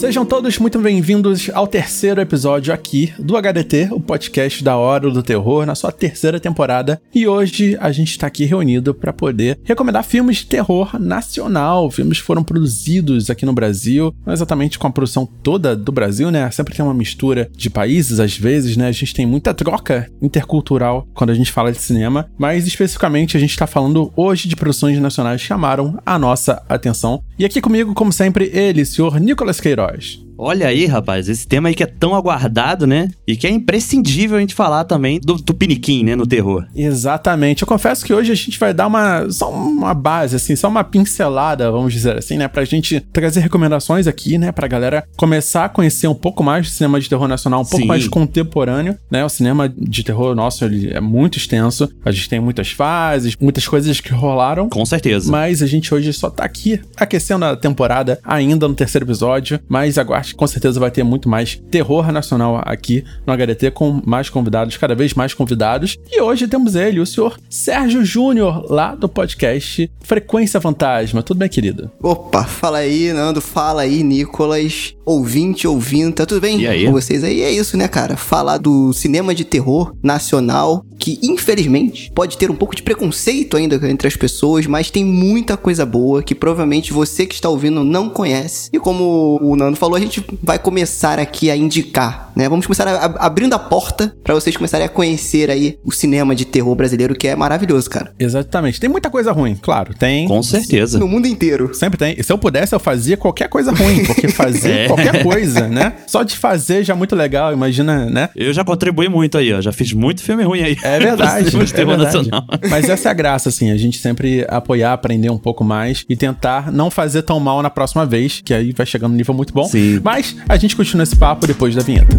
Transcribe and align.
Sejam 0.00 0.24
todos 0.24 0.58
muito 0.58 0.78
bem-vindos 0.78 1.50
ao 1.52 1.66
terceiro 1.66 2.22
episódio 2.22 2.72
aqui 2.72 3.12
do 3.18 3.36
HDT, 3.36 3.90
o 3.92 4.00
podcast 4.00 4.64
da 4.64 4.74
Hora 4.74 5.10
do 5.10 5.22
Terror, 5.22 5.66
na 5.66 5.74
sua 5.74 5.92
terceira 5.92 6.40
temporada. 6.40 6.98
E 7.14 7.28
hoje 7.28 7.76
a 7.78 7.92
gente 7.92 8.12
está 8.12 8.26
aqui 8.26 8.46
reunido 8.46 8.94
para 8.94 9.12
poder 9.12 9.60
recomendar 9.62 10.02
filmes 10.02 10.38
de 10.38 10.46
terror 10.46 10.98
nacional, 10.98 11.90
filmes 11.90 12.18
que 12.18 12.24
foram 12.24 12.42
produzidos 12.42 13.28
aqui 13.28 13.44
no 13.44 13.52
Brasil, 13.52 14.14
não 14.24 14.32
exatamente 14.32 14.78
com 14.78 14.86
a 14.86 14.90
produção 14.90 15.26
toda 15.26 15.76
do 15.76 15.92
Brasil, 15.92 16.30
né? 16.30 16.50
Sempre 16.50 16.74
tem 16.74 16.82
uma 16.82 16.94
mistura 16.94 17.50
de 17.54 17.68
países, 17.68 18.20
às 18.20 18.34
vezes, 18.34 18.78
né? 18.78 18.88
A 18.88 18.92
gente 18.92 19.12
tem 19.12 19.26
muita 19.26 19.52
troca 19.52 20.10
intercultural 20.22 21.06
quando 21.12 21.28
a 21.28 21.34
gente 21.34 21.52
fala 21.52 21.72
de 21.72 21.78
cinema, 21.78 22.26
mas 22.38 22.66
especificamente 22.66 23.36
a 23.36 23.40
gente 23.40 23.50
está 23.50 23.66
falando 23.66 24.10
hoje 24.16 24.48
de 24.48 24.56
produções 24.56 24.98
nacionais 24.98 25.42
que 25.42 25.46
chamaram 25.46 26.00
a 26.06 26.18
nossa 26.18 26.62
atenção. 26.70 27.22
E 27.40 27.44
aqui 27.46 27.58
comigo, 27.58 27.94
como 27.94 28.12
sempre, 28.12 28.50
ele, 28.52 28.84
senhor 28.84 29.18
Nicolas 29.18 29.58
Queiroz. 29.62 30.22
Olha 30.42 30.68
aí, 30.68 30.86
rapaz, 30.86 31.28
esse 31.28 31.46
tema 31.46 31.68
aí 31.68 31.74
que 31.74 31.82
é 31.82 31.86
tão 31.86 32.14
aguardado, 32.14 32.86
né? 32.86 33.10
E 33.26 33.36
que 33.36 33.46
é 33.46 33.50
imprescindível 33.50 34.38
a 34.38 34.40
gente 34.40 34.54
falar 34.54 34.84
também 34.84 35.20
do 35.20 35.38
Tupiniquim, 35.38 36.02
né, 36.02 36.16
no 36.16 36.26
terror. 36.26 36.64
Exatamente. 36.74 37.62
Eu 37.62 37.68
confesso 37.68 38.02
que 38.02 38.14
hoje 38.14 38.32
a 38.32 38.34
gente 38.34 38.58
vai 38.58 38.72
dar 38.72 38.86
uma 38.86 39.30
só 39.30 39.50
uma 39.50 39.92
base 39.92 40.36
assim, 40.36 40.56
só 40.56 40.68
uma 40.68 40.82
pincelada, 40.82 41.70
vamos 41.70 41.92
dizer 41.92 42.16
assim, 42.16 42.38
né, 42.38 42.48
pra 42.48 42.64
gente 42.64 43.00
trazer 43.12 43.40
recomendações 43.40 44.06
aqui, 44.06 44.38
né, 44.38 44.50
pra 44.50 44.66
galera 44.66 45.06
começar 45.14 45.66
a 45.66 45.68
conhecer 45.68 46.06
um 46.06 46.14
pouco 46.14 46.42
mais 46.42 46.66
do 46.66 46.70
cinema 46.70 46.98
de 46.98 47.08
terror 47.08 47.28
nacional, 47.28 47.60
um 47.60 47.66
pouco 47.66 47.82
Sim. 47.82 47.88
mais 47.88 48.08
contemporâneo, 48.08 48.96
né? 49.10 49.22
O 49.22 49.28
cinema 49.28 49.68
de 49.68 50.02
terror 50.02 50.34
nosso, 50.34 50.64
ele 50.64 50.90
é 50.90 51.00
muito 51.00 51.36
extenso. 51.36 51.90
A 52.02 52.10
gente 52.10 52.30
tem 52.30 52.40
muitas 52.40 52.70
fases, 52.70 53.36
muitas 53.38 53.68
coisas 53.68 54.00
que 54.00 54.12
rolaram. 54.12 54.70
Com 54.70 54.86
certeza. 54.86 55.30
Mas 55.30 55.62
a 55.62 55.66
gente 55.66 55.94
hoje 55.94 56.14
só 56.14 56.30
tá 56.30 56.44
aqui 56.44 56.80
aquecendo 56.96 57.44
a 57.44 57.54
temporada, 57.56 58.18
ainda 58.24 58.66
no 58.66 58.74
terceiro 58.74 59.04
episódio. 59.04 59.60
Mas 59.68 59.98
aguarde, 59.98 60.29
com 60.32 60.46
certeza 60.46 60.80
vai 60.80 60.90
ter 60.90 61.02
muito 61.02 61.28
mais 61.28 61.60
terror 61.70 62.10
nacional 62.12 62.60
aqui 62.64 63.04
no 63.26 63.32
HDT, 63.32 63.70
com 63.70 64.00
mais 64.04 64.28
convidados, 64.28 64.76
cada 64.76 64.94
vez 64.94 65.14
mais 65.14 65.34
convidados. 65.34 65.96
E 66.10 66.20
hoje 66.20 66.48
temos 66.48 66.74
ele, 66.74 67.00
o 67.00 67.06
senhor 67.06 67.38
Sérgio 67.48 68.04
Júnior, 68.04 68.66
lá 68.70 68.94
do 68.94 69.08
podcast 69.08 69.90
Frequência 70.00 70.60
Fantasma. 70.60 71.22
Tudo 71.22 71.38
bem, 71.38 71.48
querido? 71.48 71.90
Opa, 72.02 72.44
fala 72.44 72.78
aí, 72.78 73.12
Nando, 73.12 73.40
fala 73.40 73.82
aí, 73.82 74.02
Nicolas, 74.02 74.94
ouvinte, 75.10 75.66
ouvinta, 75.66 76.24
tudo 76.26 76.40
bem 76.40 76.60
E 76.60 76.66
aí? 76.66 76.84
com 76.86 76.92
vocês 76.92 77.22
aí? 77.24 77.42
É 77.42 77.50
isso, 77.50 77.76
né, 77.76 77.88
cara? 77.88 78.16
Falar 78.16 78.58
do 78.58 78.92
cinema 78.92 79.34
de 79.34 79.44
terror 79.44 79.94
nacional, 80.02 80.84
que 80.98 81.18
infelizmente 81.22 82.12
pode 82.14 82.36
ter 82.36 82.50
um 82.50 82.54
pouco 82.54 82.76
de 82.76 82.82
preconceito 82.82 83.56
ainda 83.56 83.76
entre 83.88 84.06
as 84.06 84.16
pessoas, 84.16 84.66
mas 84.66 84.90
tem 84.90 85.04
muita 85.04 85.56
coisa 85.56 85.84
boa 85.86 86.22
que 86.22 86.34
provavelmente 86.34 86.92
você 86.92 87.24
que 87.26 87.34
está 87.34 87.48
ouvindo 87.48 87.82
não 87.82 88.08
conhece. 88.10 88.68
E 88.72 88.78
como 88.78 89.38
o 89.42 89.56
Nando 89.56 89.76
falou, 89.76 89.96
a 89.96 90.00
gente 90.00 90.22
vai 90.42 90.58
começar 90.58 91.18
aqui 91.18 91.50
a 91.50 91.56
indicar, 91.56 92.30
né? 92.36 92.48
Vamos 92.48 92.66
começar 92.66 92.86
a- 92.86 93.06
a- 93.06 93.26
abrindo 93.26 93.54
a 93.54 93.58
porta 93.58 94.14
para 94.22 94.34
vocês 94.34 94.56
começarem 94.56 94.84
a 94.86 94.88
conhecer 94.90 95.50
aí 95.50 95.78
o 95.84 95.90
cinema 95.92 96.34
de 96.34 96.44
terror 96.44 96.74
brasileiro, 96.74 97.14
que 97.14 97.26
é 97.28 97.34
maravilhoso, 97.34 97.88
cara. 97.88 98.12
Exatamente. 98.18 98.78
Tem 98.78 98.90
muita 98.90 99.08
coisa 99.10 99.32
ruim, 99.32 99.56
claro, 99.60 99.94
tem. 99.94 100.28
Com 100.28 100.42
certeza. 100.42 100.98
No 100.98 101.08
mundo 101.08 101.26
inteiro. 101.26 101.74
Sempre 101.74 101.98
tem. 101.98 102.14
E 102.18 102.22
se 102.22 102.32
eu 102.32 102.38
pudesse, 102.38 102.74
eu 102.74 102.80
fazia 102.80 103.16
qualquer 103.16 103.48
coisa 103.48 103.72
ruim, 103.72 104.04
porque 104.04 104.28
fazer 104.28 104.70
É. 104.70 104.86
qualquer 104.86 104.99
coisa, 105.22 105.68
né? 105.68 105.94
Só 106.06 106.22
de 106.22 106.36
fazer 106.36 106.84
já 106.84 106.94
é 106.94 106.96
muito 106.96 107.14
legal, 107.14 107.52
imagina, 107.52 108.06
né? 108.06 108.28
Eu 108.34 108.52
já 108.52 108.64
contribuí 108.64 109.08
muito 109.08 109.38
aí, 109.38 109.52
ó. 109.52 109.60
Já 109.60 109.72
fiz 109.72 109.92
muito 109.92 110.22
filme 110.22 110.42
ruim 110.44 110.62
aí. 110.62 110.76
É 110.82 110.98
verdade, 110.98 111.48
é 111.74 111.84
verdade. 111.84 112.30
Mas 112.68 112.88
essa 112.88 113.08
é 113.08 113.10
a 113.10 113.14
graça, 113.14 113.48
assim, 113.48 113.70
a 113.70 113.76
gente 113.76 113.98
sempre 113.98 114.44
apoiar, 114.48 114.92
aprender 114.92 115.30
um 115.30 115.38
pouco 115.38 115.64
mais 115.64 116.04
e 116.08 116.16
tentar 116.16 116.70
não 116.72 116.90
fazer 116.90 117.22
tão 117.22 117.40
mal 117.40 117.62
na 117.62 117.70
próxima 117.70 118.04
vez, 118.04 118.40
que 118.44 118.52
aí 118.52 118.72
vai 118.72 118.86
chegando 118.86 119.12
um 119.12 119.16
nível 119.16 119.34
muito 119.34 119.52
bom. 119.52 119.64
Sim. 119.64 120.00
Mas 120.02 120.36
a 120.48 120.56
gente 120.56 120.76
continua 120.76 121.04
esse 121.04 121.16
papo 121.16 121.46
depois 121.46 121.74
da 121.74 121.82
vinheta. 121.82 122.16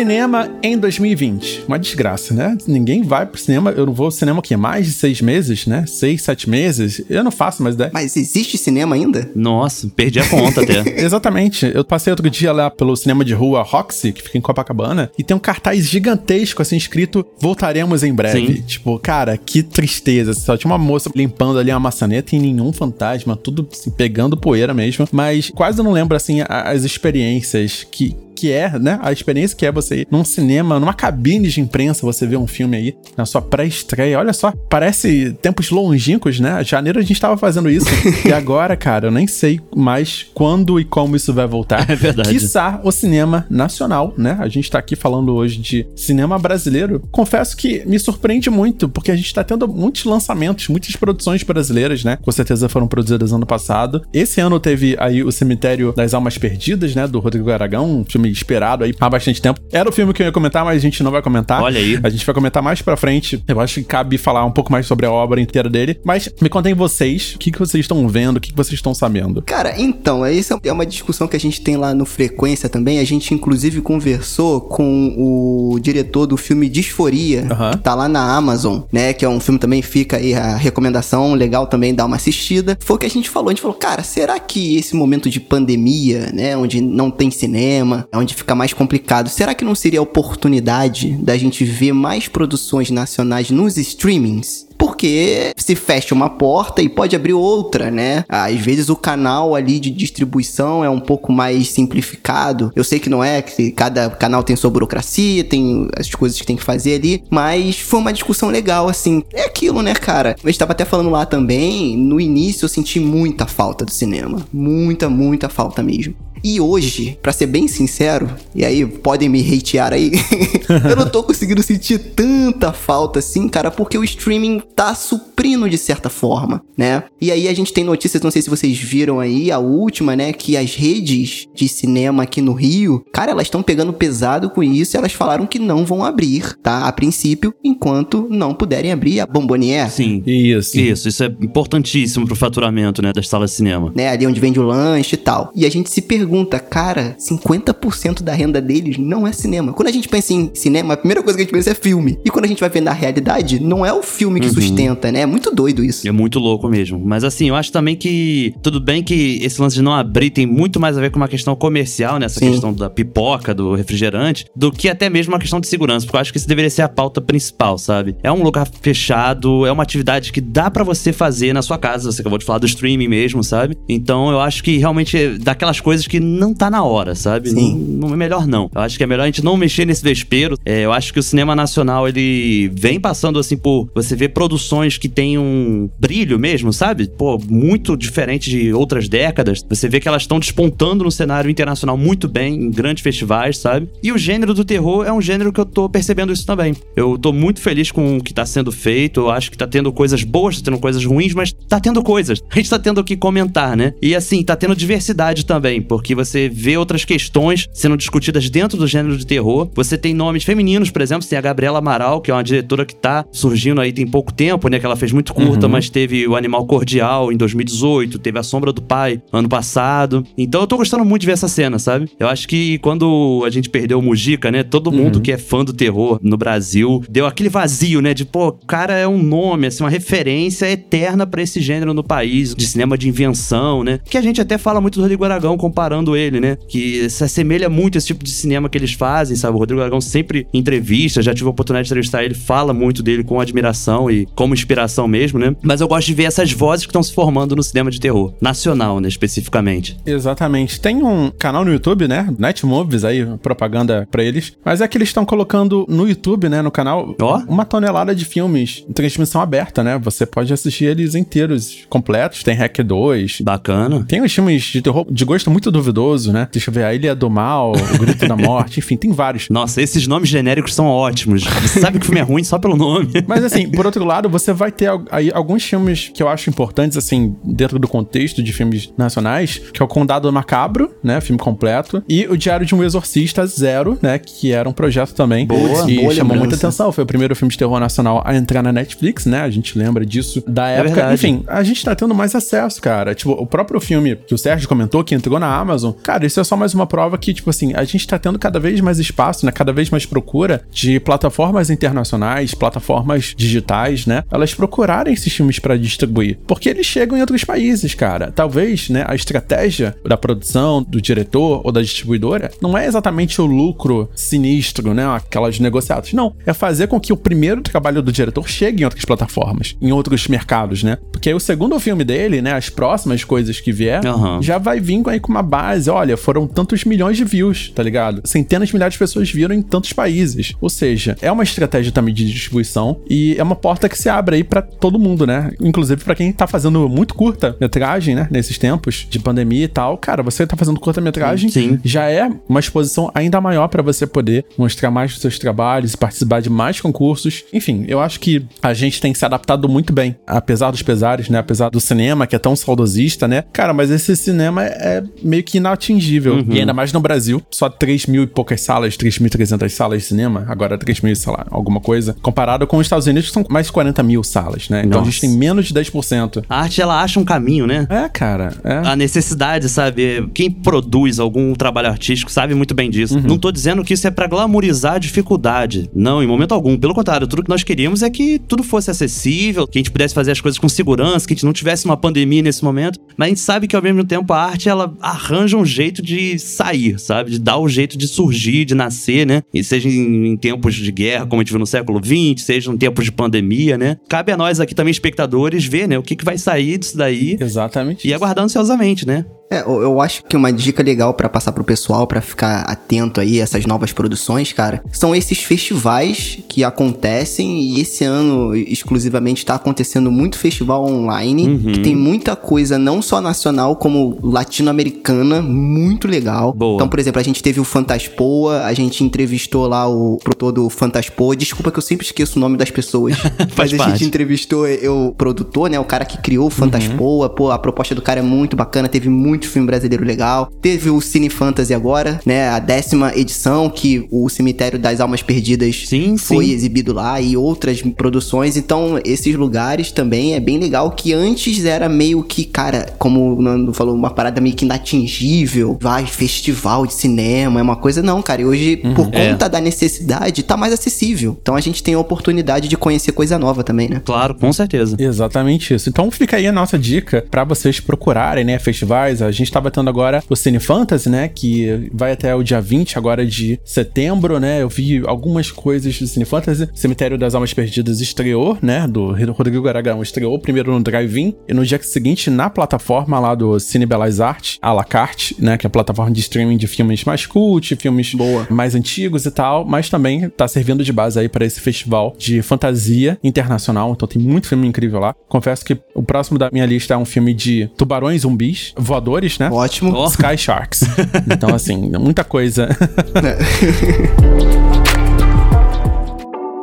Cinema 0.00 0.50
em 0.62 0.76
2020. 0.76 1.64
Uma 1.66 1.78
desgraça, 1.78 2.34
né? 2.34 2.56
Ninguém 2.66 3.02
vai 3.02 3.24
pro 3.24 3.40
cinema. 3.40 3.70
Eu 3.70 3.86
não 3.86 3.94
vou 3.94 4.04
ao 4.06 4.10
cinema 4.10 4.40
aqui 4.40 4.54
mais 4.54 4.84
de 4.86 4.92
seis 4.92 5.22
meses, 5.22 5.66
né? 5.66 5.86
Seis, 5.86 6.20
sete 6.22 6.50
meses. 6.50 7.00
Eu 7.08 7.24
não 7.24 7.30
faço 7.30 7.62
mais 7.62 7.74
ideia. 7.74 7.90
Mas 7.94 8.14
existe 8.14 8.58
cinema 8.58 8.94
ainda? 8.94 9.30
Nossa, 9.34 9.90
perdi 9.96 10.20
a 10.20 10.28
conta 10.28 10.60
até. 10.62 10.80
Exatamente. 11.02 11.70
Eu 11.74 11.82
passei 11.82 12.10
outro 12.10 12.28
dia 12.28 12.52
lá 12.52 12.70
pelo 12.70 12.94
cinema 12.94 13.24
de 13.24 13.32
rua 13.32 13.62
Roxy, 13.62 14.12
que 14.12 14.22
fica 14.22 14.36
em 14.36 14.40
Copacabana, 14.42 15.10
e 15.18 15.24
tem 15.24 15.34
um 15.34 15.40
cartaz 15.40 15.86
gigantesco, 15.86 16.60
assim, 16.60 16.76
escrito 16.76 17.24
Voltaremos 17.38 18.02
em 18.02 18.12
breve. 18.12 18.56
Sim. 18.56 18.62
Tipo, 18.62 18.98
cara, 18.98 19.36
que 19.38 19.62
tristeza. 19.62 20.34
Só 20.34 20.58
tinha 20.58 20.70
uma 20.70 20.76
moça 20.78 21.10
limpando 21.16 21.58
ali 21.58 21.70
uma 21.70 21.80
maçaneta 21.80 22.36
e 22.36 22.38
nenhum 22.38 22.70
fantasma, 22.70 23.34
tudo 23.34 23.66
assim, 23.72 23.90
pegando 23.90 24.36
poeira 24.36 24.74
mesmo. 24.74 25.08
Mas 25.10 25.48
quase 25.48 25.82
não 25.82 25.90
lembro, 25.90 26.14
assim, 26.16 26.42
a- 26.42 26.70
as 26.70 26.84
experiências 26.84 27.86
que. 27.90 28.14
Que 28.36 28.52
é, 28.52 28.78
né? 28.78 28.98
A 29.02 29.10
experiência 29.10 29.56
que 29.56 29.64
é 29.64 29.72
você 29.72 30.00
ir 30.02 30.08
num 30.10 30.24
cinema, 30.24 30.78
numa 30.78 30.94
cabine 30.94 31.48
de 31.48 31.60
imprensa, 31.60 32.04
você 32.04 32.26
ver 32.26 32.36
um 32.36 32.46
filme 32.46 32.76
aí 32.76 32.96
na 33.16 33.24
sua 33.24 33.40
pré-estreia. 33.40 34.18
Olha 34.18 34.32
só, 34.32 34.52
parece 34.68 35.36
tempos 35.40 35.70
longínquos, 35.70 36.38
né? 36.38 36.62
Janeiro 36.62 36.98
a 36.98 37.02
gente 37.02 37.20
tava 37.20 37.36
fazendo 37.36 37.70
isso. 37.70 37.86
e 38.26 38.32
agora, 38.32 38.76
cara, 38.76 39.06
eu 39.06 39.10
nem 39.10 39.26
sei 39.26 39.60
mais 39.74 40.26
quando 40.34 40.78
e 40.78 40.84
como 40.84 41.16
isso 41.16 41.32
vai 41.32 41.46
voltar. 41.46 41.88
É 41.90 41.96
verdade. 41.96 42.28
Quiçá 42.28 42.80
o 42.84 42.92
cinema 42.92 43.46
nacional, 43.48 44.14
né? 44.16 44.36
A 44.40 44.48
gente 44.48 44.70
tá 44.70 44.78
aqui 44.78 44.94
falando 44.94 45.34
hoje 45.34 45.58
de 45.58 45.86
cinema 45.96 46.38
brasileiro. 46.38 47.02
Confesso 47.10 47.56
que 47.56 47.82
me 47.86 47.98
surpreende 47.98 48.50
muito, 48.50 48.88
porque 48.88 49.10
a 49.10 49.16
gente 49.16 49.32
tá 49.32 49.42
tendo 49.42 49.66
muitos 49.66 50.04
lançamentos, 50.04 50.68
muitas 50.68 50.94
produções 50.96 51.42
brasileiras, 51.42 52.04
né? 52.04 52.16
Com 52.20 52.32
certeza 52.32 52.68
foram 52.68 52.86
produzidas 52.86 53.32
ano 53.32 53.46
passado. 53.46 54.02
Esse 54.12 54.40
ano 54.40 54.60
teve 54.60 54.96
aí 54.98 55.22
o 55.22 55.32
Cemitério 55.32 55.92
das 55.92 56.12
Almas 56.12 56.36
Perdidas, 56.36 56.94
né? 56.94 57.06
Do 57.06 57.18
Rodrigo 57.18 57.50
Aragão, 57.50 58.00
um 58.00 58.04
filme 58.04 58.25
esperado 58.30 58.84
aí 58.84 58.94
há 58.98 59.08
bastante 59.08 59.40
tempo. 59.40 59.60
Era 59.72 59.88
o 59.88 59.92
filme 59.92 60.12
que 60.12 60.22
eu 60.22 60.26
ia 60.26 60.32
comentar, 60.32 60.64
mas 60.64 60.76
a 60.76 60.80
gente 60.80 61.02
não 61.02 61.10
vai 61.10 61.22
comentar. 61.22 61.62
Olha 61.62 61.78
aí. 61.78 61.98
A 62.02 62.08
gente 62.08 62.24
vai 62.24 62.34
comentar 62.34 62.62
mais 62.62 62.82
pra 62.82 62.96
frente. 62.96 63.42
Eu 63.46 63.60
acho 63.60 63.74
que 63.80 63.84
cabe 63.84 64.18
falar 64.18 64.44
um 64.44 64.50
pouco 64.50 64.70
mais 64.70 64.86
sobre 64.86 65.06
a 65.06 65.10
obra 65.10 65.40
inteira 65.40 65.68
dele. 65.68 65.98
Mas 66.04 66.28
me 66.40 66.48
contem 66.48 66.74
vocês, 66.74 67.34
o 67.34 67.38
que, 67.38 67.50
que 67.50 67.58
vocês 67.58 67.84
estão 67.84 68.06
vendo, 68.08 68.36
o 68.36 68.40
que, 68.40 68.50
que 68.50 68.56
vocês 68.56 68.74
estão 68.74 68.94
sabendo. 68.94 69.42
Cara, 69.42 69.80
então, 69.80 70.24
essa 70.24 70.58
é 70.62 70.72
uma 70.72 70.86
discussão 70.86 71.28
que 71.28 71.36
a 71.36 71.40
gente 71.40 71.60
tem 71.60 71.76
lá 71.76 71.94
no 71.94 72.04
Frequência 72.04 72.68
também. 72.68 72.98
A 72.98 73.04
gente, 73.04 73.32
inclusive, 73.34 73.80
conversou 73.80 74.60
com 74.60 75.14
o 75.16 75.78
diretor 75.80 76.26
do 76.26 76.36
filme 76.36 76.68
Disforia, 76.68 77.46
Aham. 77.50 77.70
que 77.72 77.78
tá 77.78 77.94
lá 77.94 78.08
na 78.08 78.36
Amazon, 78.36 78.80
né? 78.92 79.12
Que 79.12 79.24
é 79.24 79.28
um 79.28 79.40
filme 79.40 79.58
também, 79.58 79.82
fica 79.82 80.16
aí 80.16 80.34
a 80.34 80.56
recomendação, 80.56 81.34
legal 81.34 81.66
também 81.66 81.94
dar 81.94 82.06
uma 82.06 82.16
assistida. 82.16 82.76
Foi 82.80 82.96
o 82.96 82.98
que 82.98 83.06
a 83.06 83.10
gente 83.10 83.28
falou. 83.28 83.48
A 83.48 83.52
gente 83.52 83.62
falou, 83.62 83.76
cara, 83.76 84.02
será 84.02 84.38
que 84.38 84.76
esse 84.76 84.94
momento 84.94 85.28
de 85.28 85.40
pandemia, 85.40 86.30
né? 86.32 86.56
Onde 86.56 86.80
não 86.80 87.10
tem 87.10 87.30
cinema, 87.30 88.06
onde 88.18 88.34
fica 88.34 88.54
mais 88.54 88.72
complicado, 88.72 89.28
será 89.28 89.54
que 89.54 89.64
não 89.64 89.74
seria 89.74 90.00
a 90.00 90.02
oportunidade 90.02 91.12
da 91.22 91.36
gente 91.36 91.64
ver 91.64 91.92
mais 91.92 92.28
produções 92.28 92.90
nacionais 92.90 93.50
nos 93.50 93.76
streamings? 93.76 94.66
Porque 94.78 95.52
se 95.56 95.74
fecha 95.74 96.14
uma 96.14 96.28
porta 96.28 96.82
e 96.82 96.88
pode 96.88 97.16
abrir 97.16 97.32
outra, 97.32 97.90
né? 97.90 98.24
Às 98.28 98.60
vezes 98.60 98.88
o 98.88 98.96
canal 98.96 99.54
ali 99.54 99.80
de 99.80 99.90
distribuição 99.90 100.84
é 100.84 100.90
um 100.90 101.00
pouco 101.00 101.32
mais 101.32 101.68
simplificado. 101.68 102.70
Eu 102.76 102.84
sei 102.84 102.98
que 102.98 103.08
não 103.08 103.24
é, 103.24 103.40
que 103.42 103.70
cada 103.70 104.10
canal 104.10 104.42
tem 104.42 104.54
sua 104.54 104.70
burocracia, 104.70 105.42
tem 105.44 105.88
as 105.98 106.10
coisas 106.10 106.38
que 106.38 106.46
tem 106.46 106.56
que 106.56 106.62
fazer 106.62 106.96
ali, 106.96 107.22
mas 107.30 107.78
foi 107.78 108.00
uma 108.00 108.12
discussão 108.12 108.50
legal, 108.50 108.88
assim. 108.88 109.22
É 109.32 109.46
aquilo, 109.46 109.82
né, 109.82 109.94
cara? 109.94 110.36
Eu 110.42 110.50
estava 110.50 110.72
até 110.72 110.84
falando 110.84 111.10
lá 111.10 111.24
também, 111.24 111.96
no 111.96 112.20
início 112.20 112.64
eu 112.64 112.68
senti 112.68 113.00
muita 113.00 113.46
falta 113.46 113.84
do 113.84 113.90
cinema. 113.90 114.46
Muita, 114.52 115.08
muita 115.08 115.48
falta 115.48 115.82
mesmo. 115.82 116.14
E 116.48 116.60
hoje, 116.60 117.18
pra 117.20 117.32
ser 117.32 117.46
bem 117.46 117.66
sincero, 117.66 118.30
e 118.54 118.64
aí 118.64 118.86
podem 118.86 119.28
me 119.28 119.40
hatear 119.40 119.92
aí, 119.92 120.12
eu 120.88 120.94
não 120.94 121.08
tô 121.08 121.24
conseguindo 121.24 121.60
sentir 121.60 121.98
tanta 121.98 122.72
falta 122.72 123.18
assim, 123.18 123.48
cara, 123.48 123.68
porque 123.68 123.98
o 123.98 124.04
streaming 124.04 124.62
tá 124.76 124.94
suprindo 124.94 125.68
de 125.68 125.76
certa 125.76 126.08
forma, 126.08 126.62
né? 126.78 127.02
E 127.20 127.32
aí 127.32 127.48
a 127.48 127.52
gente 127.52 127.72
tem 127.72 127.82
notícias, 127.82 128.22
não 128.22 128.30
sei 128.30 128.42
se 128.42 128.48
vocês 128.48 128.78
viram 128.78 129.18
aí, 129.18 129.50
a 129.50 129.58
última, 129.58 130.14
né, 130.14 130.32
que 130.32 130.56
as 130.56 130.76
redes 130.76 131.48
de 131.52 131.66
cinema 131.66 132.22
aqui 132.22 132.40
no 132.40 132.52
Rio, 132.52 133.04
cara, 133.12 133.32
elas 133.32 133.48
estão 133.48 133.60
pegando 133.60 133.92
pesado 133.92 134.48
com 134.48 134.62
isso 134.62 134.96
e 134.96 134.98
elas 134.98 135.12
falaram 135.12 135.48
que 135.48 135.58
não 135.58 135.84
vão 135.84 136.04
abrir, 136.04 136.56
tá? 136.62 136.86
A 136.86 136.92
princípio, 136.92 137.52
enquanto 137.64 138.28
não 138.30 138.54
puderem 138.54 138.92
abrir 138.92 139.18
a 139.18 139.26
Bombonier. 139.26 139.90
Sim. 139.90 140.22
Isso. 140.24 140.78
Isso, 140.78 141.08
isso 141.08 141.24
é 141.24 141.26
importantíssimo 141.40 142.24
pro 142.24 142.36
faturamento, 142.36 143.02
né, 143.02 143.12
das 143.12 143.26
salas 143.26 143.50
de 143.50 143.56
cinema. 143.56 143.92
né, 143.96 144.10
ali 144.10 144.24
onde 144.28 144.38
vende 144.38 144.60
o 144.60 144.62
lanche 144.62 145.16
e 145.16 145.18
tal. 145.18 145.50
E 145.52 145.66
a 145.66 145.68
gente 145.68 145.90
se 145.90 146.00
pergunta 146.00 146.35
pergunta, 146.36 146.58
cara, 146.58 147.16
50% 147.18 148.22
da 148.22 148.34
renda 148.34 148.60
deles 148.60 148.98
não 148.98 149.26
é 149.26 149.32
cinema. 149.32 149.72
Quando 149.72 149.88
a 149.88 149.92
gente 149.92 150.08
pensa 150.08 150.34
em 150.34 150.50
cinema, 150.54 150.94
a 150.94 150.96
primeira 150.96 151.22
coisa 151.22 151.36
que 151.36 151.42
a 151.42 151.44
gente 151.44 151.52
pensa 151.52 151.70
é 151.70 151.74
filme. 151.74 152.18
E 152.24 152.30
quando 152.30 152.44
a 152.44 152.48
gente 152.48 152.60
vai 152.60 152.68
ver 152.68 152.82
na 152.82 152.92
realidade, 152.92 153.58
não 153.58 153.86
é 153.86 153.92
o 153.92 154.02
filme 154.02 154.38
que 154.38 154.46
uhum. 154.46 154.52
sustenta, 154.52 155.10
né? 155.10 155.20
É 155.20 155.26
muito 155.26 155.54
doido 155.54 155.82
isso. 155.82 156.06
É 156.06 156.12
muito 156.12 156.38
louco 156.38 156.68
mesmo. 156.68 157.00
Mas 157.02 157.24
assim, 157.24 157.48
eu 157.48 157.54
acho 157.54 157.72
também 157.72 157.96
que 157.96 158.54
tudo 158.62 158.80
bem 158.80 159.02
que 159.02 159.38
esse 159.42 159.60
lance 159.60 159.76
de 159.76 159.82
não 159.82 159.94
abrir 159.94 160.30
tem 160.30 160.46
muito 160.46 160.78
mais 160.78 160.98
a 160.98 161.00
ver 161.00 161.10
com 161.10 161.16
uma 161.16 161.28
questão 161.28 161.56
comercial, 161.56 162.18
nessa 162.18 162.44
né? 162.44 162.50
questão 162.50 162.72
da 162.72 162.90
pipoca, 162.90 163.54
do 163.54 163.74
refrigerante, 163.74 164.44
do 164.54 164.70
que 164.70 164.88
até 164.88 165.08
mesmo 165.08 165.32
uma 165.32 165.40
questão 165.40 165.60
de 165.60 165.66
segurança, 165.66 166.04
porque 166.04 166.16
eu 166.16 166.20
acho 166.20 166.32
que 166.32 166.38
isso 166.38 166.48
deveria 166.48 166.70
ser 166.70 166.82
a 166.82 166.88
pauta 166.88 167.20
principal, 167.20 167.78
sabe? 167.78 168.16
É 168.22 168.30
um 168.30 168.42
lugar 168.42 168.68
fechado, 168.82 169.64
é 169.64 169.72
uma 169.72 169.82
atividade 169.82 170.32
que 170.32 170.40
dá 170.40 170.70
para 170.70 170.84
você 170.84 171.12
fazer 171.12 171.52
na 171.52 171.62
sua 171.62 171.78
casa, 171.78 172.12
você 172.12 172.20
acabou 172.20 172.38
de 172.38 172.44
falar 172.44 172.58
do 172.58 172.66
streaming 172.66 173.08
mesmo, 173.08 173.42
sabe? 173.42 173.76
Então 173.88 174.30
eu 174.30 174.40
acho 174.40 174.62
que 174.62 174.76
realmente 174.76 175.16
é 175.16 175.38
daquelas 175.38 175.80
coisas 175.80 176.06
que 176.06 176.15
não 176.20 176.54
tá 176.54 176.70
na 176.70 176.82
hora, 176.82 177.14
sabe? 177.14 177.50
Sim. 177.50 177.74
Não, 177.74 178.08
não 178.08 178.14
é 178.14 178.16
melhor 178.16 178.46
não. 178.46 178.70
Eu 178.74 178.80
acho 178.80 178.96
que 178.96 179.04
é 179.04 179.06
melhor 179.06 179.24
a 179.24 179.26
gente 179.26 179.44
não 179.44 179.56
mexer 179.56 179.84
nesse 179.84 180.02
vespeiro. 180.02 180.56
É, 180.64 180.84
eu 180.84 180.92
acho 180.92 181.12
que 181.12 181.18
o 181.18 181.22
cinema 181.22 181.54
nacional, 181.54 182.08
ele 182.08 182.68
vem 182.74 183.00
passando 183.00 183.38
assim 183.38 183.56
por 183.56 183.88
você 183.94 184.14
ver 184.14 184.30
produções 184.30 184.98
que 184.98 185.08
tem 185.08 185.38
um 185.38 185.88
brilho 185.98 186.38
mesmo, 186.38 186.72
sabe? 186.72 187.08
Pô, 187.08 187.38
muito 187.48 187.96
diferente 187.96 188.50
de 188.50 188.72
outras 188.72 189.08
décadas. 189.08 189.64
Você 189.68 189.88
vê 189.88 190.00
que 190.00 190.08
elas 190.08 190.22
estão 190.22 190.38
despontando 190.38 191.04
no 191.04 191.10
cenário 191.10 191.50
internacional 191.50 191.96
muito 191.96 192.28
bem, 192.28 192.54
em 192.54 192.70
grandes 192.70 193.02
festivais, 193.02 193.58
sabe? 193.58 193.88
E 194.02 194.12
o 194.12 194.18
gênero 194.18 194.54
do 194.54 194.64
terror 194.64 195.04
é 195.06 195.12
um 195.12 195.20
gênero 195.20 195.52
que 195.52 195.60
eu 195.60 195.66
tô 195.66 195.88
percebendo 195.88 196.32
isso 196.32 196.46
também. 196.46 196.74
Eu 196.94 197.18
tô 197.18 197.32
muito 197.32 197.60
feliz 197.60 197.90
com 197.90 198.16
o 198.16 198.22
que 198.22 198.32
tá 198.32 198.44
sendo 198.46 198.70
feito. 198.70 199.20
Eu 199.20 199.30
acho 199.30 199.50
que 199.50 199.58
tá 199.58 199.66
tendo 199.66 199.92
coisas 199.92 200.22
boas, 200.22 200.58
tá 200.58 200.64
tendo 200.70 200.78
coisas 200.78 201.04
ruins, 201.04 201.34
mas 201.34 201.52
tá 201.52 201.80
tendo 201.80 202.02
coisas. 202.02 202.42
A 202.50 202.56
gente 202.56 202.70
tá 202.70 202.78
tendo 202.78 203.00
o 203.00 203.04
que 203.04 203.16
comentar, 203.16 203.76
né? 203.76 203.92
E 204.00 204.14
assim, 204.14 204.42
tá 204.42 204.56
tendo 204.56 204.74
diversidade 204.74 205.44
também, 205.44 205.80
porque 205.80 206.05
você 206.14 206.48
vê 206.48 206.76
outras 206.76 207.04
questões 207.04 207.68
sendo 207.72 207.96
discutidas 207.96 208.48
dentro 208.50 208.78
do 208.78 208.86
gênero 208.86 209.16
de 209.16 209.26
terror. 209.26 209.68
Você 209.74 209.96
tem 209.98 210.14
nomes 210.14 210.44
femininos, 210.44 210.90
por 210.90 211.02
exemplo, 211.02 211.26
tem 211.26 211.38
a 211.38 211.42
Gabriela 211.42 211.78
Amaral, 211.78 212.20
que 212.20 212.30
é 212.30 212.34
uma 212.34 212.44
diretora 212.44 212.84
que 212.84 212.94
tá 212.94 213.24
surgindo 213.32 213.80
aí 213.80 213.92
tem 213.92 214.06
pouco 214.06 214.32
tempo, 214.32 214.68
né? 214.68 214.78
Que 214.78 214.86
ela 214.86 214.96
fez 214.96 215.12
muito 215.12 215.32
curta, 215.34 215.66
uhum. 215.66 215.72
mas 215.72 215.88
teve 215.90 216.26
o 216.26 216.36
Animal 216.36 216.66
Cordial 216.66 217.32
em 217.32 217.36
2018, 217.36 218.18
teve 218.18 218.38
A 218.38 218.42
Sombra 218.42 218.72
do 218.72 218.82
Pai 218.82 219.20
ano 219.32 219.48
passado. 219.48 220.24
Então 220.36 220.60
eu 220.60 220.66
tô 220.66 220.76
gostando 220.76 221.04
muito 221.04 221.22
de 221.22 221.26
ver 221.26 221.32
essa 221.32 221.48
cena, 221.48 221.78
sabe? 221.78 222.08
Eu 222.18 222.28
acho 222.28 222.46
que 222.48 222.78
quando 222.78 223.42
a 223.46 223.50
gente 223.50 223.68
perdeu 223.68 223.98
o 223.98 224.02
Mujica, 224.02 224.50
né? 224.50 224.62
Todo 224.62 224.92
mundo 224.92 225.16
uhum. 225.16 225.22
que 225.22 225.32
é 225.32 225.38
fã 225.38 225.64
do 225.64 225.72
terror 225.72 226.18
no 226.22 226.36
Brasil 226.36 227.02
deu 227.08 227.26
aquele 227.26 227.48
vazio, 227.48 228.00
né? 228.00 228.14
De, 228.14 228.24
pô, 228.24 228.48
o 228.48 228.66
cara 228.66 228.94
é 228.94 229.08
um 229.08 229.22
nome, 229.22 229.66
assim, 229.66 229.82
uma 229.82 229.90
referência 229.90 230.70
eterna 230.70 231.26
para 231.26 231.42
esse 231.42 231.60
gênero 231.60 231.94
no 231.94 232.04
país, 232.04 232.54
de 232.54 232.66
cinema 232.66 232.96
de 232.96 233.08
invenção, 233.08 233.82
né? 233.82 234.00
Que 234.04 234.18
a 234.18 234.22
gente 234.22 234.40
até 234.40 234.58
fala 234.58 234.80
muito 234.80 234.96
do 234.96 235.02
Rodrigo 235.02 235.24
Aragão 235.24 235.56
comparando 235.56 235.95
ele, 236.16 236.40
né? 236.40 236.58
Que 236.68 237.08
se 237.08 237.24
assemelha 237.24 237.68
muito 237.68 237.96
a 237.96 237.98
esse 237.98 238.08
tipo 238.08 238.24
de 238.24 238.30
cinema 238.30 238.68
que 238.68 238.76
eles 238.76 238.92
fazem, 238.92 239.36
sabe? 239.36 239.56
O 239.56 239.58
Rodrigo 239.58 239.80
Aragão 239.80 240.00
sempre 240.00 240.46
entrevista, 240.52 241.22
já 241.22 241.32
tive 241.32 241.46
a 241.46 241.50
oportunidade 241.50 241.86
de 241.86 241.92
entrevistar 241.92 242.24
ele, 242.24 242.34
fala 242.34 242.72
muito 242.72 243.02
dele 243.02 243.24
com 243.24 243.40
admiração 243.40 244.10
e 244.10 244.26
como 244.34 244.54
inspiração 244.54 245.08
mesmo, 245.08 245.38
né? 245.38 245.54
Mas 245.62 245.80
eu 245.80 245.88
gosto 245.88 246.06
de 246.06 246.14
ver 246.14 246.24
essas 246.24 246.52
vozes 246.52 246.84
que 246.84 246.90
estão 246.90 247.02
se 247.02 247.12
formando 247.12 247.56
no 247.56 247.62
cinema 247.62 247.90
de 247.90 248.00
terror, 248.00 248.34
nacional, 248.40 249.00
né, 249.00 249.08
especificamente. 249.08 249.96
Exatamente. 250.04 250.80
Tem 250.80 251.02
um 251.02 251.30
canal 251.30 251.64
no 251.64 251.72
YouTube, 251.72 252.08
né? 252.08 252.28
Night 252.38 252.64
Movies 252.66 253.04
aí, 253.04 253.24
propaganda 253.42 254.06
para 254.10 254.22
eles, 254.22 254.52
mas 254.64 254.80
é 254.80 254.88
que 254.88 254.98
eles 254.98 255.08
estão 255.08 255.24
colocando 255.24 255.86
no 255.88 256.08
YouTube, 256.08 256.48
né, 256.48 256.60
no 256.62 256.70
canal, 256.70 257.14
oh? 257.20 257.52
uma 257.52 257.64
tonelada 257.64 258.14
de 258.14 258.24
filmes 258.24 258.84
em 258.88 258.92
transmissão 258.92 259.40
aberta, 259.40 259.82
né? 259.82 259.98
Você 260.02 260.26
pode 260.26 260.52
assistir 260.52 260.86
eles 260.86 261.14
inteiros, 261.14 261.86
completos, 261.88 262.42
tem 262.42 262.54
Hack 262.54 262.78
2. 262.82 263.40
Bacana. 263.40 264.04
Tem 264.04 264.22
os 264.22 264.32
filmes 264.32 264.62
de 264.64 264.82
terror 264.82 265.06
de 265.10 265.24
gosto 265.24 265.50
muito 265.50 265.70
duvidoso, 265.86 266.32
né? 266.32 266.48
Deixa 266.50 266.70
eu 266.70 266.74
ver, 266.74 266.84
A 266.84 266.94
Ilha 266.94 267.14
do 267.14 267.30
Mal, 267.30 267.72
O 267.72 267.98
Grito 267.98 268.26
da 268.26 268.36
Morte, 268.36 268.78
enfim, 268.78 268.96
tem 268.96 269.12
vários. 269.12 269.48
Nossa, 269.48 269.80
esses 269.80 270.06
nomes 270.06 270.28
genéricos 270.28 270.74
são 270.74 270.86
ótimos. 270.86 271.44
Você 271.44 271.80
sabe 271.80 271.98
que 271.98 272.04
o 272.04 272.06
filme 272.06 272.20
é 272.20 272.24
ruim 272.24 272.44
só 272.44 272.58
pelo 272.58 272.76
nome. 272.76 273.08
Mas 273.26 273.44
assim, 273.44 273.70
por 273.70 273.86
outro 273.86 274.04
lado, 274.04 274.28
você 274.28 274.52
vai 274.52 274.72
ter 274.72 274.90
aí 275.10 275.30
alguns 275.32 275.64
filmes 275.64 276.10
que 276.12 276.22
eu 276.22 276.28
acho 276.28 276.50
importantes, 276.50 276.96
assim, 276.96 277.36
dentro 277.44 277.78
do 277.78 277.88
contexto 277.88 278.42
de 278.42 278.52
filmes 278.52 278.92
nacionais, 278.96 279.60
que 279.72 279.80
é 279.80 279.84
o 279.84 279.88
Condado 279.88 280.30
Macabro, 280.32 280.90
né? 281.02 281.20
Filme 281.20 281.38
completo. 281.38 282.02
E 282.08 282.26
o 282.26 282.36
Diário 282.36 282.66
de 282.66 282.74
um 282.74 282.82
Exorcista 282.82 283.46
Zero, 283.46 283.98
né? 284.02 284.18
Que 284.18 284.52
era 284.52 284.68
um 284.68 284.72
projeto 284.72 285.14
também. 285.14 285.46
Boa, 285.46 285.90
e 285.90 286.00
boa 286.00 286.14
chamou 286.14 286.36
muita 286.36 286.56
atenção. 286.56 286.90
Foi 286.92 287.04
o 287.04 287.06
primeiro 287.06 287.34
filme 287.34 287.50
de 287.50 287.58
terror 287.58 287.78
nacional 287.78 288.22
a 288.24 288.34
entrar 288.34 288.62
na 288.62 288.72
Netflix, 288.72 289.26
né? 289.26 289.40
A 289.40 289.50
gente 289.50 289.78
lembra 289.78 290.04
disso 290.04 290.42
da 290.46 290.68
é 290.70 290.80
época. 290.80 291.10
É 291.10 291.14
Enfim, 291.14 291.44
a 291.46 291.62
gente 291.62 291.84
tá 291.84 291.94
tendo 291.94 292.14
mais 292.14 292.34
acesso, 292.34 292.80
cara. 292.80 293.14
Tipo, 293.14 293.32
o 293.32 293.46
próprio 293.46 293.80
filme 293.80 294.16
que 294.16 294.34
o 294.34 294.38
Sérgio 294.38 294.68
comentou, 294.68 295.02
que 295.04 295.14
entrou 295.14 295.38
na 295.38 295.54
Amazon, 295.54 295.75
cara, 296.02 296.26
isso 296.26 296.40
é 296.40 296.44
só 296.44 296.56
mais 296.56 296.74
uma 296.74 296.86
prova 296.86 297.18
que, 297.18 297.32
tipo 297.32 297.50
assim, 297.50 297.72
a 297.74 297.84
gente 297.84 298.06
tá 298.06 298.18
tendo 298.18 298.38
cada 298.38 298.58
vez 298.58 298.80
mais 298.80 298.98
espaço, 298.98 299.46
né? 299.46 299.52
Cada 299.52 299.72
vez 299.72 299.90
mais 299.90 300.06
procura 300.06 300.62
de 300.70 300.98
plataformas 301.00 301.70
internacionais, 301.70 302.54
plataformas 302.54 303.34
digitais, 303.36 304.06
né? 304.06 304.22
Elas 304.30 304.54
procurarem 304.54 305.12
esses 305.12 305.32
filmes 305.32 305.58
para 305.58 305.78
distribuir. 305.78 306.38
Porque 306.46 306.68
eles 306.68 306.86
chegam 306.86 307.16
em 307.16 307.20
outros 307.20 307.44
países, 307.44 307.94
cara. 307.94 308.32
Talvez, 308.32 308.88
né, 308.88 309.04
a 309.06 309.14
estratégia 309.14 309.96
da 310.04 310.16
produção, 310.16 310.82
do 310.82 311.00
diretor 311.00 311.60
ou 311.64 311.72
da 311.72 311.80
distribuidora 311.80 312.50
não 312.60 312.76
é 312.76 312.86
exatamente 312.86 313.40
o 313.40 313.46
lucro 313.46 314.10
sinistro, 314.14 314.92
né? 314.94 315.06
Aquelas 315.06 315.58
negociadas. 315.58 316.12
Não. 316.12 316.34
É 316.44 316.52
fazer 316.52 316.86
com 316.88 317.00
que 317.00 317.12
o 317.12 317.16
primeiro 317.16 317.62
trabalho 317.62 318.02
do 318.02 318.12
diretor 318.12 318.48
chegue 318.48 318.82
em 318.82 318.84
outras 318.84 319.04
plataformas, 319.04 319.76
em 319.80 319.92
outros 319.92 320.26
mercados, 320.28 320.82
né? 320.82 320.98
Porque 321.12 321.28
aí 321.28 321.34
o 321.34 321.40
segundo 321.40 321.78
filme 321.78 322.04
dele, 322.04 322.42
né? 322.42 322.52
As 322.52 322.68
próximas 322.68 323.24
coisas 323.24 323.60
que 323.60 323.72
vier, 323.72 324.04
uhum. 324.04 324.42
já 324.42 324.58
vai 324.58 324.80
vir 324.80 324.96
aí 325.06 325.20
com 325.20 325.30
uma 325.30 325.42
base. 325.42 325.65
Olha, 325.88 326.16
foram 326.16 326.46
tantos 326.46 326.84
milhões 326.84 327.16
de 327.16 327.24
views, 327.24 327.70
tá 327.74 327.82
ligado? 327.82 328.22
Centenas 328.24 328.68
de 328.68 328.74
milhares 328.74 328.94
de 328.94 328.98
pessoas 328.98 329.30
viram 329.30 329.54
em 329.54 329.62
tantos 329.62 329.92
países. 329.92 330.52
Ou 330.60 330.70
seja, 330.70 331.16
é 331.20 331.30
uma 331.30 331.42
estratégia 331.42 331.92
também 331.92 332.14
de 332.14 332.30
distribuição 332.30 333.00
e 333.08 333.34
é 333.38 333.42
uma 333.42 333.56
porta 333.56 333.88
que 333.88 333.98
se 333.98 334.08
abre 334.08 334.36
aí 334.36 334.44
para 334.44 334.62
todo 334.62 334.98
mundo, 334.98 335.26
né? 335.26 335.52
Inclusive 335.60 336.04
para 336.04 336.14
quem 336.14 336.32
tá 336.32 336.46
fazendo 336.46 336.88
muito 336.88 337.14
curta-metragem, 337.14 338.14
né? 338.14 338.28
Nesses 338.30 338.58
tempos 338.58 339.06
de 339.08 339.18
pandemia 339.18 339.64
e 339.64 339.68
tal. 339.68 339.96
Cara, 339.98 340.22
você 340.22 340.46
tá 340.46 340.56
fazendo 340.56 340.78
curta-metragem, 340.78 341.50
já 341.84 342.08
é 342.10 342.30
uma 342.48 342.60
exposição 342.60 343.10
ainda 343.14 343.40
maior 343.40 343.68
para 343.68 343.82
você 343.82 344.06
poder 344.06 344.44
mostrar 344.56 344.90
mais 344.90 345.12
dos 345.12 345.20
seus 345.20 345.38
trabalhos 345.38 345.94
e 345.94 345.96
participar 345.96 346.40
de 346.40 346.50
mais 346.50 346.80
concursos. 346.80 347.44
Enfim, 347.52 347.84
eu 347.88 348.00
acho 348.00 348.20
que 348.20 348.44
a 348.62 348.72
gente 348.72 349.00
tem 349.00 349.12
se 349.14 349.24
adaptado 349.24 349.68
muito 349.68 349.92
bem, 349.92 350.16
apesar 350.26 350.70
dos 350.70 350.82
pesares, 350.82 351.28
né? 351.28 351.38
Apesar 351.38 351.70
do 351.70 351.80
cinema 351.80 352.26
que 352.26 352.36
é 352.36 352.38
tão 352.38 352.54
saudosista, 352.54 353.26
né? 353.26 353.44
Cara, 353.52 353.72
mas 353.72 353.90
esse 353.90 354.14
cinema 354.16 354.64
é 354.64 355.02
meio 355.22 355.42
que 355.42 355.55
inatingível. 355.56 356.34
Uhum. 356.34 356.46
E 356.48 356.60
ainda 356.60 356.72
mais 356.72 356.92
no 356.92 357.00
Brasil, 357.00 357.42
só 357.50 357.68
3 357.68 358.06
mil 358.06 358.22
e 358.22 358.26
poucas 358.26 358.60
salas, 358.60 358.96
3.300 358.96 359.68
salas 359.68 360.02
de 360.02 360.08
cinema, 360.08 360.44
agora 360.48 360.78
3 360.78 361.00
mil, 361.00 361.16
sei 361.16 361.32
lá, 361.32 361.46
alguma 361.50 361.80
coisa, 361.80 362.16
comparado 362.22 362.66
com 362.66 362.76
os 362.78 362.86
Estados 362.86 363.06
Unidos, 363.06 363.28
que 363.28 363.34
são 363.34 363.44
mais 363.48 363.66
de 363.66 363.72
40 363.72 364.02
mil 364.02 364.22
salas, 364.22 364.68
né? 364.68 364.80
Então 364.80 365.00
Nossa. 365.00 365.02
a 365.02 365.10
gente 365.10 365.20
tem 365.20 365.30
menos 365.30 365.66
de 365.66 365.74
10%. 365.74 366.44
A 366.48 366.60
arte, 366.60 366.80
ela 366.80 367.02
acha 367.02 367.18
um 367.20 367.24
caminho, 367.24 367.66
né? 367.66 367.86
É, 367.90 368.08
cara. 368.08 368.54
É. 368.64 368.78
A 368.88 368.96
necessidade, 368.96 369.68
sabe? 369.68 370.28
Quem 370.34 370.50
produz 370.50 371.18
algum 371.18 371.54
trabalho 371.54 371.88
artístico 371.88 372.30
sabe 372.30 372.54
muito 372.54 372.74
bem 372.74 372.90
disso. 372.90 373.16
Uhum. 373.16 373.22
Não 373.22 373.38
tô 373.38 373.52
dizendo 373.52 373.84
que 373.84 373.94
isso 373.94 374.06
é 374.06 374.10
para 374.10 374.26
glamorizar 374.26 374.94
a 374.94 374.98
dificuldade. 374.98 375.90
Não, 375.94 376.22
em 376.22 376.26
momento 376.26 376.52
algum. 376.52 376.76
Pelo 376.76 376.94
contrário, 376.94 377.26
tudo 377.26 377.42
que 377.42 377.48
nós 377.48 377.62
queríamos 377.62 378.02
é 378.02 378.10
que 378.10 378.38
tudo 378.38 378.62
fosse 378.62 378.90
acessível, 378.90 379.66
que 379.66 379.78
a 379.78 379.80
gente 379.80 379.90
pudesse 379.90 380.14
fazer 380.14 380.32
as 380.32 380.40
coisas 380.40 380.58
com 380.58 380.68
segurança, 380.68 381.26
que 381.26 381.32
a 381.32 381.36
gente 381.36 381.44
não 381.44 381.52
tivesse 381.52 381.84
uma 381.84 381.96
pandemia 381.96 382.42
nesse 382.42 382.64
momento. 382.64 382.98
Mas 383.16 383.26
a 383.26 383.28
gente 383.28 383.40
sabe 383.40 383.66
que 383.66 383.76
ao 383.76 383.82
mesmo 383.82 384.04
tempo 384.04 384.32
a 384.32 384.42
arte, 384.42 384.68
ela 384.68 384.94
arranja 385.00 385.45
um 385.54 385.64
jeito 385.64 386.02
de 386.02 386.38
sair, 386.38 386.98
sabe? 386.98 387.32
De 387.32 387.38
dar 387.38 387.58
o 387.58 387.64
um 387.64 387.68
jeito 387.68 387.98
de 387.98 388.08
surgir, 388.08 388.64
de 388.64 388.74
nascer, 388.74 389.26
né? 389.26 389.42
E 389.52 389.62
seja 389.62 389.88
em, 389.88 390.32
em 390.32 390.36
tempos 390.36 390.74
de 390.74 390.90
guerra, 390.90 391.26
como 391.26 391.40
a 391.40 391.44
gente 391.44 391.52
viu 391.52 391.60
no 391.60 391.66
século 391.66 392.00
XX, 392.02 392.42
seja 392.42 392.72
em 392.72 392.76
tempos 392.76 393.04
de 393.04 393.12
pandemia, 393.12 393.76
né? 393.76 393.98
Cabe 394.08 394.32
a 394.32 394.36
nós 394.36 394.58
aqui 394.58 394.74
também, 394.74 394.90
espectadores, 394.90 395.66
ver, 395.66 395.86
né? 395.86 395.98
O 395.98 396.02
que, 396.02 396.16
que 396.16 396.24
vai 396.24 396.38
sair 396.38 396.78
disso 396.78 396.96
daí. 396.96 397.36
Exatamente. 397.38 398.08
E 398.08 398.14
aguardar 398.14 398.44
ansiosamente, 398.44 399.06
né? 399.06 399.26
É, 399.50 399.60
eu 399.62 400.00
acho 400.00 400.24
que 400.24 400.36
uma 400.36 400.52
dica 400.52 400.82
legal 400.82 401.14
para 401.14 401.28
passar 401.28 401.52
pro 401.52 401.62
pessoal 401.62 402.06
para 402.06 402.20
ficar 402.20 402.62
atento 402.62 403.20
aí 403.20 403.40
a 403.40 403.44
essas 403.44 403.64
novas 403.64 403.92
produções, 403.92 404.52
cara, 404.52 404.82
são 404.90 405.14
esses 405.14 405.38
festivais 405.38 406.38
que 406.48 406.64
acontecem 406.64 407.60
e 407.60 407.80
esse 407.80 408.02
ano 408.04 408.54
exclusivamente 408.56 409.38
está 409.38 409.54
acontecendo 409.54 410.10
muito 410.10 410.36
festival 410.36 410.84
online, 410.84 411.48
uhum. 411.48 411.72
que 411.72 411.80
tem 411.80 411.94
muita 411.94 412.34
coisa 412.34 412.76
não 412.76 413.00
só 413.00 413.20
nacional 413.20 413.76
como 413.76 414.18
latino-americana, 414.20 415.40
muito 415.40 416.08
legal. 416.08 416.52
Boa. 416.52 416.74
Então, 416.74 416.88
por 416.88 416.98
exemplo, 416.98 417.20
a 417.20 417.24
gente 417.24 417.42
teve 417.42 417.60
o 417.60 417.64
Fantaspoa, 417.64 418.64
a 418.64 418.74
gente 418.74 419.04
entrevistou 419.04 419.68
lá 419.68 419.88
o 419.88 420.18
produtor 420.22 420.52
do 420.52 420.68
Fantaspoa. 420.68 421.36
Desculpa 421.36 421.70
que 421.70 421.78
eu 421.78 421.82
sempre 421.82 422.04
esqueço 422.04 422.38
o 422.38 422.40
nome 422.40 422.56
das 422.56 422.70
pessoas. 422.70 423.16
mas 423.56 423.72
a 423.72 423.90
gente 423.90 424.04
entrevistou 424.04 424.66
o 424.66 425.12
produtor, 425.12 425.70
né, 425.70 425.78
o 425.78 425.84
cara 425.84 426.04
que 426.04 426.18
criou 426.18 426.48
o 426.48 426.50
Fantaspoa. 426.50 427.28
Uhum. 427.28 427.34
Pô, 427.34 427.52
a 427.52 427.58
proposta 427.58 427.94
do 427.94 428.02
cara 428.02 428.20
é 428.20 428.22
muito 428.22 428.56
bacana, 428.56 428.88
teve 428.88 429.08
muito 429.08 429.35
muito 429.36 429.48
filme 429.48 429.66
brasileiro 429.66 430.04
legal. 430.04 430.50
Teve 430.62 430.88
o 430.88 431.00
Cine 431.00 431.28
Fantasy 431.28 431.74
agora, 431.74 432.18
né? 432.24 432.48
A 432.48 432.58
décima 432.58 433.12
edição, 433.14 433.68
que 433.68 434.06
o 434.10 434.28
Cemitério 434.30 434.78
das 434.78 435.00
Almas 435.00 435.22
Perdidas 435.22 435.84
Sim, 435.86 436.16
foi 436.16 436.46
sim. 436.46 436.52
exibido 436.52 436.94
lá 436.94 437.20
e 437.20 437.36
outras 437.36 437.82
produções. 437.82 438.56
Então, 438.56 438.98
esses 439.04 439.34
lugares 439.34 439.92
também 439.92 440.34
é 440.34 440.40
bem 440.40 440.58
legal. 440.58 440.90
Que 440.90 441.12
antes 441.12 441.64
era 441.64 441.88
meio 441.88 442.22
que, 442.22 442.44
cara, 442.44 442.86
como 442.98 443.36
o 443.36 443.42
Nando 443.42 443.74
falou, 443.74 443.94
uma 443.94 444.10
parada 444.10 444.40
meio 444.40 444.56
que 444.56 444.64
inatingível. 444.64 445.76
Vai, 445.80 446.06
festival 446.06 446.86
de 446.86 446.94
cinema, 446.94 447.60
é 447.60 447.62
uma 447.62 447.76
coisa. 447.76 448.02
Não, 448.02 448.22
cara. 448.22 448.40
E 448.40 448.46
hoje, 448.46 448.76
por 448.94 449.08
é. 449.12 449.30
conta 449.30 449.48
da 449.48 449.60
necessidade, 449.60 450.42
tá 450.42 450.56
mais 450.56 450.72
acessível. 450.72 451.36
Então 451.42 451.54
a 451.54 451.60
gente 451.60 451.82
tem 451.82 451.94
a 451.94 451.98
oportunidade 451.98 452.68
de 452.68 452.76
conhecer 452.76 453.12
coisa 453.12 453.38
nova 453.38 453.62
também, 453.62 453.88
né? 453.88 454.00
Claro, 454.04 454.34
com 454.34 454.52
certeza. 454.52 454.96
Exatamente 454.98 455.74
isso. 455.74 455.88
Então 455.90 456.10
fica 456.10 456.36
aí 456.36 456.46
a 456.46 456.52
nossa 456.52 456.78
dica 456.78 457.24
pra 457.30 457.44
vocês 457.44 457.80
procurarem, 457.80 458.44
né, 458.44 458.58
festivais. 458.58 459.20
A 459.26 459.32
gente 459.32 459.50
tá 459.50 459.60
batendo 459.60 459.90
agora 459.90 460.22
o 460.28 460.36
Cine 460.36 460.58
Fantasy, 460.58 461.08
né, 461.08 461.28
que 461.28 461.90
vai 461.92 462.12
até 462.12 462.34
o 462.34 462.42
dia 462.42 462.60
20 462.60 462.98
agora 462.98 463.26
de 463.26 463.58
setembro, 463.64 464.38
né? 464.38 464.62
Eu 464.62 464.68
vi 464.68 465.02
algumas 465.06 465.50
coisas 465.50 465.98
do 465.98 466.06
Cine 466.06 466.24
Fantasy. 466.24 466.68
Cemitério 466.74 467.18
das 467.18 467.34
Almas 467.34 467.52
Perdidas 467.52 468.00
estreou, 468.00 468.58
né, 468.62 468.86
do 468.86 469.12
Rodrigo 469.32 469.66
Aragão 469.68 470.02
estreou 470.02 470.38
primeiro 470.38 470.72
no 470.72 470.82
Drive-In 470.82 471.34
e 471.48 471.54
no 471.54 471.64
dia 471.64 471.80
seguinte 471.82 472.30
na 472.30 472.48
plataforma 472.50 473.18
lá 473.18 473.34
do 473.34 473.58
Cine 473.58 473.86
Belas 473.86 474.20
Artes, 474.20 474.58
à 474.62 474.72
la 474.72 474.84
carte, 474.84 475.36
né, 475.38 475.56
que 475.56 475.66
é 475.66 475.68
a 475.68 475.70
plataforma 475.70 476.12
de 476.12 476.20
streaming 476.20 476.56
de 476.56 476.66
filmes 476.66 477.04
mais 477.04 477.26
cult, 477.26 477.74
filmes 477.76 478.14
Boa. 478.14 478.46
mais 478.50 478.74
antigos 478.74 479.26
e 479.26 479.30
tal, 479.30 479.64
mas 479.64 479.88
também 479.88 480.28
tá 480.30 480.46
servindo 480.46 480.84
de 480.84 480.92
base 480.92 481.18
aí 481.18 481.28
pra 481.28 481.44
esse 481.44 481.60
festival 481.60 482.14
de 482.18 482.42
fantasia 482.42 483.18
internacional. 483.22 483.92
Então 483.92 484.08
tem 484.08 484.20
muito 484.20 484.48
filme 484.48 484.66
incrível 484.66 485.00
lá. 485.00 485.14
Confesso 485.28 485.64
que 485.64 485.78
o 485.94 486.02
próximo 486.02 486.38
da 486.38 486.50
minha 486.52 486.66
lista 486.66 486.94
é 486.94 486.96
um 486.96 487.04
filme 487.04 487.34
de 487.34 487.70
tubarões 487.76 488.22
zumbis, 488.22 488.72
voadores, 488.76 489.15
né? 489.38 489.50
Ótimo. 489.50 489.94
Ó. 489.94 490.06
Sky 490.06 490.36
Sharks. 490.36 490.80
Então, 491.30 491.54
assim, 491.54 491.90
muita 491.98 492.24
coisa. 492.24 492.68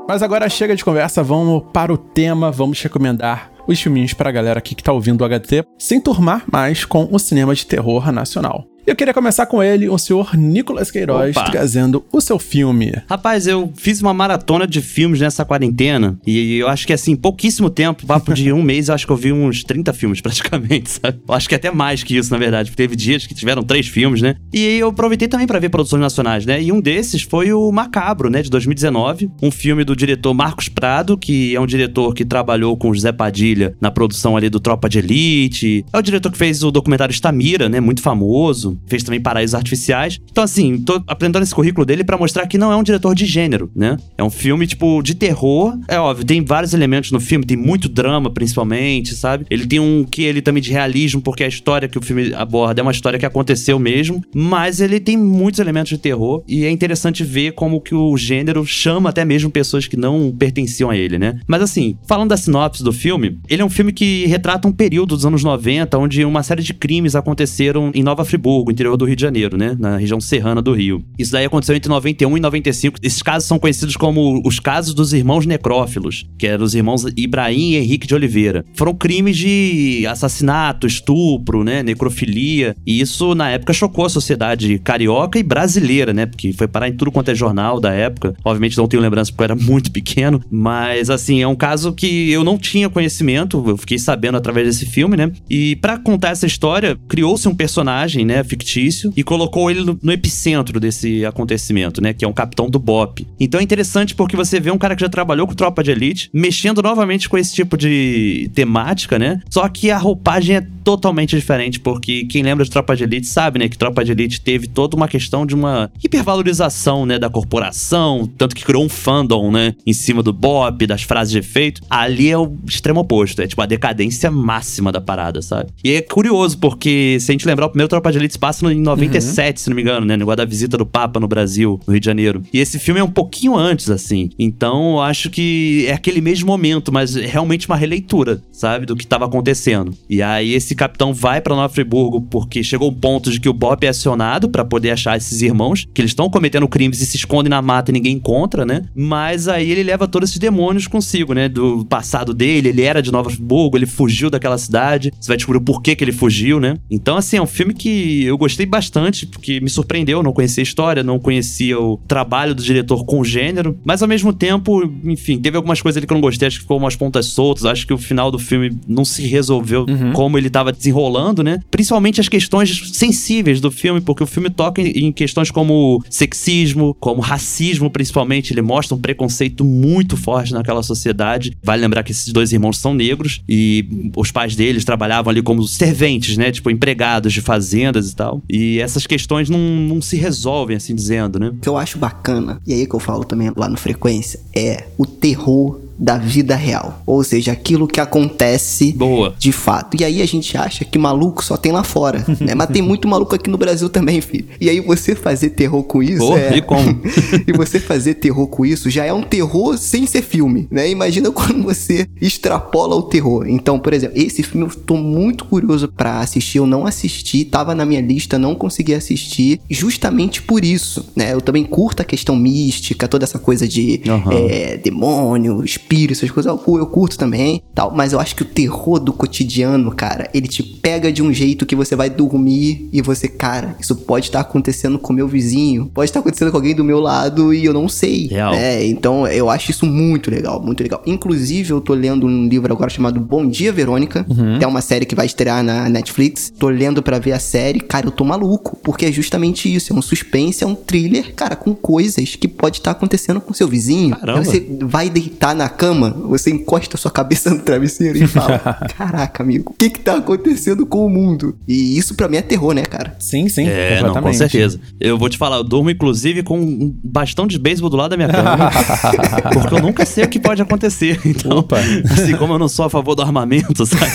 Mas 0.07 0.21
agora 0.21 0.49
chega 0.49 0.75
de 0.75 0.83
conversa, 0.83 1.23
vamos 1.23 1.63
para 1.73 1.91
o 1.93 1.97
tema, 1.97 2.51
vamos 2.51 2.81
recomendar 2.81 3.51
os 3.67 3.81
filminhos 3.81 4.13
pra 4.13 4.31
galera 4.31 4.59
aqui 4.59 4.75
que 4.75 4.83
tá 4.83 4.91
ouvindo 4.91 5.23
o 5.23 5.27
HT, 5.27 5.63
sem 5.77 5.99
turmar 5.99 6.43
mais 6.51 6.85
com 6.85 7.07
o 7.11 7.17
cinema 7.19 7.55
de 7.55 7.65
terror 7.65 8.11
nacional. 8.11 8.65
Eu 8.85 8.97
queria 8.97 9.13
começar 9.13 9.45
com 9.45 9.63
ele, 9.63 9.87
o 9.87 9.97
senhor 9.97 10.35
Nicolas 10.35 10.91
Queiroz, 10.91 11.37
Opa. 11.37 11.49
trazendo 11.49 12.03
o 12.11 12.19
seu 12.19 12.37
filme. 12.37 12.91
Rapaz, 13.09 13.47
eu 13.47 13.71
fiz 13.77 14.01
uma 14.01 14.13
maratona 14.13 14.67
de 14.67 14.81
filmes 14.81 15.21
nessa 15.21 15.45
quarentena 15.45 16.19
e 16.27 16.57
eu 16.57 16.67
acho 16.67 16.85
que 16.85 16.91
assim, 16.91 17.15
pouquíssimo 17.15 17.69
tempo, 17.69 18.05
papo 18.05 18.33
de 18.33 18.51
um 18.51 18.61
mês, 18.63 18.89
eu 18.89 18.95
acho 18.95 19.05
que 19.05 19.11
eu 19.13 19.15
vi 19.15 19.31
uns 19.31 19.63
30 19.63 19.93
filmes 19.93 20.19
praticamente, 20.19 20.89
sabe? 21.01 21.21
Eu 21.25 21.33
acho 21.33 21.47
que 21.47 21.55
até 21.55 21.71
mais 21.71 22.03
que 22.03 22.17
isso, 22.17 22.29
na 22.29 22.37
verdade, 22.37 22.71
porque 22.71 22.83
teve 22.83 22.93
dias 22.97 23.25
que 23.25 23.33
tiveram 23.33 23.63
três 23.63 23.87
filmes, 23.87 24.21
né? 24.21 24.35
E 24.53 24.59
eu 24.79 24.89
aproveitei 24.89 25.29
também 25.29 25.47
pra 25.47 25.59
ver 25.59 25.69
produções 25.69 26.01
nacionais, 26.01 26.45
né? 26.45 26.61
E 26.61 26.69
um 26.69 26.81
desses 26.81 27.21
foi 27.21 27.53
o 27.53 27.71
Macabro, 27.71 28.29
né, 28.29 28.41
de 28.41 28.49
2019, 28.49 29.31
um 29.41 29.49
filme 29.49 29.85
do 29.85 29.95
diretor 29.95 30.33
Marcos 30.33 30.67
Prado, 30.67 31.17
que 31.17 31.55
é 31.55 31.59
um 31.59 31.65
diretor 31.65 32.13
que 32.13 32.25
trabalhou 32.25 32.75
com 32.75 32.89
o 32.89 32.93
José 32.93 33.13
Padilha 33.13 33.77
na 33.79 33.89
produção 33.89 34.35
ali 34.35 34.49
do 34.49 34.59
Tropa 34.59 34.89
de 34.89 34.99
Elite. 34.99 35.85
É 35.93 35.97
o 35.97 36.01
diretor 36.01 36.29
que 36.29 36.37
fez 36.37 36.63
o 36.63 36.69
documentário 36.69 37.13
Estamira, 37.13 37.69
né, 37.69 37.79
muito 37.79 38.01
famoso, 38.01 38.72
fez 38.87 39.03
também 39.03 39.21
Paraísos 39.21 39.55
Artificiais. 39.55 40.19
Então 40.31 40.43
assim, 40.43 40.77
tô 40.77 41.01
apresentando 41.07 41.43
esse 41.43 41.53
currículo 41.53 41.85
dele 41.85 42.03
pra 42.03 42.17
mostrar 42.17 42.47
que 42.47 42.57
não 42.57 42.71
é 42.71 42.75
um 42.75 42.83
diretor 42.83 43.15
de 43.15 43.25
gênero, 43.25 43.71
né? 43.75 43.97
É 44.17 44.23
um 44.23 44.29
filme 44.29 44.67
tipo 44.67 45.01
de 45.01 45.15
terror. 45.15 45.77
É 45.87 45.99
óbvio, 45.99 46.25
tem 46.25 46.43
vários 46.43 46.73
elementos 46.73 47.11
no 47.11 47.19
filme, 47.19 47.45
tem 47.45 47.57
muito 47.57 47.87
drama 47.89 48.29
principalmente, 48.29 49.15
sabe? 49.15 49.45
Ele 49.49 49.65
tem 49.65 49.79
um 49.79 50.03
que 50.03 50.23
ele 50.23 50.41
também 50.41 50.61
de 50.61 50.71
realismo, 50.71 51.21
porque 51.21 51.43
a 51.43 51.47
história 51.47 51.87
que 51.87 51.97
o 51.97 52.01
filme 52.01 52.33
aborda 52.33 52.81
é 52.81 52.83
uma 52.83 52.91
história 52.91 53.19
que 53.19 53.25
aconteceu 53.25 53.79
mesmo, 53.79 54.23
mas 54.33 54.79
ele 54.79 54.99
tem 54.99 55.17
muitos 55.17 55.59
elementos 55.59 55.89
de 55.89 55.97
terror 55.97 56.43
e 56.47 56.65
é 56.65 56.69
interessante 56.69 57.23
ver 57.23 57.53
como 57.53 57.81
que 57.81 57.95
o 57.95 58.15
gênero 58.17 58.65
chama 58.65 59.09
até 59.09 59.25
mesmo 59.25 59.49
pessoas 59.49 59.87
que 59.87 59.97
não 59.97 60.31
pertenciam 60.37 60.89
a 60.89 60.97
ele, 60.97 61.17
né? 61.17 61.39
Mas 61.47 61.61
assim, 61.61 61.97
falando 62.07 62.29
da 62.29 62.37
sinopse 62.37 62.83
do 62.83 62.93
filme, 62.93 63.39
ele 63.49 63.61
é 63.61 63.65
um 63.65 63.69
filme 63.69 63.91
que 63.91 64.25
retrata 64.25 64.67
um 64.67 64.71
período 64.71 65.15
dos 65.15 65.25
anos 65.25 65.43
90 65.43 65.97
onde 65.97 66.25
uma 66.25 66.43
série 66.43 66.63
de 66.63 66.73
crimes 66.73 67.15
aconteceram 67.15 67.91
em 67.93 68.03
Nova 68.03 68.25
Friburgo, 68.25 68.62
interior 68.71 68.97
do 68.97 69.05
Rio 69.05 69.15
de 69.15 69.21
Janeiro, 69.21 69.57
né? 69.57 69.75
Na 69.79 69.97
região 69.97 70.19
serrana 70.19 70.61
do 70.61 70.73
Rio. 70.73 71.03
Isso 71.17 71.31
daí 71.31 71.45
aconteceu 71.45 71.75
entre 71.75 71.89
91 71.89 72.37
e 72.37 72.39
95. 72.39 72.97
Esses 73.01 73.21
casos 73.21 73.47
são 73.47 73.59
conhecidos 73.59 73.95
como 73.95 74.41
os 74.45 74.59
casos 74.59 74.93
dos 74.93 75.13
irmãos 75.13 75.45
necrófilos, 75.45 76.25
que 76.37 76.47
eram 76.47 76.63
os 76.63 76.75
irmãos 76.75 77.05
Ibrahim 77.15 77.71
e 77.71 77.75
Henrique 77.77 78.07
de 78.07 78.15
Oliveira. 78.15 78.65
Foram 78.73 78.93
crimes 78.93 79.37
de 79.37 80.05
assassinato, 80.07 80.87
estupro, 80.87 81.63
né? 81.63 81.83
Necrofilia. 81.83 82.75
E 82.85 82.99
isso, 82.99 83.35
na 83.35 83.49
época, 83.49 83.73
chocou 83.73 84.05
a 84.05 84.09
sociedade 84.09 84.79
carioca 84.79 85.39
e 85.39 85.43
brasileira, 85.43 86.13
né? 86.13 86.25
Porque 86.25 86.53
foi 86.53 86.67
parar 86.67 86.89
em 86.89 86.93
tudo 86.93 87.11
quanto 87.11 87.29
é 87.29 87.35
jornal 87.35 87.79
da 87.79 87.91
época. 87.91 88.35
Obviamente 88.43 88.77
não 88.77 88.87
tenho 88.87 89.01
lembrança 89.01 89.31
porque 89.31 89.41
eu 89.41 89.45
era 89.45 89.55
muito 89.63 89.91
pequeno, 89.91 90.41
mas 90.49 91.09
assim, 91.09 91.41
é 91.41 91.47
um 91.47 91.55
caso 91.55 91.93
que 91.93 92.31
eu 92.31 92.43
não 92.43 92.57
tinha 92.57 92.89
conhecimento, 92.89 93.63
eu 93.67 93.77
fiquei 93.77 93.97
sabendo 93.97 94.37
através 94.37 94.67
desse 94.67 94.85
filme, 94.85 95.17
né? 95.17 95.31
E 95.49 95.75
pra 95.77 95.97
contar 95.97 96.29
essa 96.29 96.45
história, 96.45 96.97
criou-se 97.07 97.47
um 97.47 97.55
personagem, 97.55 98.25
né, 98.25 98.43
fictício 98.53 99.11
e 99.15 99.23
colocou 99.23 99.69
ele 99.71 99.83
no, 99.83 99.99
no 100.01 100.11
epicentro 100.11 100.79
desse 100.79 101.25
acontecimento, 101.25 102.01
né, 102.01 102.13
que 102.13 102.23
é 102.23 102.27
um 102.27 102.33
capitão 102.33 102.69
do 102.69 102.77
BOP. 102.77 103.27
Então 103.39 103.59
é 103.59 103.63
interessante 103.63 104.13
porque 104.13 104.35
você 104.35 104.59
vê 104.59 104.69
um 104.69 104.77
cara 104.77 104.95
que 104.95 105.01
já 105.01 105.09
trabalhou 105.09 105.47
com 105.47 105.55
tropa 105.55 105.83
de 105.83 105.91
elite, 105.91 106.29
mexendo 106.33 106.81
novamente 106.81 107.27
com 107.27 107.37
esse 107.37 107.53
tipo 107.53 107.75
de 107.77 108.49
temática, 108.53 109.17
né? 109.17 109.41
Só 109.49 109.67
que 109.67 109.89
a 109.89 109.97
roupagem 109.97 110.57
é 110.57 110.61
totalmente 110.83 111.35
diferente, 111.35 111.79
porque 111.79 112.25
quem 112.25 112.43
lembra 112.43 112.65
de 112.65 112.69
Tropa 112.69 112.95
de 112.95 113.03
Elite 113.03 113.25
sabe, 113.25 113.57
né, 113.57 113.69
que 113.69 113.77
Tropa 113.77 114.03
de 114.03 114.11
Elite 114.11 114.41
teve 114.41 114.67
toda 114.67 114.95
uma 114.95 115.07
questão 115.07 115.45
de 115.45 115.55
uma 115.55 115.89
hipervalorização, 116.03 117.05
né, 117.05 117.17
da 117.17 117.29
corporação, 117.29 118.29
tanto 118.37 118.55
que 118.55 118.65
criou 118.65 118.83
um 118.83 118.89
fandom, 118.89 119.51
né, 119.51 119.73
em 119.85 119.93
cima 119.93 120.21
do 120.21 120.33
Bop, 120.33 120.85
das 120.85 121.03
frases 121.03 121.31
de 121.31 121.39
efeito. 121.39 121.81
Ali 121.89 122.29
é 122.29 122.37
o 122.37 122.53
extremo 122.67 122.99
oposto, 122.99 123.41
é 123.41 123.47
tipo 123.47 123.61
a 123.61 123.65
decadência 123.65 124.29
máxima 124.29 124.91
da 124.91 124.99
parada, 124.99 125.41
sabe? 125.41 125.69
E 125.83 125.93
é 125.93 126.01
curioso, 126.01 126.57
porque 126.57 127.17
se 127.19 127.31
a 127.31 127.33
gente 127.33 127.47
lembrar, 127.47 127.67
o 127.67 127.69
primeiro 127.69 127.89
Tropa 127.89 128.11
de 128.11 128.17
Elite 128.17 128.33
passa 128.43 128.69
em 128.73 128.81
97, 128.81 129.61
se 129.61 129.69
não 129.69 129.75
me 129.77 129.81
engano, 129.81 130.05
né, 130.05 130.15
no 130.15 130.19
negócio 130.19 130.35
da 130.35 130.43
visita 130.43 130.77
do 130.77 130.85
Papa 130.85 131.17
no 131.17 131.29
Brasil, 131.29 131.79
no 131.87 131.93
Rio 131.93 131.99
de 132.01 132.05
Janeiro. 132.05 132.43
E 132.51 132.59
esse 132.59 132.77
filme 132.77 132.99
é 132.99 133.03
um 133.03 133.09
pouquinho 133.09 133.55
antes, 133.55 133.89
assim. 133.89 134.31
Então, 134.37 134.95
eu 134.95 134.99
acho 134.99 135.29
que 135.29 135.85
é 135.87 135.93
aquele 135.93 136.19
mesmo 136.19 136.47
momento, 136.47 136.91
mas 136.91 137.15
é 137.15 137.25
realmente 137.25 137.69
uma 137.69 137.77
releitura, 137.77 138.43
sabe, 138.51 138.85
do 138.85 138.97
que 138.97 139.07
tava 139.07 139.23
acontecendo. 139.23 139.93
E 140.09 140.21
aí 140.21 140.53
esse 140.53 140.75
capitão 140.75 141.13
vai 141.13 141.39
pra 141.39 141.55
Nova 141.55 141.73
Friburgo 141.73 142.19
porque 142.19 142.61
chegou 142.61 142.89
o 142.89 142.91
ponto 142.91 143.31
de 143.31 143.39
que 143.39 143.47
o 143.47 143.53
Bop 143.53 143.81
é 143.85 143.87
acionado 143.87 144.49
pra 144.49 144.65
poder 144.65 144.91
achar 144.91 145.15
esses 145.15 145.41
irmãos, 145.41 145.87
que 145.93 146.01
eles 146.01 146.11
estão 146.11 146.29
cometendo 146.29 146.67
crimes 146.67 146.99
e 146.99 147.05
se 147.05 147.15
escondem 147.15 147.49
na 147.49 147.61
mata 147.61 147.91
e 147.91 147.93
ninguém 147.93 148.17
encontra, 148.17 148.65
né? 148.65 148.83
Mas 148.93 149.47
aí 149.47 149.71
ele 149.71 149.83
leva 149.83 150.05
todos 150.05 150.31
esses 150.31 150.39
demônios 150.39 150.85
consigo, 150.85 151.33
né? 151.33 151.47
Do 151.47 151.85
passado 151.85 152.33
dele, 152.33 152.67
ele 152.67 152.81
era 152.81 153.01
de 153.01 153.09
Nova 153.09 153.29
Friburgo, 153.29 153.77
ele 153.77 153.85
fugiu 153.85 154.29
daquela 154.29 154.57
cidade. 154.57 155.13
Você 155.17 155.29
vai 155.29 155.37
descobrir 155.37 155.59
o 155.59 155.63
porquê 155.63 155.95
que 155.95 156.03
ele 156.03 156.11
fugiu, 156.11 156.59
né? 156.59 156.75
Então, 156.91 157.15
assim, 157.15 157.37
é 157.37 157.41
um 157.41 157.47
filme 157.47 157.73
que 157.73 158.32
eu 158.33 158.37
gostei 158.37 158.65
bastante, 158.65 159.25
porque 159.25 159.59
me 159.59 159.69
surpreendeu, 159.69 160.19
eu 160.19 160.23
não 160.23 160.33
conhecia 160.33 160.61
a 160.61 160.65
história, 160.65 161.03
não 161.03 161.19
conhecia 161.19 161.79
o 161.79 161.97
trabalho 162.07 162.55
do 162.55 162.63
diretor 162.63 163.05
com 163.05 163.19
o 163.19 163.25
gênero, 163.25 163.77
mas 163.83 164.01
ao 164.01 164.07
mesmo 164.07 164.33
tempo, 164.33 164.83
enfim, 165.03 165.39
teve 165.39 165.55
algumas 165.55 165.81
coisas 165.81 165.97
ali 165.97 166.07
que 166.07 166.13
eu 166.13 166.15
não 166.15 166.21
gostei, 166.21 166.47
acho 166.47 166.57
que 166.57 166.63
ficou 166.63 166.77
umas 166.77 166.95
pontas 166.95 167.27
soltas, 167.27 167.65
acho 167.65 167.85
que 167.85 167.93
o 167.93 167.97
final 167.97 168.31
do 168.31 168.39
filme 168.39 168.75
não 168.87 169.05
se 169.05 169.25
resolveu 169.27 169.85
como 170.13 170.37
ele 170.37 170.49
tava 170.49 170.71
desenrolando, 170.71 171.43
né? 171.43 171.59
Principalmente 171.69 172.19
as 172.19 172.27
questões 172.27 172.91
sensíveis 172.93 173.61
do 173.61 173.69
filme, 173.69 174.01
porque 174.01 174.23
o 174.23 174.27
filme 174.27 174.49
toca 174.49 174.81
em 174.81 175.03
em 175.03 175.11
questões 175.11 175.51
como 175.51 176.03
sexismo, 176.09 176.95
como 176.99 177.21
racismo, 177.21 177.89
principalmente. 177.89 178.53
Ele 178.53 178.61
mostra 178.61 178.95
um 178.95 178.99
preconceito 178.99 179.63
muito 179.65 180.15
forte 180.15 180.53
naquela 180.53 180.81
sociedade. 180.81 181.55
Vale 181.63 181.81
lembrar 181.81 182.03
que 182.03 182.11
esses 182.11 182.31
dois 182.31 182.51
irmãos 182.51 182.77
são 182.77 182.93
negros 182.93 183.41
e 183.47 184.11
os 184.15 184.31
pais 184.31 184.55
deles 184.55 184.85
trabalhavam 184.85 185.29
ali 185.29 185.41
como 185.41 185.63
serventes, 185.67 186.37
né? 186.37 186.51
Tipo, 186.51 186.69
empregados 186.69 187.33
de 187.33 187.41
fazendas 187.41 188.11
e 188.11 188.15
tal. 188.15 188.22
E 188.49 188.79
essas 188.79 189.05
questões 189.05 189.49
não, 189.49 189.59
não 189.59 190.01
se 190.01 190.15
resolvem, 190.15 190.77
assim 190.77 190.95
dizendo, 190.95 191.39
né? 191.39 191.49
O 191.49 191.55
que 191.55 191.69
eu 191.69 191.77
acho 191.77 191.97
bacana, 191.97 192.61
e 192.65 192.73
aí 192.73 192.87
que 192.87 192.93
eu 192.93 192.99
falo 192.99 193.23
também 193.23 193.51
lá 193.55 193.67
no 193.67 193.77
Frequência, 193.77 194.39
é 194.55 194.85
o 194.97 195.05
terror 195.05 195.79
da 195.97 196.17
vida 196.17 196.55
real. 196.55 197.01
Ou 197.05 197.23
seja, 197.23 197.51
aquilo 197.51 197.87
que 197.87 197.99
acontece 197.99 198.91
Boa. 198.93 199.33
de 199.37 199.51
fato. 199.51 199.97
E 199.99 200.03
aí 200.03 200.21
a 200.21 200.25
gente 200.25 200.57
acha 200.57 200.83
que 200.83 200.97
maluco 200.97 201.43
só 201.43 201.57
tem 201.57 201.71
lá 201.71 201.83
fora, 201.83 202.25
né? 202.39 202.53
Mas 202.55 202.67
tem 202.67 202.81
muito 202.81 203.07
maluco 203.07 203.33
aqui 203.35 203.49
no 203.49 203.57
Brasil 203.57 203.89
também, 203.89 204.21
filho. 204.21 204.45
E 204.59 204.69
aí 204.69 204.79
você 204.79 205.15
fazer 205.15 205.51
terror 205.51 205.83
com 205.83 206.01
isso 206.01 206.25
Pô, 206.25 206.37
é... 206.37 206.57
e 206.57 206.61
como? 206.61 207.01
e 207.47 207.53
você 207.53 207.79
fazer 207.79 208.15
terror 208.15 208.47
com 208.47 208.65
isso 208.65 208.89
já 208.89 209.05
é 209.05 209.13
um 209.13 209.21
terror 209.21 209.77
sem 209.77 210.05
ser 210.05 210.21
filme, 210.21 210.67
né? 210.69 210.89
Imagina 210.89 211.29
quando 211.31 211.63
você 211.63 212.07
extrapola 212.19 212.95
o 212.95 213.03
terror. 213.03 213.47
Então, 213.47 213.79
por 213.79 213.93
exemplo, 213.93 214.17
esse 214.17 214.43
filme 214.43 214.67
eu 214.67 214.75
tô 214.75 214.95
muito 214.95 215.45
curioso 215.45 215.87
pra 215.87 216.19
assistir. 216.19 216.57
Eu 216.57 216.65
não 216.65 216.85
assisti, 216.85 217.45
tava 217.45 217.73
na 217.73 217.85
minha 217.85 218.01
lista, 218.01 218.37
não 218.37 218.55
consegui 218.55 218.93
assistir, 218.93 219.59
justamente 219.69 220.41
por 220.41 220.63
isso, 220.63 221.05
né? 221.15 221.33
Eu 221.33 221.41
também 221.41 221.63
curto 221.63 222.01
a 222.01 222.05
questão 222.05 222.35
mística, 222.35 223.07
toda 223.07 223.23
essa 223.23 223.39
coisa 223.39 223.67
de 223.67 224.01
Aham. 224.07 224.31
é, 224.33 224.77
demônio, 224.77 225.63
espírito 225.63 225.92
espírito, 225.93 226.13
essas 226.13 226.31
coisas, 226.31 226.51
eu, 226.51 226.77
eu 226.77 226.85
curto 226.87 227.17
também, 227.17 227.61
tal. 227.73 227.91
Mas 227.95 228.13
eu 228.13 228.19
acho 228.19 228.35
que 228.35 228.41
o 228.41 228.45
terror 228.45 228.99
do 228.99 229.13
cotidiano, 229.13 229.93
cara, 229.93 230.29
ele 230.33 230.47
te 230.47 230.63
pega 230.63 231.11
de 231.11 231.21
um 231.21 231.31
jeito 231.31 231.65
que 231.65 231.75
você 231.75 231.95
vai 231.95 232.09
dormir 232.09 232.89
e 232.91 233.01
você, 233.01 233.27
cara, 233.27 233.75
isso 233.79 233.95
pode 233.95 234.27
estar 234.27 234.39
acontecendo 234.39 234.97
com 234.97 235.13
meu 235.13 235.27
vizinho, 235.27 235.89
pode 235.93 236.09
estar 236.09 236.19
acontecendo 236.19 236.51
com 236.51 236.57
alguém 236.57 236.75
do 236.75 236.83
meu 236.83 236.99
lado 236.99 237.53
e 237.53 237.63
eu 237.63 237.73
não 237.73 237.87
sei. 237.87 238.27
Real. 238.27 238.53
É, 238.53 238.85
então 238.85 239.27
eu 239.27 239.49
acho 239.49 239.71
isso 239.71 239.85
muito 239.85 240.31
legal, 240.31 240.61
muito 240.61 240.81
legal. 240.81 241.01
Inclusive, 241.05 241.71
eu 241.71 241.79
tô 241.79 241.93
lendo 241.93 242.25
um 242.25 242.47
livro 242.47 242.71
agora 242.73 242.89
chamado 242.89 243.19
Bom 243.19 243.47
Dia 243.47 243.71
Verônica, 243.71 244.25
que 244.57 244.63
é 244.63 244.67
uma 244.67 244.81
série 244.81 245.05
que 245.05 245.15
vai 245.15 245.25
estrear 245.25 245.63
na 245.63 245.87
Netflix. 245.89 246.51
Tô 246.57 246.69
lendo 246.69 247.01
pra 247.03 247.19
ver 247.19 247.33
a 247.33 247.39
série, 247.39 247.79
cara, 247.79 248.07
eu 248.07 248.11
tô 248.11 248.23
maluco, 248.23 248.77
porque 248.83 249.05
é 249.05 249.11
justamente 249.11 249.73
isso, 249.73 249.93
é 249.93 249.95
um 249.95 250.01
suspense, 250.01 250.63
é 250.63 250.67
um 250.67 250.75
thriller, 250.75 251.33
cara, 251.35 251.55
com 251.55 251.75
coisas 251.75 252.35
que 252.35 252.47
pode 252.47 252.77
estar 252.77 252.91
acontecendo 252.91 253.39
com 253.39 253.53
seu 253.53 253.67
vizinho. 253.67 254.15
Caramba. 254.15 254.39
Aí 254.39 254.45
Você 254.45 254.67
vai 254.81 255.09
deitar 255.09 255.55
na 255.55 255.69
cama, 255.73 256.11
você 256.11 256.51
encosta 256.51 256.97
sua 256.97 257.11
cabeça 257.11 257.49
no 257.49 257.59
travesseiro 257.59 258.17
e 258.17 258.27
fala: 258.27 258.59
Caraca, 258.97 259.43
amigo, 259.43 259.71
o 259.71 259.73
que 259.73 259.89
que 259.89 259.99
tá 259.99 260.15
acontecendo 260.15 260.85
com 260.85 261.05
o 261.05 261.09
mundo? 261.09 261.55
E 261.67 261.97
isso 261.97 262.15
pra 262.15 262.27
mim 262.27 262.37
é 262.37 262.41
terror, 262.41 262.73
né, 262.73 262.83
cara? 262.83 263.15
Sim, 263.19 263.49
sim. 263.49 263.67
É, 263.67 264.01
não, 264.01 264.21
com 264.21 264.33
certeza. 264.33 264.79
Eu 264.99 265.17
vou 265.17 265.29
te 265.29 265.37
falar, 265.37 265.57
eu 265.57 265.63
durmo 265.63 265.89
inclusive 265.89 266.43
com 266.43 266.59
um 266.59 266.95
bastão 267.03 267.47
de 267.47 267.57
beisebol 267.59 267.89
do 267.89 267.97
lado 267.97 268.11
da 268.11 268.17
minha 268.17 268.29
cama. 268.29 268.71
porque 269.53 269.75
eu 269.75 269.81
nunca 269.81 270.05
sei 270.05 270.23
o 270.23 270.29
que 270.29 270.39
pode 270.39 270.61
acontecer. 270.61 271.19
Então, 271.33 271.57
Opa. 271.57 271.79
assim, 272.11 272.35
como 272.37 272.53
eu 272.53 272.59
não 272.59 272.67
sou 272.67 272.85
a 272.85 272.89
favor 272.89 273.15
do 273.15 273.21
armamento, 273.23 273.85
sabe? 273.85 274.11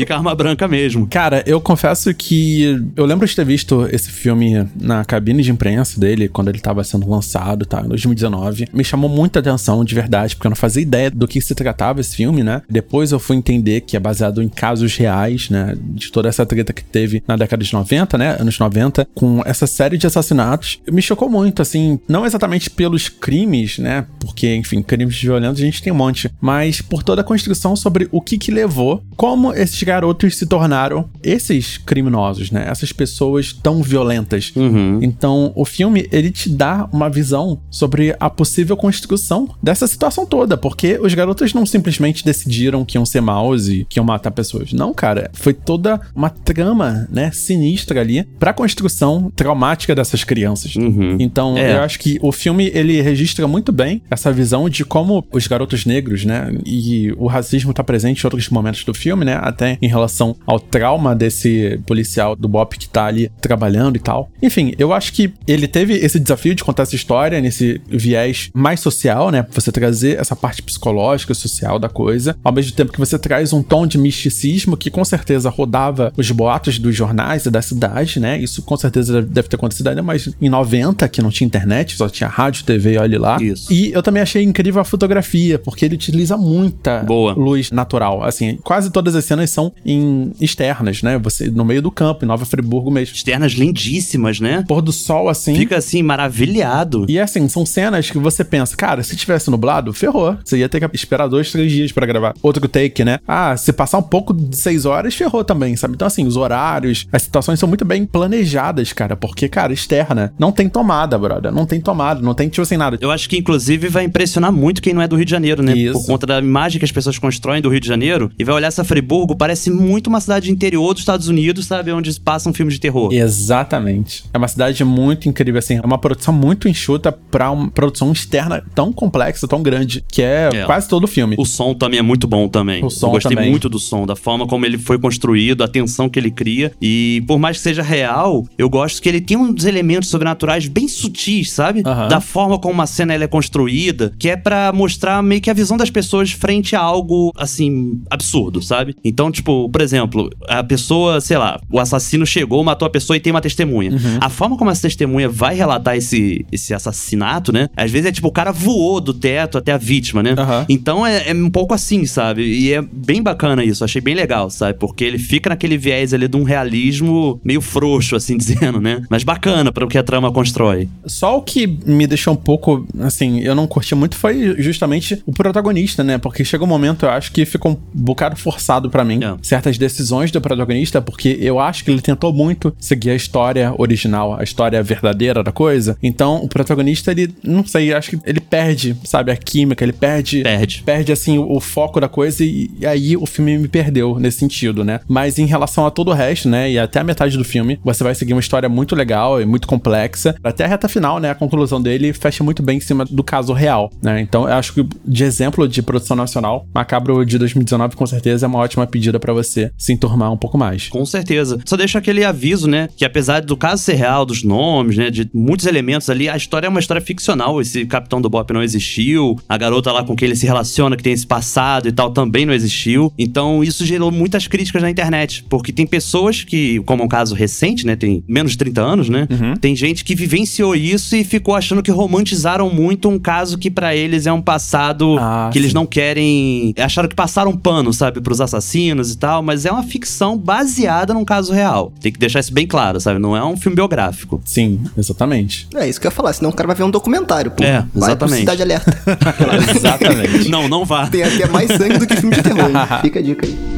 Fica 0.00 0.14
arma 0.14 0.34
branca 0.34 0.68
mesmo. 0.68 1.06
Cara, 1.06 1.42
eu 1.46 1.60
confesso 1.60 2.12
que 2.14 2.80
eu 2.96 3.04
lembro 3.04 3.26
de 3.26 3.34
ter 3.34 3.44
visto 3.44 3.88
esse 3.90 4.10
filme 4.10 4.66
na 4.80 5.04
cabine 5.04 5.42
de 5.42 5.50
imprensa 5.50 5.98
dele, 6.00 6.28
quando 6.28 6.48
ele 6.48 6.58
tava 6.58 6.82
sendo 6.84 7.08
lançado, 7.08 7.66
tá? 7.66 7.80
Em 7.80 7.88
2019. 7.88 8.68
Me 8.72 8.84
chamou 8.84 9.10
muita 9.10 9.40
atenção, 9.40 9.84
de 9.84 9.94
verdade, 9.94 10.36
porque 10.36 10.46
eu 10.46 10.50
não 10.50 10.56
fazia 10.56 10.82
ideia 10.82 11.10
do 11.10 11.26
que 11.26 11.40
se 11.40 11.54
tratava 11.54 12.00
esse 12.00 12.16
filme, 12.16 12.42
né? 12.42 12.62
Depois 12.68 13.12
eu 13.12 13.18
fui 13.18 13.36
entender 13.36 13.80
que 13.80 13.96
é 13.96 14.00
baseado 14.00 14.42
em 14.42 14.48
casos 14.48 14.96
reais, 14.96 15.50
né? 15.50 15.74
De 15.78 16.10
toda 16.12 16.28
essa 16.28 16.46
treta 16.46 16.72
que 16.72 16.84
teve 16.84 17.22
na 17.26 17.36
década 17.36 17.64
de 17.64 17.72
90, 17.72 18.18
né? 18.18 18.36
Anos 18.38 18.58
90, 18.58 19.08
com 19.14 19.42
essa 19.44 19.66
série 19.66 19.98
de 19.98 20.06
assassinatos. 20.06 20.80
Me 20.90 21.02
chocou 21.02 21.28
muito, 21.28 21.62
assim, 21.62 21.98
não 22.08 22.24
exatamente 22.24 22.70
pelos 22.70 23.08
crimes, 23.08 23.78
né? 23.78 24.06
Porque, 24.20 24.54
enfim, 24.54 24.82
crimes 24.82 25.20
violentos 25.20 25.60
a 25.60 25.64
gente 25.64 25.82
tem 25.82 25.92
um 25.92 25.96
monte, 25.96 26.30
mas 26.40 26.80
por 26.80 27.02
toda 27.02 27.22
a 27.22 27.24
construção 27.24 27.74
sobre 27.74 28.08
o 28.12 28.20
que 28.20 28.38
que 28.38 28.50
levou, 28.50 29.02
como 29.16 29.52
esses 29.52 29.82
garotos 29.88 30.36
se 30.36 30.46
tornaram 30.46 31.08
esses 31.22 31.78
criminosos, 31.78 32.50
né? 32.50 32.66
Essas 32.68 32.92
pessoas 32.92 33.52
tão 33.52 33.82
violentas. 33.82 34.52
Uhum. 34.54 34.98
Então, 35.02 35.50
o 35.56 35.64
filme, 35.64 36.06
ele 36.12 36.30
te 36.30 36.50
dá 36.50 36.86
uma 36.92 37.08
visão 37.08 37.58
sobre 37.70 38.14
a 38.20 38.28
possível 38.28 38.76
construção 38.76 39.48
dessa 39.62 39.86
situação 39.86 40.26
toda, 40.26 40.56
porque 40.58 40.98
os 41.00 41.14
garotos 41.14 41.54
não 41.54 41.64
simplesmente 41.64 42.22
decidiram 42.24 42.84
que 42.84 42.98
iam 42.98 43.06
ser 43.06 43.22
maus 43.22 43.66
e 43.68 43.86
que 43.88 43.98
iam 43.98 44.04
matar 44.04 44.30
pessoas. 44.30 44.72
Não, 44.74 44.92
cara, 44.92 45.30
foi 45.32 45.54
toda 45.54 45.98
uma 46.14 46.28
trama, 46.28 47.08
né, 47.10 47.30
sinistra 47.32 48.00
ali 48.00 48.24
pra 48.38 48.52
construção 48.52 49.32
traumática 49.34 49.94
dessas 49.94 50.22
crianças. 50.22 50.76
Uhum. 50.76 51.16
Então, 51.18 51.56
É. 51.56 51.76
eu 51.76 51.80
acho 51.82 51.98
que 51.98 52.18
o 52.20 52.30
filme 52.30 52.70
ele 52.74 53.00
registra 53.00 53.48
muito 53.48 53.72
bem 53.72 54.02
essa 54.10 54.30
visão 54.30 54.68
de 54.68 54.84
como 54.84 55.24
os 55.32 55.46
garotos 55.46 55.86
negros, 55.86 56.24
né, 56.26 56.52
e 56.66 57.10
o 57.16 57.26
racismo 57.26 57.72
tá 57.72 57.82
presente 57.82 58.22
em 58.22 58.26
outros 58.26 58.48
momentos 58.50 58.84
do 58.84 58.92
filme, 58.92 59.24
né, 59.24 59.38
até 59.40 59.77
em 59.80 59.88
relação 59.88 60.36
ao 60.46 60.58
trauma 60.58 61.14
desse 61.14 61.80
policial 61.86 62.34
do 62.36 62.48
Bop 62.48 62.76
que 62.76 62.88
tá 62.88 63.06
ali 63.06 63.30
trabalhando 63.40 63.96
e 63.96 64.00
tal. 64.00 64.30
Enfim, 64.42 64.74
eu 64.78 64.92
acho 64.92 65.12
que 65.12 65.32
ele 65.46 65.66
teve 65.66 65.94
esse 65.94 66.18
desafio 66.18 66.54
de 66.54 66.64
contar 66.64 66.84
essa 66.84 66.96
história 66.96 67.40
nesse 67.40 67.80
viés 67.88 68.50
mais 68.54 68.80
social, 68.80 69.30
né, 69.30 69.46
você 69.50 69.72
trazer 69.72 70.18
essa 70.18 70.36
parte 70.36 70.62
psicológica, 70.62 71.34
social 71.34 71.78
da 71.78 71.88
coisa, 71.88 72.36
ao 72.42 72.52
mesmo 72.52 72.72
tempo 72.72 72.92
que 72.92 72.98
você 72.98 73.18
traz 73.18 73.52
um 73.52 73.62
tom 73.62 73.86
de 73.86 73.98
misticismo 73.98 74.76
que 74.76 74.90
com 74.90 75.04
certeza 75.04 75.50
rodava 75.50 76.12
os 76.16 76.30
boatos 76.30 76.78
dos 76.78 76.94
jornais 76.94 77.46
e 77.46 77.50
da 77.50 77.62
cidade, 77.62 78.20
né? 78.20 78.38
Isso 78.38 78.62
com 78.62 78.76
certeza 78.76 79.22
deve 79.22 79.48
ter 79.48 79.56
acontecido 79.56 79.88
ainda 79.88 80.02
mais 80.02 80.28
em 80.40 80.48
90, 80.48 81.08
que 81.08 81.22
não 81.22 81.30
tinha 81.30 81.46
internet, 81.46 81.96
só 81.96 82.08
tinha 82.08 82.28
rádio, 82.28 82.64
TV, 82.64 82.98
olhe 82.98 83.18
lá. 83.18 83.38
Isso. 83.40 83.72
E 83.72 83.92
eu 83.92 84.02
também 84.02 84.22
achei 84.22 84.42
incrível 84.42 84.80
a 84.80 84.84
fotografia, 84.84 85.58
porque 85.58 85.84
ele 85.84 85.94
utiliza 85.94 86.36
muita 86.36 87.00
Boa. 87.00 87.32
luz 87.32 87.70
natural. 87.70 88.22
Assim, 88.22 88.56
quase 88.62 88.90
todas 88.90 89.14
as 89.14 89.24
cenas 89.24 89.50
são 89.58 89.72
em 89.84 90.32
externas, 90.40 91.02
né? 91.02 91.18
Você 91.18 91.50
no 91.50 91.64
meio 91.64 91.82
do 91.82 91.90
campo, 91.90 92.24
em 92.24 92.28
Nova 92.28 92.44
Friburgo 92.44 92.90
mesmo. 92.90 93.16
Externas 93.16 93.52
lindíssimas, 93.52 94.38
né? 94.38 94.64
Pôr 94.68 94.80
do 94.80 94.92
sol 94.92 95.28
assim. 95.28 95.54
Fica 95.56 95.76
assim, 95.76 96.02
maravilhado. 96.02 97.06
E 97.08 97.18
assim, 97.18 97.48
são 97.48 97.66
cenas 97.66 98.10
que 98.10 98.18
você 98.18 98.44
pensa, 98.44 98.76
cara, 98.76 99.02
se 99.02 99.16
tivesse 99.16 99.50
nublado, 99.50 99.92
ferrou. 99.92 100.36
Você 100.44 100.58
ia 100.58 100.68
ter 100.68 100.78
que 100.88 100.96
esperar 100.96 101.26
dois, 101.26 101.50
três 101.50 101.72
dias 101.72 101.90
pra 101.90 102.06
gravar. 102.06 102.34
Outro 102.40 102.68
take, 102.68 103.04
né? 103.04 103.18
Ah, 103.26 103.56
se 103.56 103.72
passar 103.72 103.98
um 103.98 104.02
pouco 104.02 104.32
de 104.32 104.56
seis 104.56 104.84
horas, 104.84 105.14
ferrou 105.14 105.42
também, 105.42 105.74
sabe? 105.74 105.94
Então, 105.94 106.06
assim, 106.06 106.24
os 106.26 106.36
horários, 106.36 107.06
as 107.12 107.22
situações 107.22 107.58
são 107.58 107.68
muito 107.68 107.84
bem 107.84 108.04
planejadas, 108.04 108.92
cara. 108.92 109.16
Porque, 109.16 109.48
cara, 109.48 109.72
externa, 109.72 110.32
não 110.38 110.52
tem 110.52 110.68
tomada, 110.68 111.18
brother. 111.18 111.50
Não 111.50 111.66
tem 111.66 111.80
tomada, 111.80 112.20
não 112.20 112.34
tem, 112.34 112.48
tipo 112.48 112.62
assim, 112.62 112.76
nada. 112.76 112.96
Eu 113.00 113.10
acho 113.10 113.28
que, 113.28 113.36
inclusive, 113.36 113.88
vai 113.88 114.04
impressionar 114.04 114.52
muito 114.52 114.80
quem 114.80 114.94
não 114.94 115.02
é 115.02 115.08
do 115.08 115.16
Rio 115.16 115.24
de 115.24 115.30
Janeiro, 115.30 115.62
né? 115.62 115.76
Isso. 115.76 115.94
Por 115.94 116.06
conta 116.06 116.26
da 116.26 116.38
imagem 116.38 116.78
que 116.78 116.84
as 116.84 116.92
pessoas 116.92 117.18
constroem 117.18 117.60
do 117.60 117.68
Rio 117.68 117.80
de 117.80 117.88
Janeiro. 117.88 118.30
E 118.38 118.44
vai 118.44 118.54
olhar 118.54 118.68
essa 118.68 118.84
Friburgo, 118.84 119.34
parece 119.34 119.47
muito 119.70 120.06
uma 120.08 120.20
cidade 120.20 120.50
interior 120.50 120.92
dos 120.92 121.02
Estados 121.02 121.28
Unidos, 121.28 121.66
sabe? 121.66 121.92
Onde 121.92 122.18
passa 122.20 122.48
um 122.48 122.52
filme 122.54 122.72
de 122.72 122.78
terror. 122.80 123.12
Exatamente. 123.12 124.24
É 124.32 124.38
uma 124.38 124.48
cidade 124.48 124.84
muito 124.84 125.28
incrível, 125.28 125.58
assim. 125.58 125.76
É 125.76 125.80
uma 125.86 125.98
produção 125.98 126.32
muito 126.34 126.68
enxuta 126.68 127.10
pra 127.12 127.50
uma 127.50 127.70
produção 127.70 128.12
externa 128.12 128.62
tão 128.74 128.92
complexa, 128.92 129.46
tão 129.48 129.62
grande, 129.62 130.04
que 130.10 130.22
é, 130.22 130.50
É. 130.52 130.64
quase 130.64 130.88
todo 130.88 131.04
o 131.04 131.06
filme. 131.06 131.34
O 131.38 131.44
som 131.44 131.74
também 131.74 131.98
é 131.98 132.02
muito 132.02 132.26
bom 132.26 132.48
também. 132.48 132.84
O 132.84 132.90
som 132.90 133.08
Eu 133.08 133.12
gostei 133.12 133.36
também. 133.36 133.50
muito 133.50 133.68
do 133.68 133.78
som, 133.78 134.06
da 134.06 134.14
forma 134.16 134.46
como 134.46 134.64
ele 134.66 134.78
foi 134.78 134.98
construído, 134.98 135.62
a 135.64 135.68
tensão 135.68 136.08
que 136.08 136.18
ele 136.18 136.30
cria. 136.30 136.72
E 136.80 137.22
por 137.26 137.38
mais 137.38 137.56
que 137.58 137.62
seja 137.62 137.82
real, 137.82 138.46
eu 138.56 138.68
gosto 138.68 139.00
que 139.02 139.08
ele 139.08 139.20
tem 139.20 139.36
uns 139.36 139.64
elementos 139.64 140.08
sobrenaturais 140.08 140.66
bem 140.68 140.86
sutis, 140.88 141.50
sabe? 141.50 141.82
Aham. 141.84 142.08
Da 142.08 142.20
forma 142.20 142.58
como 142.58 142.74
uma 142.74 142.86
cena 142.86 143.14
ela 143.14 143.24
é 143.24 143.28
construída, 143.28 144.12
que 144.18 144.28
é 144.28 144.36
pra 144.36 144.72
mostrar 144.72 145.22
meio 145.22 145.40
que 145.40 145.50
a 145.50 145.54
visão 145.54 145.76
das 145.76 145.90
pessoas 145.90 146.30
frente 146.32 146.74
a 146.76 146.80
algo, 146.80 147.32
assim, 147.36 148.00
absurdo, 148.10 148.60
sabe? 148.62 148.94
Então, 149.04 149.30
tipo, 149.38 149.68
por 149.68 149.80
exemplo, 149.80 150.30
a 150.48 150.62
pessoa, 150.62 151.20
sei 151.20 151.38
lá, 151.38 151.60
o 151.70 151.78
assassino 151.78 152.26
chegou, 152.26 152.62
matou 152.62 152.86
a 152.86 152.90
pessoa 152.90 153.16
e 153.16 153.20
tem 153.20 153.32
uma 153.32 153.40
testemunha. 153.40 153.92
Uhum. 153.92 154.18
A 154.20 154.28
forma 154.28 154.56
como 154.56 154.70
essa 154.70 154.82
testemunha 154.82 155.28
vai 155.28 155.54
relatar 155.54 155.96
esse, 155.96 156.44
esse 156.50 156.74
assassinato, 156.74 157.52
né? 157.52 157.68
Às 157.76 157.90
vezes 157.90 158.08
é 158.08 158.12
tipo, 158.12 158.28
o 158.28 158.32
cara 158.32 158.52
voou 158.52 159.00
do 159.00 159.14
teto 159.14 159.58
até 159.58 159.72
a 159.72 159.78
vítima, 159.78 160.22
né? 160.22 160.34
Aham. 160.36 160.66
Então 160.68 161.06
é, 161.06 161.30
é 161.30 161.34
um 161.34 161.50
pouco 161.50 161.74
assim, 161.74 162.04
sabe? 162.06 162.42
E 162.42 162.72
é 162.72 162.82
bem 162.82 163.22
bacana 163.22 163.64
isso, 163.64 163.84
achei 163.84 164.00
bem 164.00 164.14
legal, 164.14 164.50
sabe? 164.50 164.78
Porque 164.78 165.04
ele 165.04 165.18
fica 165.18 165.50
naquele 165.50 165.78
viés 165.78 166.12
ali 166.12 166.28
de 166.28 166.36
um 166.36 166.42
realismo 166.42 167.40
meio 167.44 167.60
frouxo, 167.60 168.16
assim 168.16 168.36
dizendo, 168.38 168.80
né? 168.80 169.02
Mas 169.08 169.22
bacana 169.22 169.72
para 169.72 169.84
o 169.84 169.88
que 169.88 169.98
a 169.98 170.02
trama 170.02 170.32
constrói. 170.32 170.88
Só 171.06 171.38
o 171.38 171.42
que 171.42 171.66
me 171.86 172.06
deixou 172.06 172.34
um 172.34 172.36
pouco, 172.36 172.86
assim, 173.00 173.40
eu 173.40 173.54
não 173.54 173.66
curti 173.66 173.94
muito 173.94 174.16
foi 174.16 174.60
justamente 174.60 175.22
o 175.24 175.32
protagonista, 175.32 176.02
né? 176.02 176.18
Porque 176.18 176.44
chega 176.44 176.64
um 176.64 176.66
momento, 176.66 177.06
eu 177.06 177.10
acho 177.10 177.32
que 177.32 177.44
ficou 177.46 177.72
um 177.72 177.76
bocado 177.94 178.36
forçado 178.36 178.90
pra 178.90 179.04
mim 179.04 179.20
É. 179.22 179.27
certas 179.42 179.76
decisões 179.76 180.30
do 180.30 180.40
protagonista, 180.40 181.00
porque 181.00 181.36
eu 181.40 181.58
acho 181.58 181.84
que 181.84 181.90
ele 181.90 182.00
tentou 182.00 182.32
muito 182.32 182.74
seguir 182.78 183.10
a 183.10 183.14
história 183.14 183.74
original, 183.76 184.38
a 184.38 184.44
história 184.44 184.82
verdadeira 184.82 185.42
da 185.42 185.52
coisa. 185.52 185.96
Então, 186.02 186.36
o 186.42 186.48
protagonista, 186.48 187.10
ele, 187.10 187.34
não 187.42 187.66
sei, 187.66 187.92
acho 187.92 188.10
que 188.10 188.18
ele 188.24 188.40
perde, 188.40 188.96
sabe, 189.04 189.30
a 189.32 189.36
química, 189.36 189.84
ele 189.84 189.92
perde. 189.92 190.42
Perde. 190.42 190.82
Perde, 190.84 191.12
assim, 191.12 191.38
o, 191.38 191.56
o 191.56 191.60
foco 191.60 192.00
da 192.00 192.08
coisa 192.08 192.44
e, 192.44 192.70
e 192.80 192.86
aí 192.86 193.16
o 193.16 193.26
filme 193.26 193.58
me 193.58 193.68
perdeu 193.68 194.18
nesse 194.18 194.38
sentido, 194.38 194.84
né? 194.84 195.00
Mas 195.08 195.38
em 195.38 195.46
relação 195.46 195.86
a 195.86 195.90
todo 195.90 196.10
o 196.10 196.14
resto, 196.14 196.48
né? 196.48 196.70
E 196.70 196.78
até 196.78 197.00
a 197.00 197.04
metade 197.04 197.36
do 197.36 197.44
filme, 197.44 197.78
você 197.84 198.04
vai 198.04 198.14
seguir 198.14 198.32
uma 198.32 198.40
história 198.40 198.68
muito 198.68 198.94
legal 198.94 199.40
e 199.40 199.46
muito 199.46 199.66
complexa. 199.66 200.34
Até 200.42 200.64
a 200.64 200.68
reta 200.68 200.88
final, 200.88 201.18
né? 201.18 201.30
A 201.30 201.34
conclusão 201.34 201.80
dele 201.80 202.12
fecha 202.12 202.42
muito 202.44 202.62
bem 202.62 202.78
em 202.78 202.80
cima 202.80 203.04
do 203.04 203.22
caso 203.22 203.52
real, 203.52 203.90
né? 204.02 204.20
Então 204.20 204.48
eu 204.48 204.54
acho 204.54 204.72
que 204.72 204.86
de 205.04 205.24
exemplo 205.24 205.68
de 205.68 205.82
produção 205.82 206.16
nacional, 206.16 206.66
Macabro 206.74 207.24
de 207.24 207.38
2019 207.38 207.96
com 207.96 208.06
certeza 208.06 208.46
é 208.46 208.48
uma 208.48 208.58
ótima 208.58 208.86
pedida 208.86 209.17
pra 209.18 209.32
você 209.32 209.70
se 209.76 209.92
enturmar 209.92 210.32
um 210.32 210.36
pouco 210.36 210.56
mais. 210.58 210.88
Com 210.88 211.04
certeza. 211.06 211.58
Só 211.64 211.76
deixa 211.76 211.98
aquele 211.98 212.24
aviso, 212.24 212.66
né? 212.68 212.88
Que 212.96 213.04
apesar 213.04 213.40
do 213.42 213.56
caso 213.56 213.82
ser 213.82 213.94
real, 213.94 214.24
dos 214.24 214.42
nomes, 214.42 214.96
né? 214.96 215.10
De 215.10 215.28
muitos 215.32 215.66
elementos 215.66 216.08
ali, 216.10 216.28
a 216.28 216.36
história 216.36 216.66
é 216.66 216.70
uma 216.70 216.80
história 216.80 217.00
ficcional. 217.02 217.60
Esse 217.60 217.84
capitão 217.86 218.20
do 218.20 218.28
Bop 218.30 218.52
não 218.52 218.62
existiu. 218.62 219.38
A 219.48 219.56
garota 219.56 219.92
lá 219.92 220.02
com 220.04 220.14
quem 220.16 220.26
ele 220.26 220.36
se 220.36 220.46
relaciona, 220.46 220.96
que 220.96 221.02
tem 221.02 221.12
esse 221.12 221.26
passado 221.26 221.88
e 221.88 221.92
tal, 221.92 222.10
também 222.10 222.44
não 222.46 222.52
existiu. 222.54 223.12
Então 223.18 223.62
isso 223.62 223.84
gerou 223.84 224.10
muitas 224.10 224.46
críticas 224.46 224.82
na 224.82 224.90
internet. 224.90 225.44
Porque 225.48 225.72
tem 225.72 225.86
pessoas 225.86 226.42
que, 226.44 226.80
como 226.80 227.02
é 227.02 227.04
um 227.04 227.08
caso 227.08 227.34
recente, 227.34 227.86
né? 227.86 227.96
Tem 227.96 228.22
menos 228.28 228.52
de 228.52 228.58
30 228.58 228.80
anos, 228.80 229.08
né? 229.08 229.26
Uhum. 229.30 229.54
Tem 229.56 229.74
gente 229.76 230.04
que 230.04 230.14
vivenciou 230.14 230.74
isso 230.74 231.14
e 231.16 231.24
ficou 231.24 231.54
achando 231.54 231.82
que 231.82 231.90
romantizaram 231.90 232.70
muito 232.70 233.08
um 233.08 233.18
caso 233.18 233.58
que 233.58 233.70
pra 233.70 233.94
eles 233.94 234.26
é 234.26 234.32
um 234.32 234.42
passado 234.42 235.16
Ah, 235.18 235.50
que 235.52 235.58
eles 235.58 235.70
sim. 235.70 235.74
não 235.74 235.86
querem. 235.86 236.74
Acharam 236.78 237.08
que 237.08 237.14
passaram 237.14 237.56
pano, 237.56 237.92
sabe, 237.92 238.20
pros 238.20 238.40
assassinos 238.40 239.07
e 239.12 239.18
tal, 239.18 239.42
mas 239.42 239.64
é 239.64 239.72
uma 239.72 239.82
ficção 239.82 240.36
baseada 240.36 241.14
num 241.14 241.24
caso 241.24 241.52
real. 241.52 241.92
Tem 242.00 242.12
que 242.12 242.18
deixar 242.18 242.40
isso 242.40 242.52
bem 242.52 242.66
claro, 242.66 243.00
sabe? 243.00 243.18
Não 243.18 243.36
é 243.36 243.44
um 243.44 243.56
filme 243.56 243.76
biográfico. 243.76 244.40
Sim, 244.44 244.80
exatamente. 244.96 245.68
É 245.74 245.88
isso 245.88 246.00
que 246.00 246.06
eu 246.06 246.10
ia 246.10 246.14
falar, 246.14 246.32
senão 246.32 246.50
o 246.50 246.52
cara 246.52 246.66
vai 246.66 246.76
ver 246.76 246.84
um 246.84 246.90
documentário, 246.90 247.50
pô. 247.50 247.62
É, 247.62 247.80
Vai 247.80 248.16
pro 248.16 248.26
exatamente. 248.26 248.40
Cidade 248.40 248.62
Alerta. 248.62 248.98
exatamente. 249.76 250.48
Não, 250.48 250.68
não 250.68 250.84
vá. 250.84 251.06
Tem 251.06 251.22
até 251.22 251.46
mais 251.46 251.70
sangue 251.72 251.98
do 251.98 252.06
que 252.06 252.16
filme 252.16 252.34
de 252.34 252.42
terror. 252.42 252.70
Fica 253.02 253.18
a 253.18 253.22
dica 253.22 253.46
aí. 253.46 253.77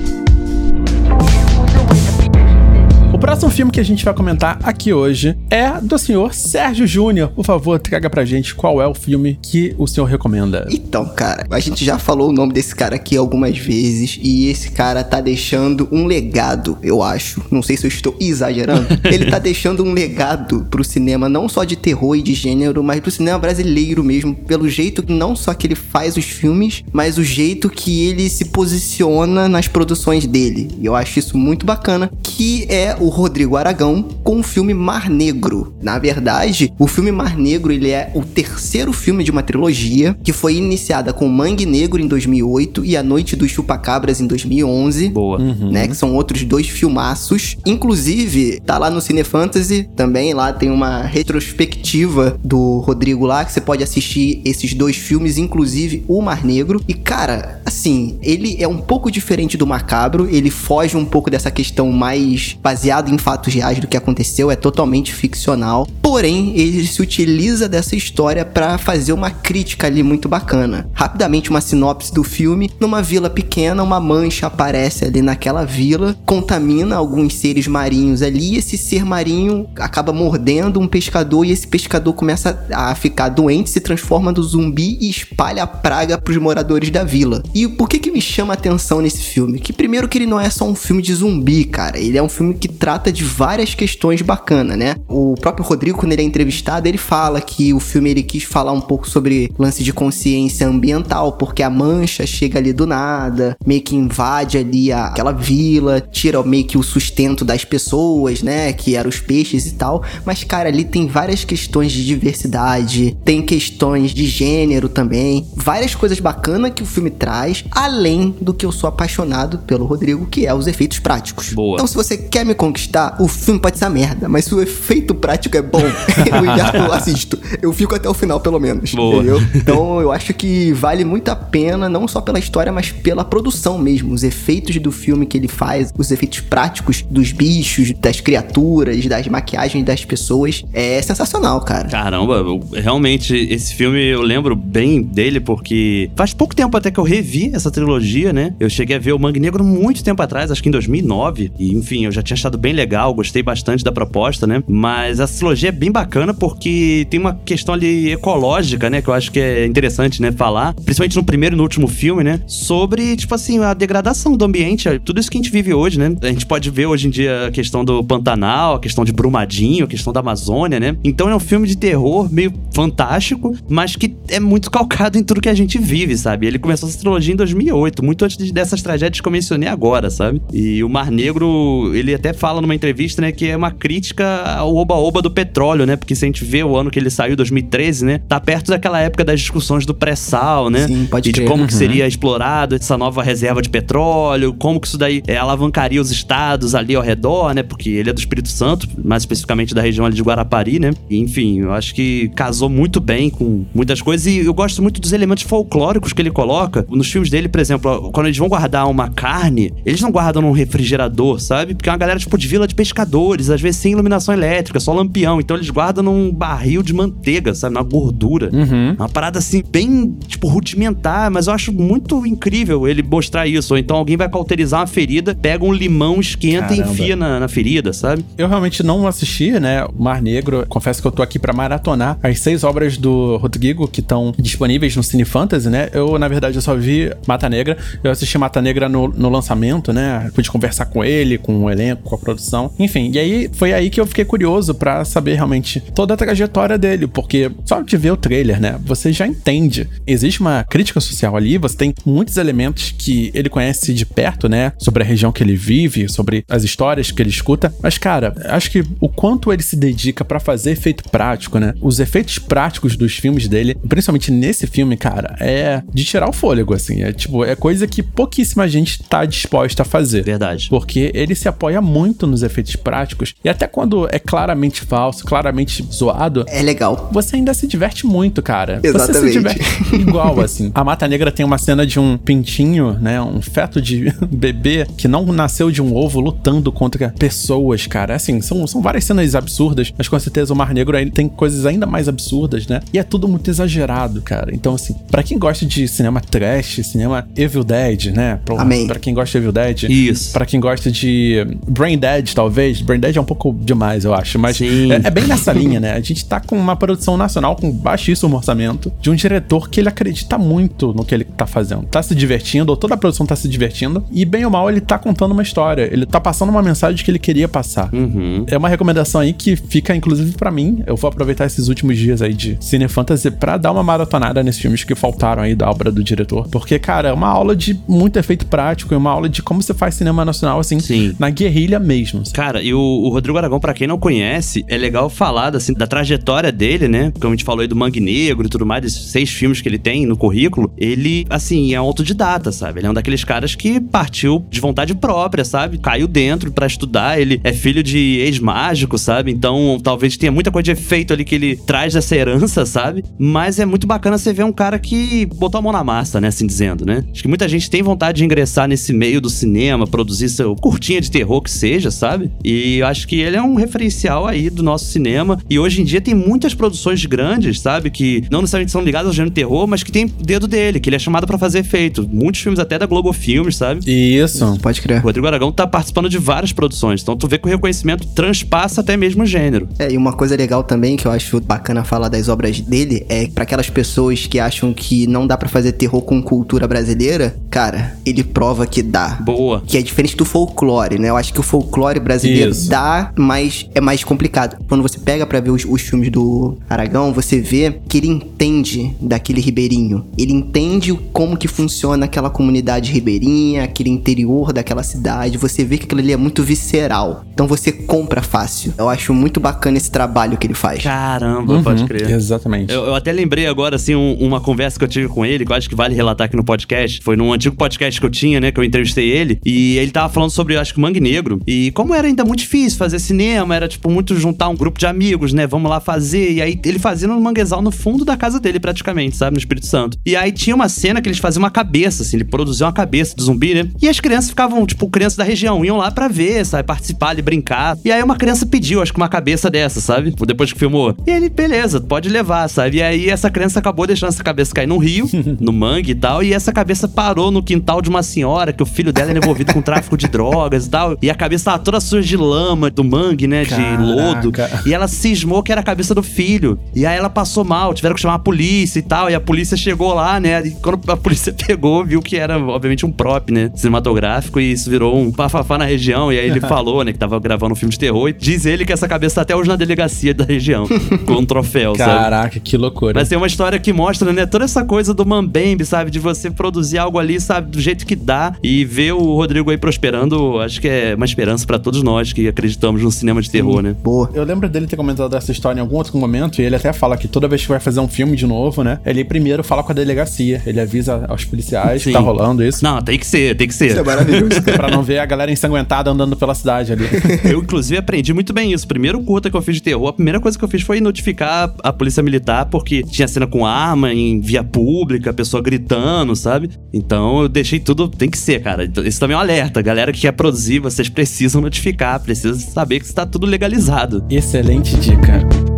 Próximo 3.30 3.50
filme 3.52 3.70
que 3.70 3.78
a 3.78 3.84
gente 3.84 4.04
vai 4.04 4.12
comentar 4.12 4.58
aqui 4.64 4.92
hoje 4.92 5.38
é 5.48 5.80
do 5.80 5.96
senhor 5.96 6.34
Sérgio 6.34 6.84
Júnior. 6.84 7.28
Por 7.28 7.44
favor, 7.44 7.78
traga 7.78 8.10
pra 8.10 8.24
gente 8.24 8.56
qual 8.56 8.82
é 8.82 8.88
o 8.88 8.92
filme 8.92 9.38
que 9.40 9.72
o 9.78 9.86
senhor 9.86 10.06
recomenda. 10.06 10.66
Então, 10.68 11.06
cara, 11.06 11.46
a 11.48 11.60
gente 11.60 11.84
já 11.84 11.96
falou 11.96 12.30
o 12.30 12.32
nome 12.32 12.52
desse 12.52 12.74
cara 12.74 12.96
aqui 12.96 13.16
algumas 13.16 13.56
vezes 13.56 14.18
e 14.20 14.48
esse 14.48 14.72
cara 14.72 15.04
tá 15.04 15.20
deixando 15.20 15.88
um 15.92 16.06
legado, 16.06 16.76
eu 16.82 17.04
acho. 17.04 17.40
Não 17.52 17.62
sei 17.62 17.76
se 17.76 17.86
eu 17.86 17.88
estou 17.88 18.16
exagerando. 18.18 18.88
Ele 19.06 19.30
tá 19.30 19.38
deixando 19.38 19.84
um 19.84 19.92
legado 19.92 20.66
pro 20.68 20.82
cinema, 20.82 21.28
não 21.28 21.48
só 21.48 21.62
de 21.62 21.76
terror 21.76 22.16
e 22.16 22.22
de 22.22 22.34
gênero, 22.34 22.82
mas 22.82 22.98
pro 22.98 23.12
cinema 23.12 23.38
brasileiro 23.38 24.02
mesmo, 24.02 24.34
pelo 24.34 24.68
jeito 24.68 25.04
que 25.04 25.12
não 25.12 25.36
só 25.36 25.54
que 25.54 25.68
ele 25.68 25.76
faz 25.76 26.16
os 26.16 26.24
filmes, 26.24 26.82
mas 26.92 27.16
o 27.16 27.22
jeito 27.22 27.70
que 27.70 28.08
ele 28.08 28.28
se 28.28 28.46
posiciona 28.46 29.48
nas 29.48 29.68
produções 29.68 30.26
dele. 30.26 30.68
E 30.80 30.86
eu 30.86 30.96
acho 30.96 31.20
isso 31.20 31.38
muito 31.38 31.64
bacana, 31.64 32.10
que 32.24 32.66
é 32.68 32.96
o 32.98 33.19
Rodrigo 33.20 33.56
Aragão 33.56 34.02
com 34.24 34.40
o 34.40 34.42
filme 34.42 34.74
Mar 34.74 35.08
Negro. 35.08 35.74
Na 35.82 35.98
verdade, 35.98 36.72
o 36.78 36.86
filme 36.86 37.12
Mar 37.12 37.36
Negro 37.36 37.72
ele 37.72 37.90
é 37.90 38.10
o 38.14 38.22
terceiro 38.22 38.92
filme 38.92 39.24
de 39.24 39.30
uma 39.30 39.42
trilogia 39.42 40.16
que 40.22 40.32
foi 40.32 40.54
iniciada 40.56 41.12
com 41.12 41.28
Mangue 41.28 41.66
Negro 41.66 42.00
em 42.00 42.06
2008 42.06 42.84
e 42.84 42.96
A 42.96 43.02
Noite 43.02 43.36
dos 43.36 43.50
Chupacabras 43.50 44.20
em 44.20 44.26
2011 44.26 45.08
Boa. 45.08 45.38
né? 45.38 45.88
Que 45.88 45.94
são 45.94 46.14
outros 46.14 46.42
dois 46.44 46.68
filmaços. 46.68 47.56
Inclusive, 47.64 48.60
tá 48.64 48.78
lá 48.78 48.90
no 48.90 49.00
Cine 49.00 49.24
Fantasy 49.24 49.88
também. 49.96 50.34
Lá 50.34 50.52
tem 50.52 50.70
uma 50.70 51.02
retrospectiva 51.02 52.38
do 52.44 52.78
Rodrigo 52.80 53.24
lá, 53.26 53.44
que 53.44 53.52
você 53.52 53.60
pode 53.60 53.82
assistir 53.82 54.42
esses 54.44 54.74
dois 54.74 54.96
filmes, 54.96 55.38
inclusive 55.38 56.04
o 56.08 56.20
Mar 56.20 56.44
Negro. 56.44 56.82
E, 56.86 56.94
cara, 56.94 57.60
assim, 57.64 58.18
ele 58.22 58.56
é 58.60 58.66
um 58.66 58.78
pouco 58.78 59.10
diferente 59.10 59.56
do 59.56 59.66
Macabro. 59.66 60.28
Ele 60.30 60.50
foge 60.50 60.96
um 60.96 61.04
pouco 61.04 61.30
dessa 61.30 61.50
questão 61.50 61.90
mais 61.92 62.58
baseada 62.62 62.99
em 63.08 63.16
fatos 63.16 63.54
reais 63.54 63.78
do 63.78 63.86
que 63.86 63.96
aconteceu. 63.96 64.50
É 64.50 64.56
totalmente 64.56 65.14
ficcional. 65.14 65.86
Porém, 66.02 66.52
ele 66.56 66.86
se 66.86 67.00
utiliza 67.00 67.68
dessa 67.68 67.96
história 67.96 68.44
pra 68.44 68.76
fazer 68.76 69.12
uma 69.12 69.30
crítica 69.30 69.86
ali 69.86 70.02
muito 70.02 70.28
bacana. 70.28 70.90
Rapidamente, 70.92 71.50
uma 71.50 71.60
sinopse 71.60 72.12
do 72.12 72.24
filme. 72.24 72.70
Numa 72.80 73.00
vila 73.00 73.30
pequena, 73.30 73.82
uma 73.82 74.00
mancha 74.00 74.46
aparece 74.46 75.04
ali 75.04 75.22
naquela 75.22 75.64
vila, 75.64 76.16
contamina 76.26 76.96
alguns 76.96 77.34
seres 77.34 77.66
marinhos 77.66 78.22
ali. 78.22 78.50
E 78.54 78.56
esse 78.56 78.76
ser 78.76 79.04
marinho 79.04 79.68
acaba 79.76 80.12
mordendo 80.12 80.80
um 80.80 80.88
pescador 80.88 81.44
e 81.44 81.52
esse 81.52 81.66
pescador 81.66 82.12
começa 82.14 82.66
a 82.72 82.94
ficar 82.96 83.28
doente, 83.28 83.70
se 83.70 83.80
transforma 83.80 84.32
no 84.32 84.42
zumbi 84.42 84.98
e 85.00 85.08
espalha 85.08 85.62
a 85.62 85.66
praga 85.66 86.18
pros 86.18 86.36
moradores 86.38 86.90
da 86.90 87.04
vila. 87.04 87.42
E 87.54 87.68
por 87.68 87.88
que 87.88 87.98
que 87.98 88.10
me 88.10 88.20
chama 88.20 88.52
a 88.52 88.56
atenção 88.56 89.00
nesse 89.00 89.22
filme? 89.22 89.60
Que 89.60 89.72
primeiro 89.72 90.08
que 90.08 90.18
ele 90.18 90.26
não 90.26 90.40
é 90.40 90.50
só 90.50 90.66
um 90.66 90.74
filme 90.74 91.02
de 91.02 91.14
zumbi, 91.14 91.64
cara. 91.64 91.98
Ele 91.98 92.18
é 92.18 92.22
um 92.22 92.28
filme 92.28 92.54
que 92.54 92.68
trata 92.90 93.12
de 93.12 93.22
várias 93.22 93.72
questões 93.72 94.20
bacanas, 94.20 94.76
né? 94.76 94.96
O 95.06 95.36
próprio 95.40 95.64
Rodrigo, 95.64 95.96
quando 95.96 96.12
ele 96.12 96.22
é 96.22 96.24
entrevistado, 96.24 96.88
ele 96.88 96.98
fala 96.98 97.40
que 97.40 97.72
o 97.72 97.78
filme 97.78 98.10
ele 98.10 98.20
quis 98.24 98.42
falar 98.42 98.72
um 98.72 98.80
pouco 98.80 99.08
sobre 99.08 99.48
lance 99.56 99.84
de 99.84 99.92
consciência 99.92 100.66
ambiental, 100.66 101.34
porque 101.34 101.62
a 101.62 101.70
mancha 101.70 102.26
chega 102.26 102.58
ali 102.58 102.72
do 102.72 102.88
nada, 102.88 103.56
meio 103.64 103.80
que 103.80 103.94
invade 103.94 104.58
ali 104.58 104.90
a- 104.90 105.04
aquela 105.06 105.30
vila, 105.30 106.00
tira 106.00 106.42
meio 106.42 106.64
que 106.64 106.76
o 106.76 106.82
sustento 106.82 107.44
das 107.44 107.64
pessoas, 107.64 108.42
né? 108.42 108.72
Que 108.72 108.96
eram 108.96 109.08
os 109.08 109.20
peixes 109.20 109.66
e 109.68 109.74
tal. 109.74 110.02
Mas, 110.26 110.42
cara, 110.42 110.68
ali 110.68 110.82
tem 110.84 111.06
várias 111.06 111.44
questões 111.44 111.92
de 111.92 112.04
diversidade, 112.04 113.16
tem 113.24 113.40
questões 113.40 114.10
de 114.12 114.26
gênero 114.26 114.88
também, 114.88 115.46
várias 115.54 115.94
coisas 115.94 116.18
bacanas 116.18 116.72
que 116.74 116.82
o 116.82 116.86
filme 116.86 117.10
traz, 117.10 117.64
além 117.70 118.34
do 118.40 118.52
que 118.52 118.66
eu 118.66 118.72
sou 118.72 118.88
apaixonado 118.88 119.58
pelo 119.58 119.86
Rodrigo, 119.86 120.26
que 120.26 120.44
é 120.44 120.52
os 120.52 120.66
efeitos 120.66 120.98
práticos. 120.98 121.52
Boa. 121.52 121.74
Então, 121.76 121.86
se 121.86 121.94
você 121.94 122.16
quer 122.18 122.44
me 122.44 122.52
conquistar, 122.54 122.79
o 123.18 123.28
filme 123.28 123.60
pode 123.60 123.78
ser 123.78 123.88
merda, 123.88 124.28
mas 124.28 124.44
se 124.44 124.54
o 124.54 124.62
efeito 124.62 125.14
prático 125.14 125.56
é 125.56 125.62
bom, 125.62 125.82
eu 125.82 126.44
já 126.56 126.70
eu 126.74 126.92
assisto. 126.92 127.38
Eu 127.60 127.72
fico 127.72 127.94
até 127.94 128.08
o 128.08 128.14
final, 128.14 128.40
pelo 128.40 128.58
menos. 128.58 128.92
Boa. 128.92 129.16
Entendeu? 129.16 129.40
Então, 129.60 130.00
eu 130.00 130.10
acho 130.10 130.32
que 130.32 130.72
vale 130.72 131.04
muito 131.04 131.28
a 131.28 131.36
pena, 131.36 131.88
não 131.88 132.08
só 132.08 132.20
pela 132.20 132.38
história, 132.38 132.72
mas 132.72 132.90
pela 132.90 133.24
produção 133.24 133.78
mesmo. 133.78 134.12
Os 134.12 134.22
efeitos 134.22 134.76
do 134.78 134.90
filme 134.90 135.26
que 135.26 135.36
ele 135.36 135.48
faz, 135.48 135.92
os 135.96 136.10
efeitos 136.10 136.40
práticos 136.40 137.04
dos 137.08 137.30
bichos, 137.32 137.92
das 137.92 138.20
criaturas, 138.20 139.04
das 139.06 139.26
maquiagens 139.28 139.84
das 139.84 140.04
pessoas. 140.04 140.64
É 140.72 141.00
sensacional, 141.02 141.60
cara. 141.60 141.88
Caramba, 141.88 142.42
realmente, 142.72 143.34
esse 143.34 143.74
filme 143.74 144.02
eu 144.02 144.22
lembro 144.22 144.56
bem 144.56 145.02
dele 145.02 145.40
porque 145.40 146.10
faz 146.16 146.32
pouco 146.32 146.54
tempo 146.54 146.76
até 146.76 146.90
que 146.90 146.98
eu 146.98 147.04
revi 147.04 147.50
essa 147.52 147.70
trilogia, 147.70 148.32
né? 148.32 148.54
Eu 148.58 148.70
cheguei 148.70 148.96
a 148.96 148.98
ver 148.98 149.12
o 149.12 149.18
Mangue 149.18 149.40
Negro 149.40 149.62
muito 149.62 150.02
tempo 150.02 150.22
atrás, 150.22 150.50
acho 150.50 150.62
que 150.62 150.68
em 150.68 150.72
2009. 150.72 151.52
E, 151.58 151.74
enfim, 151.74 152.06
eu 152.06 152.12
já 152.12 152.22
tinha 152.22 152.34
achado 152.34 152.56
bem 152.56 152.69
legal, 152.72 153.12
gostei 153.14 153.42
bastante 153.42 153.82
da 153.84 153.92
proposta, 153.92 154.46
né? 154.46 154.62
Mas 154.68 155.20
essa 155.20 155.36
trilogia 155.38 155.68
é 155.68 155.72
bem 155.72 155.90
bacana 155.90 156.32
porque 156.34 157.06
tem 157.10 157.18
uma 157.20 157.34
questão 157.44 157.74
ali 157.74 158.10
ecológica, 158.12 158.88
né? 158.90 159.00
Que 159.02 159.08
eu 159.08 159.14
acho 159.14 159.30
que 159.30 159.38
é 159.40 159.66
interessante, 159.66 160.20
né? 160.22 160.32
Falar, 160.32 160.74
principalmente 160.74 161.16
no 161.16 161.24
primeiro 161.24 161.54
e 161.54 161.58
no 161.58 161.62
último 161.62 161.86
filme, 161.88 162.22
né? 162.24 162.40
Sobre, 162.46 163.16
tipo 163.16 163.34
assim, 163.34 163.58
a 163.60 163.74
degradação 163.74 164.36
do 164.36 164.44
ambiente, 164.44 164.88
tudo 165.04 165.20
isso 165.20 165.30
que 165.30 165.36
a 165.38 165.40
gente 165.42 165.50
vive 165.52 165.72
hoje, 165.74 165.98
né? 165.98 166.14
A 166.22 166.26
gente 166.28 166.46
pode 166.46 166.70
ver 166.70 166.86
hoje 166.86 167.06
em 167.06 167.10
dia 167.10 167.46
a 167.46 167.50
questão 167.50 167.84
do 167.84 168.02
Pantanal, 168.04 168.74
a 168.74 168.80
questão 168.80 169.04
de 169.04 169.12
Brumadinho, 169.12 169.84
a 169.84 169.88
questão 169.88 170.12
da 170.12 170.20
Amazônia, 170.20 170.78
né? 170.80 170.96
Então 171.04 171.28
é 171.28 171.34
um 171.34 171.40
filme 171.40 171.66
de 171.66 171.76
terror 171.76 172.32
meio 172.32 172.52
fantástico, 172.72 173.56
mas 173.68 173.94
que 173.96 174.14
é 174.28 174.40
muito 174.40 174.70
calcado 174.70 175.18
em 175.18 175.22
tudo 175.22 175.40
que 175.40 175.48
a 175.48 175.54
gente 175.54 175.78
vive, 175.78 176.16
sabe? 176.16 176.46
Ele 176.46 176.58
começou 176.58 176.88
essa 176.88 176.98
trilogia 176.98 177.32
em 177.32 177.36
2008, 177.36 178.04
muito 178.04 178.24
antes 178.24 178.36
de- 178.36 178.52
dessas 178.52 178.82
tragédias 178.82 179.20
que 179.20 179.28
eu 179.28 179.32
mencionei 179.32 179.68
agora, 179.68 180.10
sabe? 180.10 180.40
E 180.52 180.82
o 180.82 180.88
Mar 180.88 181.10
Negro, 181.10 181.90
ele 181.94 182.14
até 182.14 182.32
fala 182.32 182.59
numa 182.60 182.74
entrevista, 182.74 183.22
né, 183.22 183.32
que 183.32 183.46
é 183.46 183.56
uma 183.56 183.70
crítica 183.70 184.44
ao 184.56 184.74
oba-oba 184.74 185.22
do 185.22 185.30
petróleo, 185.30 185.86
né? 185.86 185.96
Porque 185.96 186.14
se 186.14 186.24
a 186.24 186.28
gente 186.28 186.44
vê 186.44 186.62
o 186.62 186.76
ano 186.76 186.90
que 186.90 186.98
ele 186.98 187.10
saiu, 187.10 187.36
2013, 187.36 188.04
né? 188.04 188.20
Tá 188.28 188.40
perto 188.40 188.68
daquela 188.68 189.00
época 189.00 189.24
das 189.24 189.40
discussões 189.40 189.86
do 189.86 189.94
pré-sal, 189.94 190.70
né? 190.70 190.86
Sim, 190.86 191.06
pode 191.06 191.28
e 191.28 191.32
de 191.32 191.40
crer. 191.40 191.48
como 191.48 191.66
que 191.66 191.74
seria 191.74 192.06
explorado 192.06 192.74
essa 192.74 192.96
nova 192.96 193.22
reserva 193.22 193.62
de 193.62 193.68
petróleo, 193.68 194.54
como 194.54 194.80
que 194.80 194.86
isso 194.86 194.98
daí 194.98 195.22
é, 195.26 195.36
alavancaria 195.36 196.00
os 196.00 196.10
estados 196.10 196.74
ali 196.74 196.94
ao 196.94 197.02
redor, 197.02 197.54
né? 197.54 197.62
Porque 197.62 197.90
ele 197.90 198.10
é 198.10 198.12
do 198.12 198.18
Espírito 198.18 198.48
Santo, 198.48 198.88
mais 199.02 199.22
especificamente 199.22 199.74
da 199.74 199.82
região 199.82 200.06
ali 200.06 200.14
de 200.14 200.22
Guarapari, 200.22 200.78
né? 200.78 200.92
E, 201.08 201.18
enfim, 201.18 201.60
eu 201.60 201.72
acho 201.72 201.94
que 201.94 202.28
casou 202.34 202.68
muito 202.68 203.00
bem 203.00 203.30
com 203.30 203.64
muitas 203.74 204.00
coisas 204.00 204.26
e 204.26 204.38
eu 204.38 204.54
gosto 204.54 204.82
muito 204.82 205.00
dos 205.00 205.12
elementos 205.12 205.44
folclóricos 205.44 206.12
que 206.12 206.22
ele 206.22 206.30
coloca. 206.30 206.86
Nos 206.88 207.10
filmes 207.10 207.30
dele, 207.30 207.48
por 207.48 207.60
exemplo, 207.60 208.10
quando 208.12 208.26
eles 208.26 208.38
vão 208.38 208.48
guardar 208.48 208.88
uma 208.88 209.08
carne, 209.08 209.72
eles 209.84 210.00
não 210.00 210.10
guardam 210.10 210.42
num 210.42 210.52
refrigerador, 210.52 211.40
sabe? 211.40 211.74
Porque 211.74 211.88
é 211.88 211.92
uma 211.92 211.98
galera 211.98 212.18
tipo 212.18 212.36
de 212.36 212.46
vila 212.50 212.66
de 212.66 212.74
pescadores, 212.74 213.48
às 213.48 213.60
vezes 213.60 213.80
sem 213.80 213.92
iluminação 213.92 214.34
elétrica, 214.34 214.80
só 214.80 214.92
lampião. 214.92 215.40
Então 215.40 215.56
eles 215.56 215.70
guardam 215.70 216.02
num 216.02 216.32
barril 216.32 216.82
de 216.82 216.92
manteiga, 216.92 217.54
sabe? 217.54 217.74
Na 217.74 217.82
gordura. 217.82 218.50
Uhum. 218.52 218.94
Uma 218.98 219.08
parada 219.08 219.38
assim, 219.38 219.62
bem, 219.70 220.16
tipo, 220.26 220.48
rudimentar, 220.48 221.30
mas 221.30 221.46
eu 221.46 221.52
acho 221.52 221.72
muito 221.72 222.26
incrível 222.26 222.88
ele 222.88 223.02
mostrar 223.02 223.46
isso. 223.46 223.74
Ou 223.74 223.78
então 223.78 223.96
alguém 223.96 224.16
vai 224.16 224.28
cauterizar 224.28 224.80
uma 224.80 224.86
ferida, 224.86 225.34
pega 225.34 225.64
um 225.64 225.72
limão, 225.72 226.20
esquenta 226.20 226.68
Caramba. 226.68 226.88
e 226.88 226.92
enfia 226.92 227.16
na, 227.16 227.40
na 227.40 227.48
ferida, 227.48 227.92
sabe? 227.92 228.24
Eu 228.36 228.48
realmente 228.48 228.82
não 228.82 229.06
assisti, 229.06 229.52
né? 229.60 229.86
Mar 229.96 230.20
Negro. 230.20 230.66
Confesso 230.68 231.00
que 231.00 231.06
eu 231.06 231.12
tô 231.12 231.22
aqui 231.22 231.38
pra 231.38 231.52
maratonar 231.52 232.18
as 232.22 232.40
seis 232.40 232.64
obras 232.64 232.96
do 232.96 233.36
Rodrigo 233.36 233.86
que 233.86 234.00
estão 234.00 234.34
disponíveis 234.36 234.96
no 234.96 235.02
Cine 235.02 235.24
Fantasy, 235.24 235.68
né? 235.68 235.88
Eu, 235.92 236.18
na 236.18 236.26
verdade, 236.26 236.56
eu 236.56 236.62
só 236.62 236.74
vi 236.74 237.12
Mata 237.26 237.48
Negra. 237.48 237.76
Eu 238.02 238.10
assisti 238.10 238.36
Mata 238.36 238.60
Negra 238.60 238.88
no, 238.88 239.08
no 239.08 239.28
lançamento, 239.28 239.92
né? 239.92 240.30
Pude 240.34 240.50
conversar 240.50 240.86
com 240.86 241.04
ele, 241.04 241.38
com 241.38 241.64
o 241.64 241.70
elenco, 241.70 242.02
com 242.02 242.14
a 242.14 242.18
produção. 242.18 242.39
Enfim, 242.78 243.10
e 243.12 243.18
aí 243.18 243.50
foi 243.52 243.72
aí 243.72 243.90
que 243.90 244.00
eu 244.00 244.06
fiquei 244.06 244.24
curioso 244.24 244.74
pra 244.74 245.04
saber 245.04 245.34
realmente 245.34 245.80
toda 245.94 246.14
a 246.14 246.16
trajetória 246.16 246.78
dele, 246.78 247.06
porque 247.06 247.50
só 247.64 247.80
de 247.80 247.96
ver 247.96 248.12
o 248.12 248.16
trailer, 248.16 248.60
né? 248.60 248.78
Você 248.84 249.12
já 249.12 249.26
entende. 249.26 249.88
Existe 250.06 250.40
uma 250.40 250.64
crítica 250.64 251.00
social 251.00 251.36
ali, 251.36 251.58
você 251.58 251.76
tem 251.76 251.94
muitos 252.04 252.36
elementos 252.36 252.94
que 252.96 253.30
ele 253.34 253.48
conhece 253.48 253.92
de 253.92 254.06
perto, 254.06 254.48
né? 254.48 254.72
Sobre 254.78 255.02
a 255.02 255.06
região 255.06 255.32
que 255.32 255.42
ele 255.42 255.56
vive, 255.56 256.08
sobre 256.08 256.44
as 256.48 256.64
histórias 256.64 257.10
que 257.10 257.22
ele 257.22 257.30
escuta. 257.30 257.72
Mas, 257.82 257.98
cara, 257.98 258.34
acho 258.46 258.70
que 258.70 258.84
o 259.00 259.08
quanto 259.08 259.52
ele 259.52 259.62
se 259.62 259.76
dedica 259.76 260.24
pra 260.24 260.40
fazer 260.40 260.72
efeito 260.72 261.04
prático, 261.10 261.58
né? 261.58 261.74
Os 261.80 262.00
efeitos 262.00 262.38
práticos 262.38 262.96
dos 262.96 263.14
filmes 263.16 263.48
dele, 263.48 263.76
principalmente 263.88 264.30
nesse 264.30 264.66
filme, 264.66 264.96
cara, 264.96 265.36
é 265.40 265.82
de 265.92 266.04
tirar 266.04 266.28
o 266.28 266.32
fôlego, 266.32 266.74
assim. 266.74 267.02
É 267.02 267.12
tipo, 267.12 267.44
é 267.44 267.54
coisa 267.54 267.86
que 267.86 268.02
pouquíssima 268.02 268.68
gente 268.68 269.02
tá 269.02 269.24
disposta 269.24 269.82
a 269.82 269.84
fazer. 269.84 270.24
Verdade. 270.24 270.68
Porque 270.68 271.10
ele 271.14 271.34
se 271.34 271.48
apoia 271.48 271.80
muito 271.80 272.26
nos 272.30 272.42
efeitos 272.42 272.76
práticos. 272.76 273.34
E 273.44 273.48
até 273.48 273.66
quando 273.66 274.08
é 274.10 274.18
claramente 274.18 274.80
falso, 274.82 275.24
claramente 275.24 275.84
zoado, 275.92 276.44
É 276.48 276.62
legal. 276.62 277.08
você 277.12 277.36
ainda 277.36 277.52
se 277.54 277.66
diverte 277.66 278.06
muito, 278.06 278.42
cara. 278.42 278.80
Você 278.82 278.90
se 278.90 278.96
Exatamente. 278.96 279.32
diverte 279.32 279.60
igual, 279.96 280.40
assim. 280.40 280.70
A 280.74 280.84
Mata 280.84 281.06
Negra 281.08 281.30
tem 281.32 281.44
uma 281.44 281.58
cena 281.58 281.86
de 281.86 281.98
um 281.98 282.16
pintinho, 282.16 282.92
né? 283.00 283.20
Um 283.20 283.40
feto 283.42 283.80
de 283.80 284.12
bebê 284.30 284.86
que 284.96 285.08
não 285.08 285.24
nasceu 285.26 285.70
de 285.70 285.82
um 285.82 285.94
ovo 285.94 286.20
lutando 286.20 286.70
contra 286.72 287.10
pessoas, 287.18 287.86
cara. 287.86 288.14
Assim, 288.14 288.40
são, 288.40 288.66
são 288.66 288.80
várias 288.80 289.04
cenas 289.04 289.34
absurdas, 289.34 289.92
mas 289.96 290.08
com 290.08 290.18
certeza 290.18 290.52
o 290.52 290.56
Mar 290.56 290.72
Negro 290.72 290.96
aí 290.96 291.10
tem 291.10 291.28
coisas 291.28 291.66
ainda 291.66 291.86
mais 291.86 292.08
absurdas, 292.08 292.66
né? 292.66 292.80
E 292.92 292.98
é 292.98 293.02
tudo 293.02 293.26
muito 293.28 293.50
exagerado, 293.50 294.20
cara. 294.22 294.54
Então, 294.54 294.74
assim, 294.74 294.94
pra 295.10 295.22
quem 295.22 295.38
gosta 295.38 295.64
de 295.66 295.86
cinema 295.88 296.20
trash, 296.20 296.80
cinema 296.84 297.26
Evil 297.36 297.64
Dead, 297.64 298.06
né? 298.14 298.38
Pra, 298.44 298.60
Amém. 298.60 298.86
pra 298.86 298.98
quem 298.98 299.12
gosta 299.14 299.32
de 299.32 299.38
Evil 299.38 299.52
Dead. 299.52 299.82
Isso. 299.84 300.32
Pra 300.32 300.44
quem 300.46 300.60
gosta 300.60 300.90
de 300.90 301.46
Brain 301.66 301.98
Dead, 301.98 302.09
talvez. 302.34 302.80
Brain 302.80 303.00
Dead 303.00 303.16
é 303.16 303.20
um 303.20 303.24
pouco 303.24 303.54
demais, 303.60 304.04
eu 304.04 304.14
acho. 304.14 304.38
Mas 304.38 304.60
é, 304.60 304.66
é 305.04 305.10
bem 305.10 305.26
nessa 305.26 305.52
linha, 305.52 305.80
né? 305.80 305.92
A 305.92 306.00
gente 306.00 306.24
tá 306.24 306.40
com 306.40 306.56
uma 306.56 306.76
produção 306.76 307.16
nacional 307.16 307.56
com 307.56 307.70
baixíssimo 307.70 308.36
orçamento, 308.36 308.92
de 309.00 309.10
um 309.10 309.14
diretor 309.14 309.68
que 309.68 309.80
ele 309.80 309.88
acredita 309.88 310.38
muito 310.38 310.92
no 310.92 311.04
que 311.04 311.14
ele 311.14 311.24
tá 311.24 311.46
fazendo. 311.46 311.82
Tá 311.84 312.02
se 312.02 312.14
divertindo, 312.14 312.70
ou 312.70 312.76
toda 312.76 312.94
a 312.94 312.96
produção 312.96 313.26
tá 313.26 313.36
se 313.36 313.48
divertindo, 313.48 314.04
e 314.10 314.24
bem 314.24 314.44
ou 314.44 314.50
mal 314.50 314.68
ele 314.70 314.80
tá 314.80 314.98
contando 314.98 315.32
uma 315.32 315.42
história. 315.42 315.88
Ele 315.92 316.06
tá 316.06 316.20
passando 316.20 316.50
uma 316.50 316.62
mensagem 316.62 317.04
que 317.04 317.10
ele 317.10 317.18
queria 317.18 317.48
passar. 317.48 317.92
Uhum. 317.92 318.44
É 318.46 318.56
uma 318.56 318.68
recomendação 318.68 319.20
aí 319.20 319.32
que 319.32 319.56
fica, 319.56 319.94
inclusive, 319.94 320.32
pra 320.32 320.50
mim. 320.50 320.82
Eu 320.86 320.96
vou 320.96 321.08
aproveitar 321.08 321.46
esses 321.46 321.68
últimos 321.68 321.96
dias 321.96 322.22
aí 322.22 322.34
de 322.34 322.56
Cine 322.60 322.88
Fantasy 322.88 323.30
pra 323.30 323.56
dar 323.56 323.72
uma 323.72 323.82
maratonada 323.82 324.42
nesses 324.42 324.60
filmes 324.60 324.84
que 324.84 324.94
faltaram 324.94 325.42
aí 325.42 325.54
da 325.54 325.70
obra 325.70 325.90
do 325.90 326.02
diretor. 326.02 326.48
Porque, 326.48 326.78
cara, 326.78 327.08
é 327.08 327.12
uma 327.12 327.28
aula 327.28 327.54
de 327.54 327.78
muito 327.88 328.18
efeito 328.18 328.46
prático, 328.46 328.94
é 328.94 328.96
uma 328.96 329.10
aula 329.10 329.28
de 329.28 329.42
como 329.42 329.62
você 329.62 329.74
faz 329.74 329.94
cinema 329.94 330.24
nacional, 330.24 330.58
assim, 330.60 330.80
Sim. 330.80 331.14
na 331.18 331.30
guerrilha 331.30 331.78
mesmo. 331.78 331.99
Cara, 332.32 332.62
e 332.62 332.72
o, 332.72 332.80
o 332.80 333.08
Rodrigo 333.08 333.38
Aragão, 333.38 333.60
pra 333.60 333.74
quem 333.74 333.86
não 333.86 333.98
conhece, 333.98 334.64
é 334.68 334.76
legal 334.76 335.08
falar 335.08 335.54
assim, 335.54 335.72
da 335.72 335.86
trajetória 335.86 336.52
dele, 336.52 336.88
né? 336.88 337.12
Como 337.20 337.32
a 337.32 337.36
gente 337.36 337.44
falou 337.44 337.62
aí 337.62 337.68
do 337.68 337.76
Mangue 337.76 338.00
Negro 338.00 338.46
e 338.46 338.50
tudo 338.50 338.66
mais, 338.66 338.82
desses 338.82 339.10
seis 339.10 339.30
filmes 339.30 339.60
que 339.60 339.68
ele 339.68 339.78
tem 339.78 340.06
no 340.06 340.16
currículo. 340.16 340.72
Ele, 340.76 341.26
assim, 341.28 341.74
é 341.74 341.80
um 341.80 341.84
autodidata, 341.84 342.52
sabe? 342.52 342.80
Ele 342.80 342.86
é 342.86 342.90
um 342.90 342.94
daqueles 342.94 343.24
caras 343.24 343.54
que 343.54 343.80
partiu 343.80 344.44
de 344.50 344.60
vontade 344.60 344.94
própria, 344.94 345.44
sabe? 345.44 345.78
Caiu 345.78 346.06
dentro 346.06 346.52
pra 346.52 346.66
estudar. 346.66 347.20
Ele 347.20 347.40
é 347.44 347.52
filho 347.52 347.82
de 347.82 348.18
ex-mágico, 348.20 348.98
sabe? 348.98 349.30
Então, 349.30 349.78
talvez 349.82 350.16
tenha 350.16 350.32
muita 350.32 350.50
coisa 350.50 350.64
de 350.64 350.70
efeito 350.72 351.12
ali 351.12 351.24
que 351.24 351.34
ele 351.34 351.56
traz 351.56 351.94
dessa 351.94 352.16
herança, 352.16 352.64
sabe? 352.66 353.04
Mas 353.18 353.58
é 353.58 353.64
muito 353.64 353.86
bacana 353.86 354.18
você 354.18 354.32
ver 354.32 354.44
um 354.44 354.52
cara 354.52 354.78
que 354.78 355.26
botou 355.26 355.58
a 355.58 355.62
mão 355.62 355.72
na 355.72 355.84
massa, 355.84 356.20
né? 356.20 356.28
Assim 356.28 356.46
dizendo, 356.46 356.84
né? 356.84 357.04
Acho 357.10 357.22
que 357.22 357.28
muita 357.28 357.48
gente 357.48 357.70
tem 357.70 357.82
vontade 357.82 358.18
de 358.18 358.24
ingressar 358.24 358.68
nesse 358.68 358.92
meio 358.92 359.20
do 359.20 359.30
cinema, 359.30 359.86
produzir 359.86 360.28
seu 360.28 360.54
curtinha 360.56 361.00
de 361.00 361.10
terror 361.10 361.40
que 361.40 361.50
seja, 361.50 361.89
sabe? 361.94 362.30
E 362.44 362.78
eu 362.78 362.86
acho 362.86 363.06
que 363.06 363.20
ele 363.20 363.36
é 363.36 363.42
um 363.42 363.54
referencial 363.54 364.26
aí 364.26 364.50
do 364.50 364.62
nosso 364.62 364.86
cinema. 364.86 365.38
E 365.48 365.58
hoje 365.58 365.80
em 365.80 365.84
dia 365.84 366.00
tem 366.00 366.14
muitas 366.14 366.54
produções 366.54 367.04
grandes, 367.06 367.60
sabe? 367.60 367.90
Que 367.90 368.24
não 368.30 368.40
necessariamente 368.40 368.72
são 368.72 368.82
ligadas 368.82 369.08
ao 369.08 369.12
gênero 369.12 369.34
terror, 369.34 369.66
mas 369.66 369.82
que 369.82 369.92
tem 369.92 370.06
dedo 370.06 370.46
dele, 370.46 370.80
que 370.80 370.88
ele 370.88 370.96
é 370.96 370.98
chamado 370.98 371.26
pra 371.26 371.38
fazer 371.38 371.60
efeito. 371.60 372.08
Muitos 372.10 372.40
filmes 372.40 372.58
até 372.58 372.78
da 372.78 372.86
Globo 372.86 373.12
Filmes, 373.12 373.56
sabe? 373.56 373.80
Isso. 373.86 374.58
Pode 374.60 374.80
crer. 374.80 375.00
O 375.00 375.02
Rodrigo 375.02 375.26
Aragão 375.26 375.52
tá 375.52 375.66
participando 375.66 376.08
de 376.08 376.18
várias 376.18 376.52
produções. 376.52 377.02
Então 377.02 377.16
tu 377.16 377.26
vê 377.26 377.38
que 377.38 377.46
o 377.46 377.50
reconhecimento 377.50 378.06
transpassa 378.08 378.80
até 378.80 378.96
mesmo 378.96 379.22
o 379.22 379.26
gênero. 379.26 379.68
É, 379.78 379.92
e 379.92 379.96
uma 379.96 380.12
coisa 380.12 380.36
legal 380.36 380.62
também 380.62 380.96
que 380.96 381.06
eu 381.06 381.12
acho 381.12 381.40
bacana 381.40 381.84
falar 381.84 382.08
das 382.08 382.28
obras 382.28 382.60
dele 382.60 383.04
é 383.08 383.26
pra 383.26 383.44
aquelas 383.44 383.70
pessoas 383.70 384.26
que 384.26 384.38
acham 384.38 384.72
que 384.72 385.06
não 385.06 385.26
dá 385.26 385.36
pra 385.36 385.48
fazer 385.48 385.72
terror 385.72 386.02
com 386.02 386.22
cultura 386.22 386.66
brasileira, 386.66 387.36
cara, 387.48 387.96
ele 388.04 388.22
prova 388.22 388.66
que 388.66 388.82
dá. 388.82 389.18
Boa. 389.20 389.62
Que 389.66 389.78
é 389.78 389.82
diferente 389.82 390.16
do 390.16 390.24
folclore, 390.24 390.98
né? 390.98 391.08
Eu 391.08 391.16
acho 391.16 391.32
que 391.32 391.40
o 391.40 391.42
folclore 391.42 391.79
brasileiro 392.00 392.50
Isso. 392.50 392.68
dá, 392.68 393.12
mas 393.16 393.68
é 393.74 393.80
mais 393.80 394.04
complicado. 394.04 394.56
Quando 394.68 394.82
você 394.82 394.98
pega 394.98 395.26
pra 395.26 395.40
ver 395.40 395.50
os, 395.50 395.64
os 395.64 395.80
filmes 395.82 396.10
do 396.10 396.56
Aragão, 396.68 397.12
você 397.12 397.40
vê 397.40 397.80
que 397.88 397.98
ele 397.98 398.08
entende 398.08 398.94
daquele 399.00 399.40
ribeirinho. 399.40 400.04
Ele 400.18 400.32
entende 400.32 400.92
o- 400.92 400.96
como 401.12 401.36
que 401.36 401.48
funciona 401.48 402.04
aquela 402.06 402.30
comunidade 402.30 402.92
ribeirinha, 402.92 403.64
aquele 403.64 403.90
interior 403.90 404.52
daquela 404.52 404.82
cidade. 404.82 405.38
Você 405.38 405.64
vê 405.64 405.78
que 405.78 405.84
aquilo 405.84 406.00
ali 406.00 406.12
é 406.12 406.16
muito 406.16 406.42
visceral. 406.42 407.24
Então 407.32 407.46
você 407.46 407.72
compra 407.72 408.22
fácil. 408.22 408.72
Eu 408.78 408.88
acho 408.88 409.12
muito 409.14 409.40
bacana 409.40 409.76
esse 409.76 409.90
trabalho 409.90 410.36
que 410.36 410.46
ele 410.46 410.54
faz. 410.54 410.82
Caramba, 410.82 411.62
pode 411.62 411.82
Uhum, 411.82 411.88
crer. 411.88 412.10
Exatamente. 412.10 412.72
Eu, 412.72 412.84
eu 412.86 412.94
até 412.94 413.12
lembrei 413.12 413.46
agora, 413.46 413.76
assim, 413.76 413.94
um- 413.94 414.14
uma 414.20 414.40
conversa 414.40 414.78
que 414.78 414.84
eu 414.84 414.88
tive 414.88 415.08
com 415.08 415.24
ele, 415.24 415.44
que 415.44 415.52
eu 415.52 415.56
acho 415.56 415.68
que 415.68 415.74
vale 415.74 415.94
relatar 415.94 416.26
aqui 416.26 416.36
no 416.36 416.44
podcast. 416.44 417.00
Foi 417.02 417.16
num 417.16 417.32
antigo 417.32 417.56
podcast 417.56 417.98
que 418.00 418.06
eu 418.06 418.10
tinha, 418.10 418.40
né? 418.40 418.50
Que 418.52 418.60
eu 418.60 418.64
entrevistei 418.64 419.08
ele. 419.10 419.40
E 419.44 419.76
ele 419.78 419.90
tava 419.90 420.12
falando 420.12 420.30
sobre, 420.30 420.54
eu 420.54 420.60
acho 420.60 420.74
que 420.74 420.80
Mangue 420.80 421.00
Negro. 421.00 421.40
E 421.46 421.69
como 421.70 421.94
era 421.94 422.06
ainda 422.06 422.24
muito 422.24 422.40
difícil 422.40 422.78
fazer 422.78 422.98
cinema, 422.98 423.54
era 423.54 423.68
tipo 423.68 423.90
muito 423.90 424.16
juntar 424.16 424.48
um 424.48 424.56
grupo 424.56 424.78
de 424.78 424.86
amigos, 424.86 425.32
né? 425.32 425.46
Vamos 425.46 425.70
lá 425.70 425.80
fazer. 425.80 426.32
E 426.32 426.42
aí 426.42 426.58
ele 426.64 426.78
fazia 426.78 427.08
no 427.08 427.20
manguezal 427.20 427.62
no 427.62 427.70
fundo 427.70 428.04
da 428.04 428.16
casa 428.16 428.40
dele, 428.40 428.60
praticamente, 428.60 429.16
sabe? 429.16 429.34
No 429.34 429.38
Espírito 429.38 429.66
Santo. 429.66 429.98
E 430.04 430.16
aí 430.16 430.32
tinha 430.32 430.54
uma 430.54 430.68
cena 430.68 431.00
que 431.00 431.08
eles 431.08 431.18
faziam 431.18 431.42
uma 431.42 431.50
cabeça, 431.50 432.02
assim, 432.02 432.16
ele 432.16 432.24
produziu 432.24 432.66
uma 432.66 432.72
cabeça 432.72 433.14
do 433.16 433.22
zumbi, 433.22 433.54
né? 433.54 433.68
E 433.80 433.88
as 433.88 434.00
crianças 434.00 434.30
ficavam, 434.30 434.64
tipo, 434.66 434.88
crianças 434.88 435.16
da 435.16 435.24
região, 435.24 435.64
iam 435.64 435.76
lá 435.76 435.90
pra 435.90 436.08
ver, 436.08 436.44
sabe? 436.44 436.64
Participar 436.64 437.10
ali, 437.10 437.22
brincar. 437.22 437.76
E 437.84 437.90
aí 437.90 438.02
uma 438.02 438.16
criança 438.16 438.46
pediu, 438.46 438.82
acho 438.82 438.92
que 438.92 438.98
uma 438.98 439.08
cabeça 439.08 439.50
dessa, 439.50 439.80
sabe? 439.80 440.14
Depois 440.26 440.52
que 440.52 440.58
filmou. 440.58 440.96
E 441.06 441.10
ele, 441.10 441.28
beleza, 441.28 441.80
pode 441.80 442.08
levar, 442.08 442.48
sabe? 442.48 442.78
E 442.78 442.82
aí 442.82 443.08
essa 443.08 443.30
criança 443.30 443.58
acabou 443.58 443.86
deixando 443.86 444.10
essa 444.10 444.22
cabeça 444.22 444.54
cair 444.54 444.66
no 444.66 444.78
rio, 444.78 445.08
no 445.40 445.52
mangue 445.52 445.92
e 445.92 445.94
tal. 445.94 446.22
E 446.22 446.32
essa 446.32 446.52
cabeça 446.52 446.88
parou 446.88 447.30
no 447.30 447.42
quintal 447.42 447.80
de 447.82 447.88
uma 447.88 448.02
senhora, 448.02 448.52
que 448.52 448.62
o 448.62 448.66
filho 448.66 448.92
dela 448.92 449.10
era 449.10 449.18
envolvido 449.18 449.52
com 449.52 449.62
tráfico 449.62 449.96
de 449.96 450.08
drogas 450.08 450.66
e 450.66 450.70
tal. 450.70 450.96
E 451.02 451.10
a 451.10 451.14
cabeça 451.14 451.44
tava 451.46 451.59
toda 451.60 451.80
suja 451.80 452.06
de 452.06 452.16
lama, 452.16 452.70
do 452.70 452.82
mangue, 452.82 453.26
né? 453.26 453.44
De 453.44 453.50
Caraca. 453.50 453.82
lodo. 453.82 454.32
E 454.66 454.74
ela 454.74 454.88
cismou 454.88 455.42
que 455.42 455.52
era 455.52 455.60
a 455.60 455.64
cabeça 455.64 455.94
do 455.94 456.02
filho. 456.02 456.58
E 456.74 456.86
aí 456.86 456.96
ela 456.96 457.10
passou 457.10 457.44
mal, 457.44 457.74
tiveram 457.74 457.94
que 457.94 458.00
chamar 458.00 458.14
a 458.14 458.18
polícia 458.18 458.78
e 458.78 458.82
tal. 458.82 459.10
E 459.10 459.14
a 459.14 459.20
polícia 459.20 459.56
chegou 459.56 459.94
lá, 459.94 460.18
né? 460.18 460.46
E 460.46 460.50
quando 460.52 460.90
a 460.90 460.96
polícia 460.96 461.32
pegou, 461.46 461.84
viu 461.84 462.02
que 462.02 462.16
era, 462.16 462.38
obviamente, 462.38 462.84
um 462.84 462.92
prop, 462.92 463.30
né? 463.30 463.50
Cinematográfico. 463.54 464.40
E 464.40 464.52
isso 464.52 464.70
virou 464.70 464.96
um 464.96 465.10
bafafá 465.10 465.58
na 465.58 465.64
região. 465.64 466.12
E 466.12 466.18
aí 466.18 466.26
ele 466.26 466.40
falou, 466.42 466.84
né? 466.84 466.92
Que 466.92 466.98
tava 466.98 467.18
gravando 467.18 467.52
um 467.52 467.56
filme 467.56 467.72
de 467.72 467.78
terror. 467.78 468.08
E 468.08 468.12
diz 468.12 468.46
ele 468.46 468.64
que 468.64 468.72
essa 468.72 468.88
cabeça 468.88 469.16
tá 469.16 469.22
até 469.22 469.36
hoje 469.36 469.48
na 469.48 469.56
delegacia 469.56 470.14
da 470.14 470.24
região. 470.24 470.66
com 471.06 471.14
um 471.14 471.24
troféu, 471.24 471.74
sabe? 471.76 471.92
Caraca, 471.92 472.40
que 472.40 472.56
loucura. 472.56 472.94
Mas 472.94 473.08
tem 473.08 473.18
uma 473.18 473.26
história 473.26 473.58
que 473.58 473.72
mostra, 473.72 474.12
né, 474.12 474.26
toda 474.26 474.44
essa 474.44 474.64
coisa 474.64 474.94
do 474.94 475.04
Mambembe, 475.04 475.64
sabe? 475.64 475.90
De 475.90 475.98
você 475.98 476.30
produzir 476.30 476.78
algo 476.78 476.98
ali, 476.98 477.20
sabe, 477.20 477.50
do 477.50 477.60
jeito 477.60 477.86
que 477.86 477.96
dá. 477.96 478.34
E 478.42 478.64
ver 478.64 478.92
o 478.92 479.14
Rodrigo 479.16 479.50
aí 479.50 479.58
prosperando, 479.58 480.40
acho 480.40 480.60
que 480.60 480.68
é 480.68 480.94
uma 480.94 481.04
esperança 481.04 481.46
pra 481.50 481.58
todos 481.58 481.82
nós 481.82 482.12
que 482.12 482.28
acreditamos 482.28 482.80
no 482.80 482.92
cinema 482.92 483.20
de 483.20 483.28
terror, 483.28 483.60
né? 483.60 483.74
Boa. 483.82 484.08
Eu 484.14 484.22
lembro 484.22 484.48
dele 484.48 484.68
ter 484.68 484.76
comentado 484.76 485.16
essa 485.16 485.32
história 485.32 485.58
em 485.58 485.60
algum 485.60 485.74
outro 485.74 485.98
momento, 485.98 486.40
e 486.40 486.44
ele 486.44 486.54
até 486.54 486.72
fala 486.72 486.96
que 486.96 487.08
toda 487.08 487.26
vez 487.26 487.42
que 487.42 487.48
vai 487.48 487.58
fazer 487.58 487.80
um 487.80 487.88
filme 487.88 488.16
de 488.16 488.24
novo, 488.24 488.62
né? 488.62 488.78
Ele 488.86 489.04
primeiro 489.04 489.42
fala 489.42 489.64
com 489.64 489.72
a 489.72 489.74
delegacia. 489.74 490.40
Ele 490.46 490.60
avisa 490.60 491.04
aos 491.08 491.24
policiais 491.24 491.82
que 491.82 491.88
Sim. 491.88 491.92
tá 491.92 491.98
rolando 491.98 492.44
isso. 492.44 492.62
Não, 492.62 492.80
tem 492.80 492.96
que 492.96 493.04
ser, 493.04 493.36
tem 493.36 493.48
que 493.48 493.54
ser. 493.54 493.66
Isso 493.66 493.80
é 493.80 493.82
maravilhoso. 493.82 494.40
pra 494.54 494.70
não 494.70 494.84
ver 494.84 495.00
a 495.00 495.06
galera 495.06 495.32
ensanguentada 495.32 495.90
andando 495.90 496.16
pela 496.16 496.36
cidade 496.36 496.72
ali. 496.72 496.84
Eu, 497.24 497.40
inclusive, 497.40 497.76
aprendi 497.78 498.14
muito 498.14 498.32
bem 498.32 498.52
isso. 498.52 498.68
Primeiro 498.68 499.02
curta 499.02 499.28
que 499.28 499.36
eu 499.36 499.42
fiz 499.42 499.56
de 499.56 499.62
terror, 499.62 499.88
a 499.88 499.92
primeira 499.92 500.20
coisa 500.20 500.38
que 500.38 500.44
eu 500.44 500.48
fiz 500.48 500.62
foi 500.62 500.80
notificar 500.80 501.52
a 501.64 501.72
polícia 501.72 502.00
militar, 502.00 502.46
porque 502.46 502.84
tinha 502.84 503.08
cena 503.08 503.26
com 503.26 503.44
arma 503.44 503.92
em 503.92 504.20
via 504.20 504.44
pública, 504.44 505.10
a 505.10 505.14
pessoa 505.14 505.42
gritando, 505.42 506.14
sabe? 506.14 506.48
Então 506.72 507.22
eu 507.22 507.28
deixei 507.28 507.58
tudo, 507.58 507.88
tem 507.88 508.08
que 508.08 508.18
ser, 508.18 508.40
cara. 508.40 508.64
Então, 508.66 508.84
Isso 508.84 509.00
também 509.00 509.16
é 509.16 509.18
um 509.18 509.20
alerta. 509.20 509.60
Galera 509.60 509.92
que 509.92 510.02
quer 510.02 510.12
produzir, 510.12 510.60
vocês 510.60 510.88
precisam 510.88 511.39
notificar, 511.40 512.00
precisam 512.00 512.38
saber 512.38 512.80
que 512.80 512.86
está 512.86 513.06
tudo 513.06 513.26
legalizado. 513.26 514.04
Excelente 514.10 514.76
dica. 514.76 515.49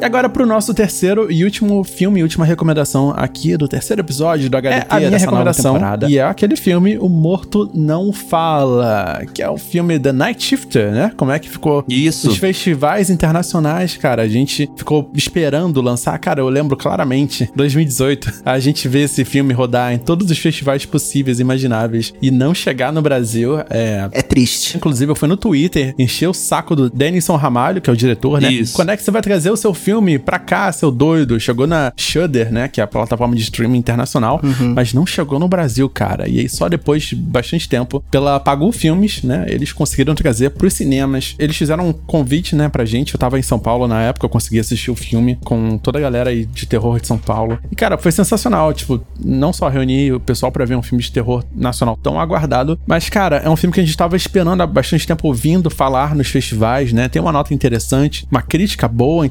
E 0.00 0.04
agora 0.04 0.28
pro 0.28 0.46
nosso 0.46 0.72
terceiro 0.72 1.30
e 1.30 1.42
último 1.42 1.82
filme 1.82 2.22
última 2.22 2.44
recomendação 2.44 3.12
aqui 3.16 3.56
do 3.56 3.66
terceiro 3.66 4.00
episódio 4.00 4.48
do 4.48 4.56
HDT 4.56 4.68
É 4.68 4.86
a 4.88 4.96
minha 4.98 5.10
dessa 5.10 5.26
nova 5.26 5.38
recomendação. 5.38 5.72
temporada. 5.74 6.08
E 6.08 6.18
é 6.18 6.22
aquele 6.22 6.54
filme 6.54 6.96
O 6.98 7.08
Morto 7.08 7.68
Não 7.74 8.12
Fala, 8.12 9.22
que 9.34 9.42
é 9.42 9.50
o 9.50 9.58
filme 9.58 9.98
The 9.98 10.12
Night 10.12 10.40
Shifter, 10.44 10.92
né? 10.92 11.12
Como 11.16 11.32
é 11.32 11.38
que 11.40 11.50
ficou 11.50 11.84
Isso. 11.88 12.30
Os 12.30 12.36
festivais 12.36 13.10
internacionais, 13.10 13.96
cara, 13.96 14.22
a 14.22 14.28
gente 14.28 14.70
ficou 14.76 15.10
esperando 15.14 15.82
lançar. 15.82 16.16
Cara, 16.20 16.40
eu 16.40 16.48
lembro 16.48 16.76
claramente, 16.76 17.50
2018, 17.56 18.42
a 18.44 18.58
gente 18.60 18.86
vê 18.86 19.00
esse 19.00 19.24
filme 19.24 19.52
rodar 19.52 19.92
em 19.92 19.98
todos 19.98 20.30
os 20.30 20.38
festivais 20.38 20.86
possíveis 20.86 21.40
e 21.40 21.42
imagináveis 21.42 22.14
e 22.22 22.30
não 22.30 22.54
chegar 22.54 22.92
no 22.92 23.02
Brasil 23.02 23.58
é. 23.68 24.08
É 24.12 24.22
triste. 24.22 24.76
Inclusive, 24.76 25.10
eu 25.10 25.16
fui 25.16 25.26
no 25.28 25.36
Twitter, 25.36 25.92
encher 25.98 26.28
o 26.28 26.32
saco 26.34 26.76
do 26.76 26.88
Denison 26.88 27.34
Ramalho, 27.34 27.80
que 27.80 27.90
é 27.90 27.92
o 27.92 27.96
diretor, 27.96 28.40
né? 28.40 28.52
Isso. 28.52 28.74
Quando 28.74 28.90
é 28.90 28.96
que 28.96 29.02
você 29.02 29.10
vai 29.10 29.22
trazer 29.22 29.50
o 29.50 29.56
seu 29.56 29.74
filme 29.74 29.87
filme 29.88 30.18
pra 30.18 30.38
cá, 30.38 30.70
seu 30.70 30.90
doido. 30.90 31.40
Chegou 31.40 31.66
na 31.66 31.90
Shudder, 31.96 32.52
né? 32.52 32.68
Que 32.68 32.78
é 32.78 32.84
a 32.84 32.86
plataforma 32.86 33.34
de 33.34 33.40
streaming 33.40 33.78
internacional, 33.78 34.38
Uhum. 34.44 34.74
mas 34.74 34.92
não 34.92 35.06
chegou 35.06 35.38
no 35.38 35.48
Brasil, 35.48 35.88
cara. 35.88 36.28
E 36.28 36.40
aí, 36.40 36.48
só 36.48 36.68
depois 36.68 37.04
de 37.04 37.16
bastante 37.16 37.66
tempo, 37.66 38.04
pela 38.10 38.38
Pagu 38.38 38.70
Filmes, 38.70 39.22
né? 39.22 39.46
Eles 39.48 39.72
conseguiram 39.72 40.14
trazer 40.14 40.50
pros 40.50 40.74
cinemas. 40.74 41.34
Eles 41.38 41.56
fizeram 41.56 41.88
um 41.88 41.92
convite, 41.94 42.54
né, 42.54 42.68
pra 42.68 42.84
gente. 42.84 43.14
Eu 43.14 43.18
tava 43.18 43.38
em 43.38 43.42
São 43.42 43.58
Paulo 43.58 43.88
na 43.88 44.02
época, 44.02 44.26
eu 44.26 44.30
consegui 44.30 44.58
assistir 44.60 44.90
o 44.90 44.94
filme 44.94 45.38
com 45.42 45.78
toda 45.78 45.98
a 45.98 46.02
galera 46.02 46.28
aí 46.28 46.44
de 46.44 46.66
terror 46.66 47.00
de 47.00 47.06
São 47.06 47.16
Paulo. 47.16 47.58
E, 47.72 47.74
cara, 47.74 47.96
foi 47.96 48.12
sensacional. 48.12 48.74
Tipo, 48.74 49.00
não 49.18 49.54
só 49.54 49.68
reunir 49.68 50.12
o 50.12 50.20
pessoal 50.20 50.52
pra 50.52 50.66
ver 50.66 50.76
um 50.76 50.82
filme 50.82 51.02
de 51.02 51.10
terror 51.10 51.42
nacional 51.56 51.96
tão 52.02 52.20
aguardado, 52.20 52.78
mas, 52.86 53.08
cara, 53.08 53.36
é 53.38 53.48
um 53.48 53.56
filme 53.56 53.72
que 53.72 53.80
a 53.80 53.84
gente 53.84 53.96
tava 53.96 54.16
esperando 54.16 54.60
há 54.62 54.66
bastante 54.66 55.06
tempo 55.06 55.26
ouvindo 55.26 55.70
falar 55.70 56.14
nos 56.14 56.28
festivais, 56.28 56.92
né? 56.92 57.08
Tem 57.08 57.22
uma 57.22 57.32
nota 57.32 57.54
interessante, 57.54 58.26
uma 58.30 58.42
crítica 58.42 58.86
boa 58.86 59.24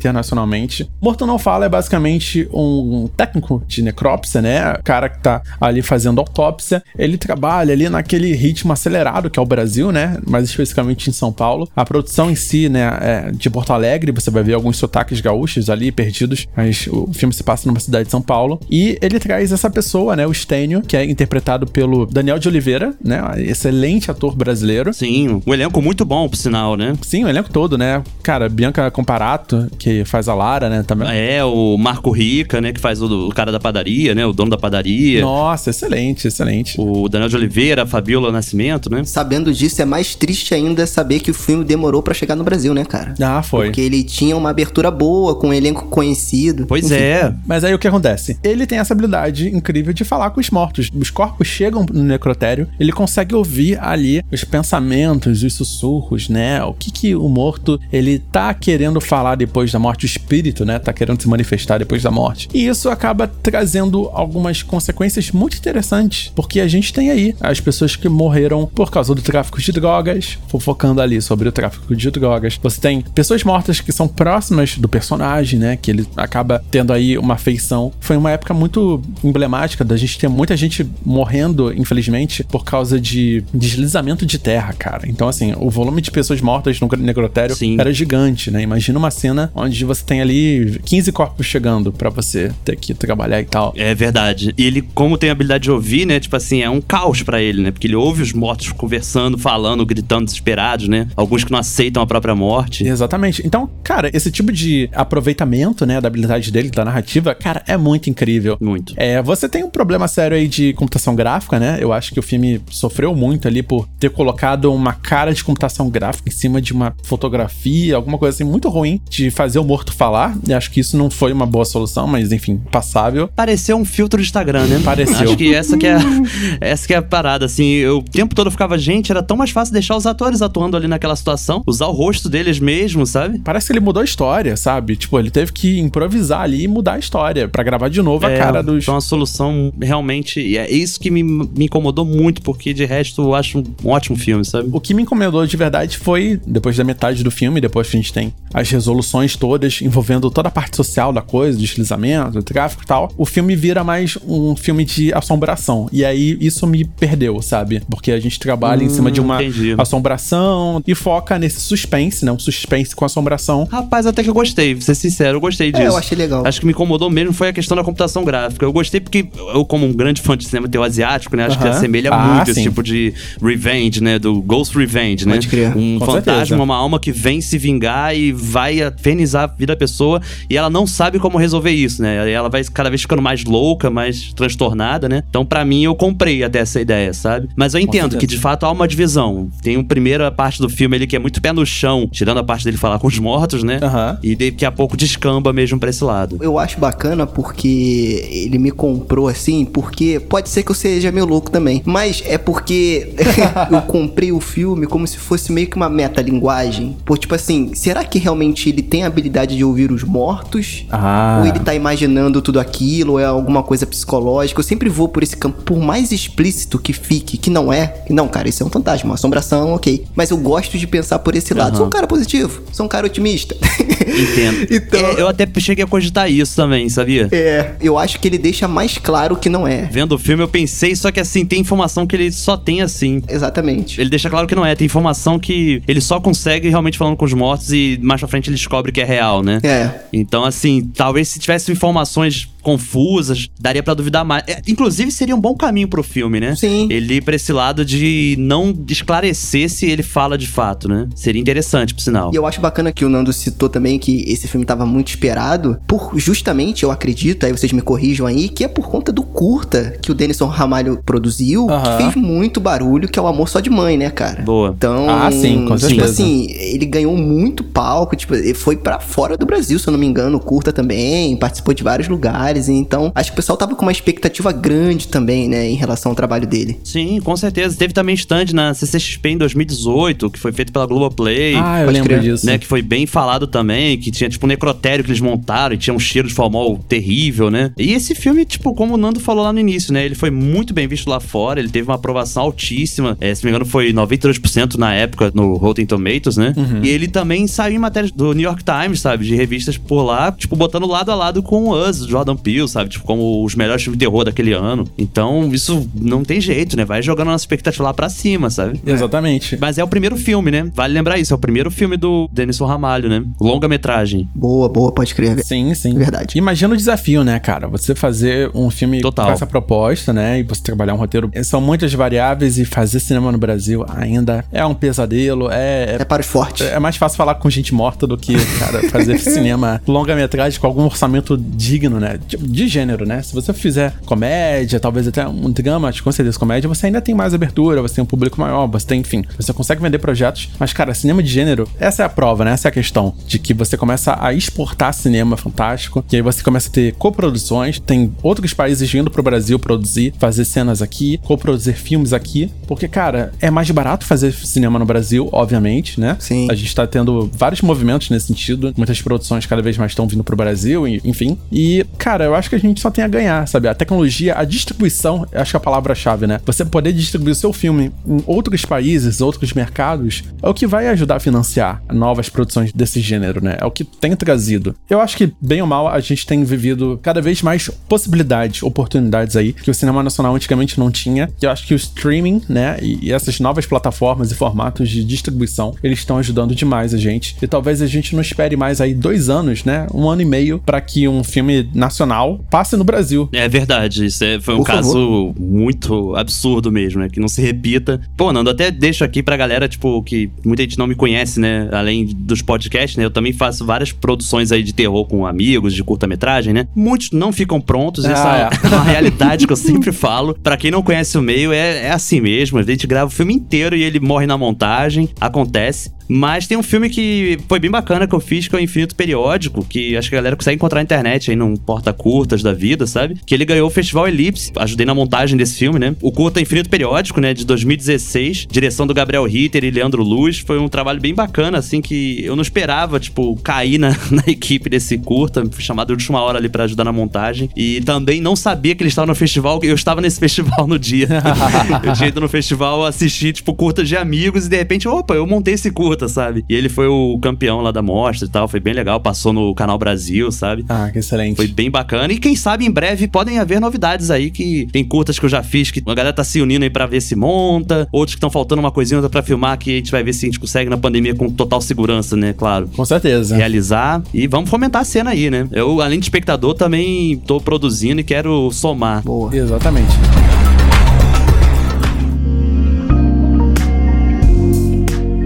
internacionalmente. 0.48 0.90
Morto 1.02 1.26
Não 1.26 1.38
Fala 1.38 1.66
é 1.66 1.70
basicamente 1.70 2.48
um 2.54 3.10
técnico 3.16 3.64
de 3.68 3.82
necrópsia, 3.82 4.42
né? 4.42 4.74
O 4.74 4.84
cara 4.84 5.10
que 5.10 5.20
tá 5.20 5.42
ali 5.60 5.82
fazendo 5.82 6.20
autópsia. 6.20 6.84
Ele 6.98 7.18
trabalha 7.18 7.74
ali 7.74 7.90
naquele 7.90 8.34
ritmo 8.34 8.72
acelerado 8.72 9.30
que 9.30 9.40
é 9.40 9.42
o 9.42 9.46
Brasil, 9.46 9.92
né? 9.92 10.18
Mais 10.26 10.46
especificamente 10.46 11.10
em 11.10 11.14
São 11.14 11.32
Paulo. 11.32 11.70
A 11.76 11.86
produção 11.86 12.32
em 12.32 12.36
si, 12.36 12.70
né, 12.70 12.98
é 13.02 13.32
de 13.32 13.50
Porto 13.50 13.74
Alegre, 13.74 14.12
você 14.12 14.32
vai 14.32 14.44
ver 14.44 14.54
alguns 14.54 14.78
sotaques 14.78 15.20
gaúchos 15.22 15.70
ali 15.70 15.92
perdidos, 15.92 16.48
mas 16.56 16.88
o 16.88 17.12
filme 17.14 17.34
se 17.34 17.44
passa 17.44 17.68
numa 17.68 17.80
cidade 17.80 18.06
de 18.06 18.12
São 18.12 18.22
Paulo. 18.22 18.60
E 18.70 18.98
ele 19.02 19.20
traz 19.20 19.52
essa 19.52 19.70
pessoa, 19.70 20.16
né, 20.16 20.26
o 20.26 20.34
Stênio, 20.34 20.82
que 20.82 20.96
é 20.96 21.04
interpretado 21.04 21.66
pelo 21.68 22.06
Daniel 22.06 22.40
de 22.40 22.48
Oliveira, 22.48 22.94
né? 23.04 23.22
Excelente 23.38 24.10
ator 24.10 24.36
brasileiro. 24.36 24.94
Sim, 24.94 25.42
um 25.46 25.54
elenco 25.54 25.82
muito 25.82 26.06
bom, 26.06 26.28
por 26.30 26.36
sinal, 26.36 26.76
né? 26.76 26.94
Sim, 27.02 27.26
o 27.26 27.30
elenco 27.30 27.50
todo, 27.52 27.78
né? 27.78 28.04
Cara, 28.24 28.50
Bianca 28.50 28.90
Comparato, 28.92 29.70
que 29.78 30.06
faz 30.06 30.28
a 30.28 30.34
Lara, 30.38 30.70
né? 30.70 30.84
Também. 30.84 31.08
É, 31.12 31.44
o 31.44 31.78
Marco 31.78 32.12
Rica, 32.12 32.62
né, 32.62 32.72
que 32.72 32.80
faz 32.80 33.02
o, 33.02 33.28
o 33.28 33.30
cara 33.30 33.52
da 33.52 33.60
padaria, 33.60 34.16
né, 34.16 34.26
o 34.26 34.34
dono 34.34 34.52
da 34.52 34.58
padaria. 34.58 35.22
Nossa, 35.22 35.70
excelente, 35.70 36.28
excelente. 36.28 36.76
O 36.80 37.10
Daniel 37.10 37.30
de 37.30 37.36
Oliveira, 37.36 37.84
a 37.84 37.86
Fabiola 37.86 38.32
Nascimento, 38.32 38.90
né? 38.90 39.04
Sabendo 39.04 39.54
disso, 39.54 39.82
é 39.82 39.86
mais 39.86 40.16
triste 40.16 40.54
ainda 40.54 40.86
saber 40.88 41.20
que 41.20 41.32
o 41.32 41.34
filme 41.34 41.64
demorou 41.64 42.02
pra 42.02 42.14
chegar 42.14 42.36
no 42.36 42.44
Brasil, 42.44 42.74
né, 42.74 42.86
cara? 42.86 43.14
Ah, 43.22 43.42
foi. 43.42 43.66
Porque 43.66 43.82
ele 43.82 44.04
tinha 44.04 44.36
uma 44.38 44.50
abertura 44.50 44.92
boa, 44.92 45.36
com 45.36 45.50
um 45.50 45.54
elenco 45.54 45.86
conhecido. 45.88 46.66
Pois 46.66 46.86
Enfim, 46.86 46.96
é. 46.96 47.34
Mas 47.46 47.64
aí 47.64 47.74
o 47.74 47.80
que 47.80 47.88
acontece? 47.88 48.38
Ele 48.44 48.66
tem 48.66 48.80
essa 48.80 48.94
habilidade 48.94 49.50
incrível 49.50 49.94
de 49.94 50.04
falar 50.04 50.30
com 50.32 50.40
os 50.40 50.50
mortos. 50.50 50.90
Os 50.94 51.10
corpos 51.10 51.48
chegam 51.48 51.86
no 51.92 52.04
necrotério, 52.04 52.68
ele 52.80 52.92
consegue 52.92 53.36
ouvir 53.36 53.80
ali 53.80 54.24
os 54.32 54.44
pensamentos, 54.44 55.44
os 55.44 55.54
sussurros, 55.54 56.30
né? 56.30 56.64
O 56.64 56.74
que 56.74 56.92
que 56.92 57.16
o 57.16 57.28
morto, 57.28 57.80
ele 57.92 58.20
tá 58.20 58.54
querendo 58.54 59.00
falar 59.02 59.36
depois 59.36 59.72
da 59.72 59.80
morte, 59.80 60.06
o 60.06 60.10
espírito, 60.28 60.66
né? 60.66 60.78
Tá 60.78 60.92
querendo 60.92 61.22
se 61.22 61.28
manifestar 61.28 61.78
depois 61.78 62.04
da 62.04 62.12
morte. 62.12 62.50
E 62.54 62.68
isso 62.68 62.90
acaba 62.90 63.28
trazendo 63.28 64.10
algumas 64.14 64.62
consequências 64.62 65.32
muito 65.32 65.58
interessantes, 65.58 66.32
porque 66.36 66.60
a 66.60 66.68
gente 66.68 66.92
tem 66.92 67.10
aí 67.10 67.34
as 67.40 67.60
pessoas 67.62 67.96
que 67.96 68.10
morreram 68.10 68.68
por 68.68 68.92
causa 68.92 69.16
do 69.16 69.22
tráfico 69.22 69.62
de 69.62 69.72
drogas, 69.72 70.38
fofocando 70.50 71.02
ali 71.02 71.22
sobre 71.22 71.48
o 71.48 71.52
tráfico 71.52 71.96
de 71.96 72.12
drogas. 72.12 72.60
Você 72.62 72.82
tem 72.82 73.02
pessoas 73.02 73.44
mortas 73.44 73.80
que 73.80 73.92
são 73.92 74.08
próximas 74.08 74.78
do 74.78 74.90
personagem, 74.90 75.60
né? 75.60 75.78
Que 75.78 75.92
ele 75.92 76.06
acaba 76.18 76.62
tendo 76.70 76.92
aí 76.92 77.18
uma 77.18 77.36
afeição. 77.36 77.94
Foi 78.00 78.18
uma 78.18 78.32
época 78.32 78.54
muito 78.54 79.02
emblemática 79.24 79.86
da 79.86 79.96
gente 79.96 80.18
ter 80.18 80.28
muita 80.28 80.58
gente 80.58 80.86
morrendo, 81.06 81.74
infelizmente, 81.74 82.44
por 82.44 82.66
causa 82.66 83.00
de 83.00 83.44
deslizamento 83.54 84.26
de 84.26 84.38
terra, 84.38 84.74
cara. 84.74 85.08
Então, 85.08 85.28
assim, 85.28 85.54
o 85.58 85.70
volume 85.70 86.02
de 86.02 86.12
pessoas 86.12 86.42
mortas 86.42 86.80
no 86.80 86.90
necrotério 86.98 87.56
Sim. 87.56 87.78
era 87.80 87.94
gigante, 87.94 88.52
né? 88.52 88.62
Imagina 88.62 89.00
uma 89.00 89.12
cena 89.12 89.52
onde 89.56 89.86
você 89.86 90.04
tem 90.04 90.17
ali 90.22 90.80
15 90.86 91.12
corpos 91.12 91.46
chegando 91.46 91.92
pra 91.92 92.10
você 92.10 92.52
ter 92.64 92.76
que 92.76 92.94
trabalhar 92.94 93.42
e 93.42 93.46
tal. 93.46 93.74
É 93.76 93.94
verdade. 93.94 94.54
E 94.58 94.66
ele, 94.66 94.82
como 94.82 95.18
tem 95.18 95.30
a 95.30 95.32
habilidade 95.32 95.66
de 95.66 95.72
ouvir, 95.72 96.06
né? 96.06 96.20
Tipo 96.20 96.36
assim, 96.36 96.62
é 96.62 96.70
um 96.70 96.82
caos 96.82 97.24
pra 97.24 97.42
ele, 97.42 97.62
né? 97.62 97.72
Porque 97.72 97.88
ele 97.88 97.96
ouve 97.96 98.22
os 98.22 98.34
mortos 98.34 98.72
conversando, 98.72 99.38
falando, 99.38 99.86
gritando, 99.86 100.26
desesperados, 100.26 100.88
né? 100.88 101.08
Alguns 101.16 101.44
que 101.44 101.52
não 101.52 101.60
aceitam 101.60 102.02
a 102.02 102.08
própria 102.08 102.36
morte. 102.36 102.86
Exatamente. 102.88 103.46
Então, 103.46 103.70
cara, 103.84 104.10
esse 104.14 104.32
tipo 104.32 104.52
de 104.52 104.90
aproveitamento, 104.94 105.86
né, 105.86 106.00
da 106.00 106.08
habilidade 106.08 106.52
dele, 106.52 106.70
da 106.70 106.86
narrativa, 106.86 107.34
cara, 107.36 107.64
é 107.68 107.78
muito 107.78 108.10
incrível. 108.10 108.58
Muito. 108.60 108.94
É, 108.98 109.22
você 109.22 109.48
tem 109.48 109.64
um 109.64 109.70
problema 109.70 110.08
sério 110.08 110.38
aí 110.38 110.48
de 110.48 110.74
computação 110.74 111.16
gráfica, 111.16 111.60
né? 111.60 111.78
Eu 111.80 111.94
acho 111.94 112.12
que 112.14 112.20
o 112.20 112.24
filme 112.24 112.62
sofreu 112.70 113.16
muito 113.16 113.48
ali 113.48 113.62
por 113.62 113.88
ter 114.00 114.10
colocado 114.10 114.74
uma 114.74 114.94
cara 114.94 115.34
de 115.34 115.44
computação 115.44 115.90
gráfica 115.90 116.30
em 116.30 116.32
cima 116.32 116.62
de 116.62 116.74
uma 116.74 116.96
fotografia, 117.04 117.96
alguma 117.96 118.18
coisa 118.18 118.36
assim 118.36 118.44
muito 118.44 118.70
ruim 118.70 119.02
de 119.10 119.30
fazer 119.32 119.60
o 119.60 119.64
morto 119.64 119.94
falar. 119.94 120.07
E 120.48 120.54
acho 120.54 120.72
que 120.72 120.80
isso 120.80 120.98
não 120.98 121.10
foi 121.10 121.32
uma 121.32 121.46
boa 121.46 121.66
solução, 121.66 122.08
mas 122.08 122.32
enfim, 122.32 122.62
passável. 122.72 123.30
Pareceu 123.36 123.78
um 123.78 123.86
filtro 123.86 124.20
de 124.22 124.28
Instagram, 124.28 124.66
né? 124.66 124.82
Pareceu. 124.84 125.28
Acho 125.28 125.38
que 125.38 125.54
essa 125.54 125.78
que 125.78 125.88
é, 125.88 125.98
essa 126.62 126.88
que 126.88 126.94
é 126.94 126.98
a 126.98 127.02
parada, 127.02 127.46
assim. 127.46 127.66
Eu, 127.66 128.00
o 128.00 128.04
tempo 128.04 128.36
todo 128.36 128.48
eu 128.48 128.52
ficava, 128.52 128.78
gente, 128.78 129.12
era 129.12 129.24
tão 129.24 129.38
mais 129.38 129.52
fácil 129.52 129.74
deixar 129.74 129.96
os 129.96 130.06
atores 130.06 130.42
atuando 130.42 130.78
ali 130.78 130.88
naquela 130.88 131.16
situação, 131.16 131.64
usar 131.66 131.88
o 131.88 131.92
rosto 131.92 132.30
deles 132.30 132.60
mesmo, 132.60 133.06
sabe? 133.06 133.40
Parece 133.40 133.68
que 133.68 133.74
ele 133.74 133.80
mudou 133.80 134.02
a 134.02 134.06
história, 134.06 134.56
sabe? 134.56 134.96
Tipo, 134.96 135.20
ele 135.20 135.30
teve 135.30 135.52
que 135.52 135.80
improvisar 135.80 136.42
ali 136.42 136.64
e 136.64 136.68
mudar 136.68 136.94
a 136.94 137.00
história 137.00 137.48
pra 137.48 137.64
gravar 137.64 137.90
de 137.90 138.02
novo 138.02 138.26
a 138.26 138.32
É, 138.32 138.38
cara 138.38 138.62
dos. 138.62 138.84
Então 138.84 138.96
a 138.96 139.02
solução 139.02 139.72
realmente. 139.82 140.40
e 140.40 140.58
É 140.58 140.70
isso 140.70 141.00
que 141.00 141.10
me, 141.12 141.24
me 141.24 141.66
incomodou 141.66 142.06
muito, 142.06 142.42
porque 142.42 142.74
de 142.74 142.86
resto 142.86 143.22
eu 143.22 143.36
acho 143.36 143.64
um 143.84 143.90
ótimo 143.90 144.18
filme, 144.18 144.44
sabe? 144.46 144.70
O 144.72 144.80
que 144.80 144.94
me 144.94 145.04
incomodou 145.04 145.46
de 145.46 145.58
verdade 145.58 145.98
foi, 145.98 146.40
depois 146.46 146.76
da 146.78 146.84
metade 146.84 147.24
do 147.24 147.32
filme, 147.32 147.60
depois 147.60 147.90
que 147.90 147.98
a 147.98 148.00
gente 148.00 148.14
tem 148.14 148.34
as 148.54 148.70
resoluções 148.70 149.36
todas 149.36 149.80
envolvendo 149.88 150.30
toda 150.30 150.50
a 150.50 150.52
parte 150.52 150.76
social 150.78 151.12
da 151.12 151.22
coisa, 151.22 151.58
deslizamento, 151.58 152.42
tráfico 152.44 152.84
e 152.84 152.86
tal, 152.86 153.12
o 153.18 153.26
filme 153.26 153.56
vira 153.56 153.84
mais 153.84 154.18
um 154.28 154.56
filme 154.56 154.86
de 154.86 155.14
assombração. 155.14 155.90
E 155.92 156.04
aí 156.06 156.38
isso 156.40 156.66
me 156.68 156.86
perdeu, 156.86 157.42
sabe? 157.42 157.82
Porque 157.90 158.12
a 158.12 158.20
gente 158.20 158.40
trabalha 158.40 158.84
em 158.84 158.90
cima 158.90 159.12
de 159.12 159.20
uma 159.22 159.42
entendi. 159.44 159.76
assombração 159.78 160.82
e 160.86 160.96
foca 160.96 161.38
nesse 161.38 161.60
suspense, 161.62 162.24
né? 162.26 162.32
Um 162.32 162.40
suspense 162.40 162.96
com 162.96 163.06
assombração. 163.06 163.68
Rapaz, 163.72 164.06
até 164.06 164.24
que 164.24 164.30
eu 164.30 164.34
gostei, 164.34 164.74
vou 164.74 164.82
ser 164.82 164.96
sincero, 164.96 165.38
eu 165.38 165.42
gostei 165.42 165.72
disso. 165.72 165.84
É, 165.84 165.88
eu 165.88 165.98
achei 165.98 166.18
legal. 166.18 166.46
Acho 166.46 166.60
que 166.60 166.66
me 166.66 166.72
incomodou 166.72 167.10
mesmo 167.10 167.34
foi 167.34 167.50
a 167.50 167.54
questão 167.54 167.76
da 167.76 167.84
computação 167.84 168.24
gráfica. 168.24 168.66
Eu 168.66 168.74
gostei 168.74 169.00
porque 169.00 169.28
eu, 169.54 169.66
como 169.66 169.86
um 169.86 169.94
grande 169.94 170.22
fã 170.22 170.36
de 170.38 170.46
cinema 170.46 170.68
teu 170.68 170.84
asiático, 170.84 171.36
né? 171.36 171.46
Acho 171.46 171.58
que 171.58 171.64
Aham. 171.68 171.78
assemelha 171.78 172.10
Ah, 172.12 172.36
muito 172.36 172.52
esse 172.52 172.62
sim. 172.62 172.64
tipo 172.70 172.82
de 172.84 173.14
revenge, 173.42 174.02
né? 174.02 174.18
Do 174.20 174.42
Ghost 174.42 174.78
Revenge, 174.78 175.26
né? 175.26 175.34
Pode 175.34 175.48
crer. 175.48 175.76
Um 175.78 176.00
Com 176.00 176.06
fantasma, 176.06 176.34
certeza. 176.46 176.64
uma 176.64 176.76
alma 176.76 177.00
que 177.00 177.12
vem 177.12 177.42
se 177.42 177.58
vingar 177.58 178.16
e 178.16 178.32
vai 178.32 178.80
infernizar 178.82 179.44
a 179.44 179.48
vida 179.48 179.74
da 179.74 179.77
pessoa 179.78 180.22
e 180.50 180.58
ela 180.58 180.70
não 180.70 180.86
sabe 180.86 181.20
como 181.20 181.38
resolver 181.38 181.72
isso, 181.72 182.02
né? 182.02 182.32
Ela 182.32 182.50
vai 182.50 182.64
cada 182.66 182.90
vez 182.90 183.02
ficando 183.02 183.22
mais 183.22 183.44
louca, 183.44 183.90
mais 183.90 184.34
transtornada, 184.34 185.08
né? 185.08 185.24
Então, 185.30 185.46
pra 185.46 185.64
mim, 185.64 185.84
eu 185.84 185.96
comprei 185.96 186.44
até 186.44 186.60
essa 186.60 186.82
ideia, 186.82 187.14
sabe? 187.14 187.50
Mas 187.56 187.74
eu 187.74 187.80
entendo 187.80 188.18
que 188.18 188.28
de 188.28 188.38
fato 188.38 188.66
há 188.66 188.72
uma 188.72 188.88
divisão. 188.88 189.50
Tem 189.62 189.78
uma 189.78 189.84
primeira 189.84 190.32
parte 190.32 190.62
do 190.62 190.70
filme 190.70 190.96
ali 190.96 191.08
que 191.08 191.16
é 191.16 191.20
muito 191.20 191.42
pé 191.42 191.54
no 191.54 191.66
chão, 191.66 192.08
tirando 192.12 192.40
a 192.40 192.44
parte 192.44 192.66
dele 192.66 192.78
falar 192.78 193.00
com 193.00 193.08
os 193.08 193.20
mortos, 193.20 193.64
né? 193.64 193.80
Aham. 193.82 194.20
E 194.24 194.36
daqui 194.36 194.66
a 194.66 194.72
pouco 194.72 194.98
descamba 194.98 195.54
mesmo 195.54 195.80
pra 195.80 195.90
esse 195.90 196.04
lado. 196.04 196.38
Eu 196.42 196.60
acho 196.60 196.80
bacana 196.80 197.26
porque 197.26 198.28
ele 198.32 198.58
me 198.58 198.72
comprou 198.72 199.28
assim, 199.28 199.66
porque 199.66 200.20
pode 200.20 200.50
ser 200.50 200.64
que 200.64 200.72
eu 200.72 200.76
seja 200.76 201.12
meio 201.12 201.26
louco 201.26 201.52
também, 201.52 201.82
mas 201.86 202.24
é 202.26 202.38
porque 202.38 203.14
eu 203.72 203.82
comprei 203.82 204.32
o 204.32 204.40
filme 204.40 204.88
como 204.88 205.08
se 205.08 205.18
fosse 205.18 205.52
meio 205.52 205.68
que 205.68 205.76
uma 205.76 205.90
metalinguagem. 205.90 206.98
Por 207.06 207.18
tipo 207.18 207.36
assim, 207.36 207.74
será 207.74 208.04
que 208.04 208.20
realmente 208.20 208.70
ele 208.70 208.82
tem 208.82 209.04
a 209.04 209.08
habilidade 209.08 209.56
de 209.56 209.64
ouvir 209.68 209.92
os 209.92 210.04
mortos? 210.04 210.86
Ah. 210.92 211.40
Ou 211.42 211.48
ele 211.48 211.60
tá 211.60 211.74
imaginando 211.76 212.42
tudo 212.42 212.60
aquilo, 212.60 213.14
ou 213.14 213.20
é 213.20 213.26
alguma 213.26 213.64
coisa 213.64 213.86
psicológica? 213.86 214.60
Eu 214.60 214.64
sempre 214.64 214.90
vou 214.90 215.08
por 215.08 215.24
esse 215.24 215.36
campo, 215.36 215.62
por 215.64 215.78
mais 215.80 216.12
explícito 216.12 216.80
que 216.80 216.94
fique, 216.94 217.38
que 217.38 217.50
não 217.50 217.72
é. 217.72 217.88
que 218.06 218.14
Não, 218.14 218.28
cara, 218.28 218.48
isso 218.50 218.64
é 218.64 218.66
um 218.66 218.70
fantasma, 218.70 219.10
uma 219.10 219.16
assombração, 219.16 219.74
ok. 219.74 220.06
Mas 220.16 220.30
eu 220.32 220.38
gosto 220.38 220.78
de 220.78 220.88
pensar 220.88 221.20
por 221.20 221.36
esse 221.36 221.54
lado. 221.54 221.70
Aham. 221.70 221.78
Sou 221.78 221.86
um 221.88 221.90
cara 221.90 222.08
positivo, 222.08 222.62
sou 222.72 222.86
um 222.86 222.90
cara 222.90 223.06
otimista. 223.06 223.56
Entendo. 224.02 224.68
Então- 224.78 225.00
É, 225.00 225.22
eu 225.22 225.28
até 225.28 225.48
cheguei 225.60 225.84
a 225.84 225.88
cogitar 225.88 226.30
isso 226.32 226.56
também, 226.56 226.90
sabia? 226.90 227.28
é, 227.32 227.76
eu 227.82 227.98
acho 227.98 228.20
que 228.20 228.28
ele 228.28 228.38
deixa 228.38 228.68
mais 228.68 228.98
claro 228.98 229.36
que 229.36 229.50
não 229.50 229.68
é. 229.68 229.84
Vendo 229.92 230.14
o 230.14 230.18
filme, 230.18 230.44
eu 230.44 230.48
pensei, 230.48 230.96
só 230.96 231.12
que 231.12 231.20
assim, 231.20 231.46
tem 231.46 231.60
informação 231.62 232.06
que 232.06 232.16
ele 232.16 232.32
só 232.32 232.56
tem 232.58 232.82
assim. 232.82 233.22
Exatamente. 233.28 234.00
Ele 234.00 234.10
deixa 234.10 234.30
claro 234.30 234.48
que 234.48 234.56
não 234.56 234.66
é, 234.66 234.76
tem 234.76 234.86
informação 234.86 235.40
que 235.40 235.82
ele 235.88 236.02
só 236.02 236.20
consegue 236.20 236.70
realmente 236.70 236.98
falando 236.98 237.16
com 237.18 237.26
os 237.26 237.34
mortos 237.34 237.72
e 237.72 238.00
mais 238.02 238.20
pra 238.22 238.28
frente 238.28 238.50
ele 238.50 238.56
descobre 238.56 238.92
que 238.92 239.02
é 239.02 239.04
real, 239.04 239.42
né? 239.44 239.57
É. 239.64 240.02
Então, 240.12 240.44
assim, 240.44 240.90
talvez 240.96 241.30
se 241.30 241.40
tivesse 241.40 241.72
informações 241.72 242.50
confusas, 242.68 243.48
daria 243.58 243.82
para 243.82 243.94
duvidar 243.94 244.26
mais. 244.26 244.44
É, 244.46 244.62
inclusive, 244.68 245.10
seria 245.10 245.34
um 245.34 245.40
bom 245.40 245.56
caminho 245.56 245.88
pro 245.88 246.04
filme, 246.04 246.38
né? 246.40 246.54
Sim. 246.54 246.88
Ele 246.92 247.16
ir 247.16 247.22
pra 247.24 247.36
esse 247.36 247.54
lado 247.54 247.86
de 247.86 248.36
não 248.38 248.76
esclarecer 248.90 249.70
se 249.70 249.86
ele 249.86 250.04
fala 250.04 250.38
de 250.38 250.48
fato, 250.48 250.90
né? 250.90 251.08
Seria 251.16 251.42
interessante, 251.42 251.94
por 251.96 252.02
sinal. 252.02 252.30
E 252.34 252.36
eu 252.36 252.46
acho 252.46 252.60
bacana 252.60 252.92
que 252.92 253.06
o 253.06 253.10
Nando 253.10 253.32
citou 253.32 253.70
também 253.70 253.98
que 253.98 254.26
esse 254.28 254.50
filme 254.50 254.66
tava 254.66 254.86
muito 254.86 255.08
esperado, 255.08 255.78
por 255.88 256.12
justamente, 256.20 256.84
eu 256.84 256.92
acredito, 256.92 257.46
aí 257.46 257.52
vocês 257.54 257.72
me 257.72 257.82
corrijam 257.82 258.28
aí, 258.28 258.50
que 258.50 258.64
é 258.66 258.68
por 258.68 258.90
conta 258.90 259.12
do 259.14 259.24
curta 259.24 259.98
que 260.02 260.12
o 260.12 260.14
Denison 260.14 260.48
Ramalho 260.48 261.02
produziu, 261.06 261.68
que 261.68 262.04
fez 262.04 262.16
muito 262.16 262.60
barulho, 262.60 263.08
que 263.08 263.18
é 263.18 263.22
o 263.22 263.28
Amor 263.28 263.48
Só 263.48 263.62
de 263.62 263.70
Mãe, 263.70 263.98
né, 263.98 264.10
cara? 264.10 264.42
Boa. 264.44 264.74
Então, 264.78 265.10
Ah, 265.10 265.32
sim, 265.32 265.66
com 265.66 265.76
tipo 265.76 265.88
certeza. 265.88 266.12
assim, 266.12 266.48
ele 266.52 266.86
ganhou 266.86 267.16
muito 267.16 267.64
palco, 267.64 268.14
tipo, 268.16 268.36
ele 268.36 268.54
foi 268.54 268.76
pra 268.76 269.00
fora 269.00 269.38
do 269.38 269.46
Brasil, 269.46 269.80
se 269.80 269.88
eu 269.88 269.92
não 269.92 270.00
me 270.00 270.06
engano, 270.06 270.38
o 270.38 270.40
curta 270.42 270.74
também, 270.74 271.36
participou 271.38 271.74
de 271.74 271.84
vários 271.84 272.08
lugares, 272.10 272.57
então 272.68 273.12
acho 273.14 273.32
que 273.32 273.36
o 273.36 273.36
pessoal 273.36 273.58
tava 273.58 273.76
com 273.76 273.84
uma 273.84 273.92
expectativa 273.92 274.52
grande 274.52 275.08
também, 275.08 275.48
né, 275.48 275.70
em 275.70 275.76
relação 275.76 276.12
ao 276.12 276.16
trabalho 276.16 276.48
dele. 276.48 276.80
Sim, 276.84 277.20
com 277.22 277.36
certeza. 277.36 277.78
Teve 277.78 277.94
também 277.94 278.16
stand 278.16 278.48
na 278.54 278.74
CCXP 278.74 279.30
em 279.30 279.38
2018, 279.38 280.30
que 280.30 280.40
foi 280.40 280.52
feito 280.52 280.72
pela 280.72 280.86
Globoplay. 280.86 281.56
Ah, 281.56 281.82
eu 281.82 281.92
lembro 281.92 282.10
crer. 282.10 282.22
disso. 282.22 282.46
né, 282.46 282.58
que 282.58 282.66
foi 282.66 282.82
bem 282.82 283.06
falado 283.06 283.48
também, 283.48 283.98
que 283.98 284.12
tinha 284.12 284.30
tipo 284.30 284.46
um 284.46 284.50
necrotério 284.50 285.04
que 285.04 285.12
eles 285.12 285.22
montaram 285.22 285.76
e 285.76 285.78
tinha 285.78 285.94
um 285.94 286.00
cheiro 286.00 286.28
de 286.28 286.34
formol 286.34 286.80
terrível, 286.88 287.50
né? 287.52 287.72
E 287.78 287.94
esse 287.94 288.16
filme, 288.16 288.46
tipo, 288.46 288.74
como 288.74 288.94
o 288.96 288.98
Nando 288.98 289.20
falou 289.20 289.44
lá 289.44 289.54
no 289.54 289.60
início, 289.60 289.94
né, 289.94 290.06
ele 290.06 290.16
foi 290.16 290.32
muito 290.32 290.74
bem 290.74 290.88
visto 290.88 291.10
lá 291.10 291.20
fora, 291.20 291.60
ele 291.60 291.70
teve 291.70 291.88
uma 291.88 291.96
aprovação 291.96 292.44
altíssima, 292.44 293.18
é, 293.20 293.34
se 293.34 293.44
não 293.44 293.52
me 293.52 293.56
engano 293.56 293.66
foi 293.70 293.92
92% 293.94 294.76
na 294.76 294.94
época 294.94 295.32
no 295.34 295.56
Rotten 295.56 295.86
Tomatoes, 295.86 296.38
né? 296.38 296.54
Uhum. 296.56 296.84
E 296.84 296.90
ele 296.90 297.08
também 297.08 297.48
saiu 297.48 297.76
em 297.76 297.80
matérias 297.80 298.12
do 298.12 298.34
New 298.34 298.44
York 298.44 298.64
Times, 298.64 299.02
sabe, 299.02 299.26
de 299.26 299.36
revistas 299.36 299.78
por 299.78 300.04
lá, 300.04 300.32
tipo, 300.32 300.56
botando 300.56 300.88
lado 300.88 301.12
a 301.12 301.16
lado 301.16 301.44
com 301.44 301.66
o 301.66 301.90
Us, 301.90 302.06
Jordan 302.06 302.36
Peele, 302.48 302.68
sabe, 302.70 302.90
tipo, 302.90 303.04
como 303.06 303.44
os 303.44 303.56
melhores 303.56 303.84
filmes 303.84 304.00
de 304.00 304.06
terror 304.06 304.24
daquele 304.24 304.54
ano. 304.54 304.88
Então, 304.98 305.50
isso 305.52 305.86
não 305.94 306.24
tem 306.24 306.40
jeito, 306.40 306.78
né? 306.78 306.86
Vai 306.86 307.02
jogando 307.02 307.28
a 307.28 307.32
nossa 307.32 307.44
expectativa 307.44 307.84
lá 307.84 307.94
pra 307.94 308.08
cima, 308.08 308.50
sabe? 308.50 308.80
Exatamente. 308.86 309.58
Mas 309.60 309.78
é 309.78 309.84
o 309.84 309.88
primeiro 309.88 310.16
filme, 310.16 310.50
né? 310.50 310.72
Vale 310.74 310.94
lembrar 310.94 311.18
isso, 311.20 311.34
é 311.34 311.36
o 311.36 311.40
primeiro 311.40 311.70
filme 311.70 311.98
do 311.98 312.30
Denison 312.32 312.66
Ramalho, 312.66 313.10
né? 313.10 313.22
Longa-metragem. 313.40 314.30
Boa, 314.34 314.70
boa, 314.70 314.92
pode 314.94 315.14
crer. 315.14 315.44
Sim, 315.44 315.74
sim. 315.74 315.94
Verdade. 315.96 316.38
Imagina 316.38 316.74
o 316.74 316.78
desafio, 316.78 317.24
né, 317.24 317.38
cara? 317.40 317.68
Você 317.68 317.94
fazer 317.94 318.50
um 318.54 318.70
filme 318.70 319.02
Total. 319.02 319.26
com 319.26 319.32
essa 319.34 319.46
proposta, 319.46 320.14
né? 320.14 320.40
E 320.40 320.44
você 320.44 320.62
trabalhar 320.62 320.94
um 320.94 320.98
roteiro. 320.98 321.30
São 321.44 321.60
muitas 321.60 321.94
variáveis 321.94 322.58
e 322.58 322.64
fazer 322.64 323.00
cinema 323.02 323.32
no 323.32 323.38
Brasil 323.38 323.86
ainda 323.90 324.46
é 324.52 324.66
um 324.66 324.74
pesadelo. 324.74 325.50
É, 325.52 325.98
É 326.00 326.06
para 326.06 326.22
os 326.22 326.28
fortes. 326.28 326.66
é, 326.66 326.76
é 326.76 326.80
mais 326.80 326.96
fácil 326.96 327.18
falar 327.18 327.36
com 327.36 327.50
gente 327.50 327.74
morta 327.74 328.08
do 328.08 328.18
que, 328.18 328.34
cara, 328.60 328.90
fazer 328.90 329.18
cinema 329.20 329.82
longa-metragem 329.86 330.60
com 330.60 330.68
algum 330.68 330.84
orçamento 330.86 331.38
digno, 331.38 332.00
né? 332.00 332.20
De, 332.28 332.38
de 332.38 332.68
gênero, 332.68 333.06
né? 333.06 333.22
Se 333.22 333.34
você 333.34 333.54
fizer 333.54 333.94
comédia, 334.06 334.80
talvez 334.80 335.08
até 335.08 335.28
um 335.28 335.52
drama, 335.52 335.92
com 336.04 336.12
certeza 336.12 336.38
comédia, 336.38 336.68
você 336.68 336.88
ainda 336.88 337.02
tem 337.02 337.16
mais 337.16 337.34
abertura, 337.34 337.82
você 337.82 337.96
tem 337.96 338.04
um 338.04 338.08
público 338.08 338.40
maior, 338.40 338.68
você 338.68 338.86
tem, 338.86 339.02
enfim, 339.02 339.24
você 339.38 339.54
consegue 339.54 339.82
vender 339.82 340.00
projetos. 340.00 340.50
Mas, 340.60 340.74
cara, 340.74 340.94
cinema 340.94 341.24
de 341.24 341.30
gênero, 341.30 341.68
essa 341.80 342.04
é 342.04 342.06
a 342.06 342.10
prova, 342.10 342.46
né? 342.46 342.52
Essa 342.52 342.68
é 342.68 342.70
a 342.70 342.72
questão. 342.72 343.14
De 343.26 343.40
que 343.40 343.54
você 343.54 343.78
começa 343.78 344.18
a 344.20 344.34
exportar 344.34 344.94
cinema 344.94 345.38
fantástico, 345.38 346.04
e 346.12 346.16
aí 346.16 346.22
você 346.22 346.44
começa 346.44 346.70
a 346.70 346.72
ter 346.72 346.94
coproduções, 346.94 347.80
tem 347.80 348.14
outros 348.22 348.54
países 348.54 348.90
vindo 348.92 349.10
pro 349.10 349.24
Brasil 349.24 349.58
produzir, 349.60 350.14
fazer 350.20 350.46
cenas 350.46 350.82
aqui, 350.82 351.20
coproduzir 351.24 351.76
filmes 351.76 352.14
aqui, 352.14 352.52
porque, 352.68 352.88
cara, 352.88 353.32
é 353.40 353.50
mais 353.50 353.70
barato 353.72 354.06
fazer 354.06 354.34
cinema 354.34 354.80
no 354.80 354.86
Brasil, 354.86 355.30
obviamente, 355.32 356.00
né? 356.00 356.18
Sim. 356.20 356.48
A 356.50 356.56
gente 356.56 356.74
tá 356.74 356.86
tendo 356.86 357.30
vários 357.34 357.62
movimentos 357.62 358.10
nesse 358.10 358.28
sentido, 358.28 358.74
muitas 358.76 359.02
produções 359.02 359.46
cada 359.46 359.62
vez 359.62 359.78
mais 359.78 359.92
estão 359.92 360.08
vindo 360.08 360.24
pro 360.24 360.36
Brasil, 360.36 360.88
enfim. 360.88 361.38
E, 361.52 361.86
cara, 361.98 362.17
eu 362.26 362.36
acho 362.36 362.50
que 362.50 362.56
a 362.56 362.60
gente 362.60 362.82
só 362.82 362.90
tem 362.90 363.04
a 363.04 363.08
ganhar, 363.08 363.48
sabe? 363.48 363.68
A 363.68 363.74
tecnologia, 363.74 364.38
a 364.38 364.44
distribuição, 364.44 365.26
acho 365.34 365.52
que 365.52 365.58
é 365.58 365.60
a 365.60 365.62
palavra-chave, 365.62 366.28
né? 366.28 366.40
Você 366.46 366.66
poder 366.66 366.94
distribuir 366.94 367.32
o 367.32 367.36
seu 367.36 367.54
filme 367.54 367.92
em 368.06 368.24
outros 368.26 368.66
países, 368.66 369.22
outros 369.22 369.54
mercados, 369.54 370.24
é 370.42 370.50
o 370.50 370.54
que 370.54 370.68
vai 370.68 370.88
ajudar 370.90 371.16
a 371.16 371.20
financiar 371.20 371.82
novas 371.92 372.30
produções 372.30 372.72
desse 372.72 373.00
gênero, 373.00 373.44
né? 373.44 373.58
É 373.60 373.66
o 373.66 373.72
que 373.72 373.84
tem 373.84 374.16
trazido. 374.16 374.76
Eu 374.90 375.00
acho 375.00 375.18
que, 375.18 375.34
bem 375.42 375.62
ou 375.62 375.68
mal, 375.68 375.88
a 375.88 376.00
gente 376.00 376.26
tem 376.26 376.44
vivido 376.44 377.00
cada 377.02 377.22
vez 377.22 377.42
mais 377.42 377.70
possibilidades, 377.88 378.64
oportunidades 378.64 379.36
aí, 379.36 379.54
que 379.54 379.72
o 379.72 379.74
cinema 379.74 380.04
nacional 380.04 380.36
antigamente 380.36 380.80
não 380.80 380.92
tinha. 380.92 381.30
E 381.42 381.46
eu 381.46 381.52
acho 381.52 381.66
que 381.66 381.74
o 381.74 381.78
streaming, 381.78 382.42
né, 382.50 382.78
e, 382.82 383.12
essas 383.12 383.40
novas 383.40 383.66
plataformas 383.66 384.32
e 384.32 384.36
formatos 384.36 384.90
de 384.90 385.04
distribuição, 385.04 385.76
eles 385.84 386.00
estão 386.00 386.18
ajudando 386.18 386.56
demais 386.56 386.94
a 386.94 386.98
gente. 386.98 387.36
E 387.42 387.48
talvez 387.48 387.82
a 387.82 387.88
gente 387.88 388.16
não 388.16 388.22
espere 388.22 388.56
mais 388.56 388.82
aí 388.82 388.94
dois 388.94 389.30
anos, 389.30 389.64
né, 389.64 389.88
um 389.94 390.10
ano 390.10 390.22
e 390.22 390.26
meio, 390.26 390.60
pra 390.66 390.82
que 390.82 391.08
um 391.08 391.24
filme 391.24 391.70
nacional 391.74 392.07
passe 392.50 392.76
no 392.76 392.84
Brasil. 392.84 393.30
É 393.34 393.48
verdade, 393.48 394.06
isso 394.06 394.24
é- 394.24 394.40
foi 394.40 394.54
um 394.56 394.58
Por 394.58 394.66
caso 394.68 395.34
muito 395.40 396.16
absurdo 396.16 396.72
mesmo, 396.72 397.02
né? 397.02 397.10
Que 397.10 397.20
não 397.20 397.28
se 397.28 397.42
repita. 397.42 398.00
Pô, 398.16 398.32
Nando, 398.32 398.50
até 398.50 398.72
deixo 398.72 399.04
aqui 399.04 399.22
pra 399.22 399.38
galera, 399.38 399.68
tipo, 399.68 400.02
que 400.04 400.30
muita 400.46 400.64
gente 400.64 400.78
não 400.78 400.88
me 400.88 400.96
conhece, 400.96 401.40
né? 401.40 401.70
Além 401.72 402.06
dos 402.06 402.42
podcasts, 402.42 402.98
né? 402.98 403.06
Eu 403.06 403.12
também 403.12 403.34
faço 403.34 403.66
várias 403.66 403.92
produções 403.92 404.52
aí 404.52 404.64
de 404.64 404.74
terror 404.74 405.06
com 405.06 405.26
amigos, 405.26 405.74
de 405.74 405.84
curta-metragem, 405.84 406.54
né? 406.54 406.68
Muitos 406.76 407.12
não 407.12 407.32
ficam 407.32 407.60
prontos, 407.62 408.06
Ah, 408.06 408.12
essa 408.52 408.68
é 408.68 408.70
uma 408.70 408.84
realidade 408.84 409.46
que 409.48 409.54
eu 409.54 409.58
sempre 409.58 409.92
falo. 409.92 410.36
Pra 410.42 410.58
quem 410.58 410.72
não 410.72 410.82
conhece 410.82 411.18
o 411.18 411.22
meio, 411.22 411.52
é, 411.52 411.86
é 411.88 411.92
assim 411.92 412.22
mesmo. 412.22 412.58
A 412.60 412.64
gente 412.64 412.88
grava 412.88 413.08
o 413.08 413.14
filme 413.14 413.34
inteiro 413.34 413.76
e 413.76 413.84
ele 413.84 414.00
morre 414.00 414.26
na 414.26 414.38
montagem, 414.38 415.10
acontece. 415.20 415.92
Mas 416.08 416.48
tem 416.48 416.58
um 416.58 416.64
filme 416.64 416.90
que 416.90 417.38
foi 417.48 417.60
bem 417.60 417.70
bacana 417.70 418.08
que 418.08 418.16
eu 418.16 418.20
fiz, 418.20 418.48
que 418.48 418.56
é 418.56 418.60
o 418.60 418.62
Infinito 418.62 418.96
Periódico, 418.96 419.66
que 419.66 419.96
acho 419.98 420.10
que 420.10 420.16
a 420.16 420.20
galera 420.20 420.36
consegue 420.36 420.56
encontrar 420.56 420.80
na 420.80 420.84
internet 420.84 421.32
aí 421.32 421.36
num 421.36 421.56
porta-curtas 421.56 422.42
da 422.42 422.54
vida, 422.54 422.88
sabe? 422.88 423.20
Que 423.26 423.34
ele 423.34 423.46
ganhou 423.46 423.68
o 423.68 423.72
Festival 423.72 424.08
Elipse. 424.08 424.52
Ajudei 424.56 424.86
na 424.86 424.94
montagem 424.94 425.38
desse 425.38 425.58
filme, 425.58 425.80
né? 425.80 425.96
O 426.02 426.12
curta 426.12 426.42
Infinito 426.42 426.70
Periódico, 426.70 427.20
né? 427.20 427.34
De 427.34 427.46
2016. 427.46 428.48
Direção 428.50 428.88
do 428.88 428.94
Gabriel 428.94 429.26
Ritter 429.26 429.64
e 429.64 429.72
Leandro 429.72 430.04
Luz. 430.04 430.40
Foi 430.40 430.60
um 430.60 430.68
trabalho 430.68 431.00
bem 431.00 431.14
bacana, 431.14 431.58
assim, 431.58 431.82
que 431.82 432.24
eu 432.24 432.36
não 432.36 432.42
esperava, 432.42 433.00
tipo, 433.00 433.36
cair 433.38 433.78
na, 433.78 433.90
na 434.12 434.24
equipe 434.28 434.70
desse 434.70 434.98
curta. 434.98 435.44
Fui 435.52 435.64
chamado 435.64 435.88
de 435.88 435.94
última 435.94 436.22
hora 436.22 436.38
ali 436.38 436.50
pra 436.50 436.64
ajudar 436.64 436.84
na 436.84 436.92
montagem. 436.92 437.50
E 437.56 437.82
também 437.82 438.22
não 438.22 438.36
sabia 438.36 438.76
que 438.76 438.84
ele 438.84 438.90
estava 438.90 439.08
no 439.08 439.16
festival, 439.16 439.60
eu 439.64 439.76
estava 439.76 440.02
nesse 440.02 440.20
festival 440.22 440.68
no 440.68 440.78
dia. 440.78 441.08
eu 441.84 441.94
tinha 441.94 442.10
ido 442.10 442.22
no 442.22 442.30
festival 442.30 442.86
assistir, 442.86 443.34
tipo, 443.34 443.54
curtas 443.54 443.88
de 443.88 443.98
amigos 443.98 444.46
e 444.46 444.50
de 444.50 444.58
repente, 444.58 444.88
opa, 444.88 445.14
eu 445.14 445.26
montei 445.26 445.54
esse 445.54 445.72
curta, 445.72 445.97
sabe? 446.08 446.44
E 446.50 446.54
ele 446.54 446.68
foi 446.70 446.88
o 446.88 447.18
campeão 447.20 447.62
lá 447.62 447.72
da 447.72 447.82
mostra 447.82 448.28
e 448.28 448.30
tal, 448.30 448.48
foi 448.48 448.60
bem 448.60 448.74
legal, 448.74 449.00
passou 449.00 449.32
no 449.32 449.54
Canal 449.56 449.78
Brasil, 449.78 450.32
sabe? 450.32 450.66
Ah, 450.68 450.90
que 450.92 451.00
excelente. 451.00 451.38
Foi 451.38 451.48
bem 451.48 451.72
bacana. 451.72 452.12
E 452.12 452.18
quem 452.18 452.36
sabe 452.36 452.66
em 452.66 452.72
breve 452.72 453.08
podem 453.08 453.40
haver 453.40 453.60
novidades 453.62 454.12
aí 454.12 454.30
que 454.30 454.68
tem 454.72 454.84
curtas 454.84 455.18
que 455.18 455.26
eu 455.26 455.30
já 455.30 455.42
fiz, 455.42 455.72
que 455.72 455.82
a 455.86 455.94
galera 455.94 456.14
tá 456.14 456.24
se 456.24 456.42
unindo 456.42 456.64
aí 456.64 456.70
pra 456.70 456.86
ver 456.86 457.02
se 457.02 457.16
monta. 457.16 457.88
Outros 457.92 458.16
que 458.16 458.18
estão 458.18 458.30
faltando 458.30 458.60
uma 458.60 458.72
coisinha 458.72 458.98
ou 458.98 459.04
outra 459.04 459.22
pra 459.22 459.26
filmar, 459.26 459.58
que 459.58 459.72
a 459.72 459.76
gente 459.76 459.92
vai 459.92 460.04
ver 460.04 460.14
se 460.14 460.26
a 460.26 460.28
gente 460.28 460.40
consegue 460.40 460.70
na 460.70 460.78
pandemia 460.78 461.16
com 461.16 461.30
total 461.30 461.62
segurança, 461.62 462.16
né? 462.16 462.34
Claro. 462.34 462.70
Com 462.76 462.86
certeza. 462.86 463.36
Realizar 463.36 464.04
e 464.14 464.28
vamos 464.28 464.50
fomentar 464.50 464.82
a 464.82 464.86
cena 464.86 465.12
aí, 465.12 465.30
né? 465.30 465.48
Eu, 465.52 465.82
além 465.82 466.00
de 466.00 466.06
espectador, 466.06 466.54
também 466.54 467.18
tô 467.26 467.40
produzindo 467.40 468.02
e 468.02 468.04
quero 468.04 468.52
somar. 468.52 469.04
Boa. 469.04 469.36
Exatamente. 469.36 469.92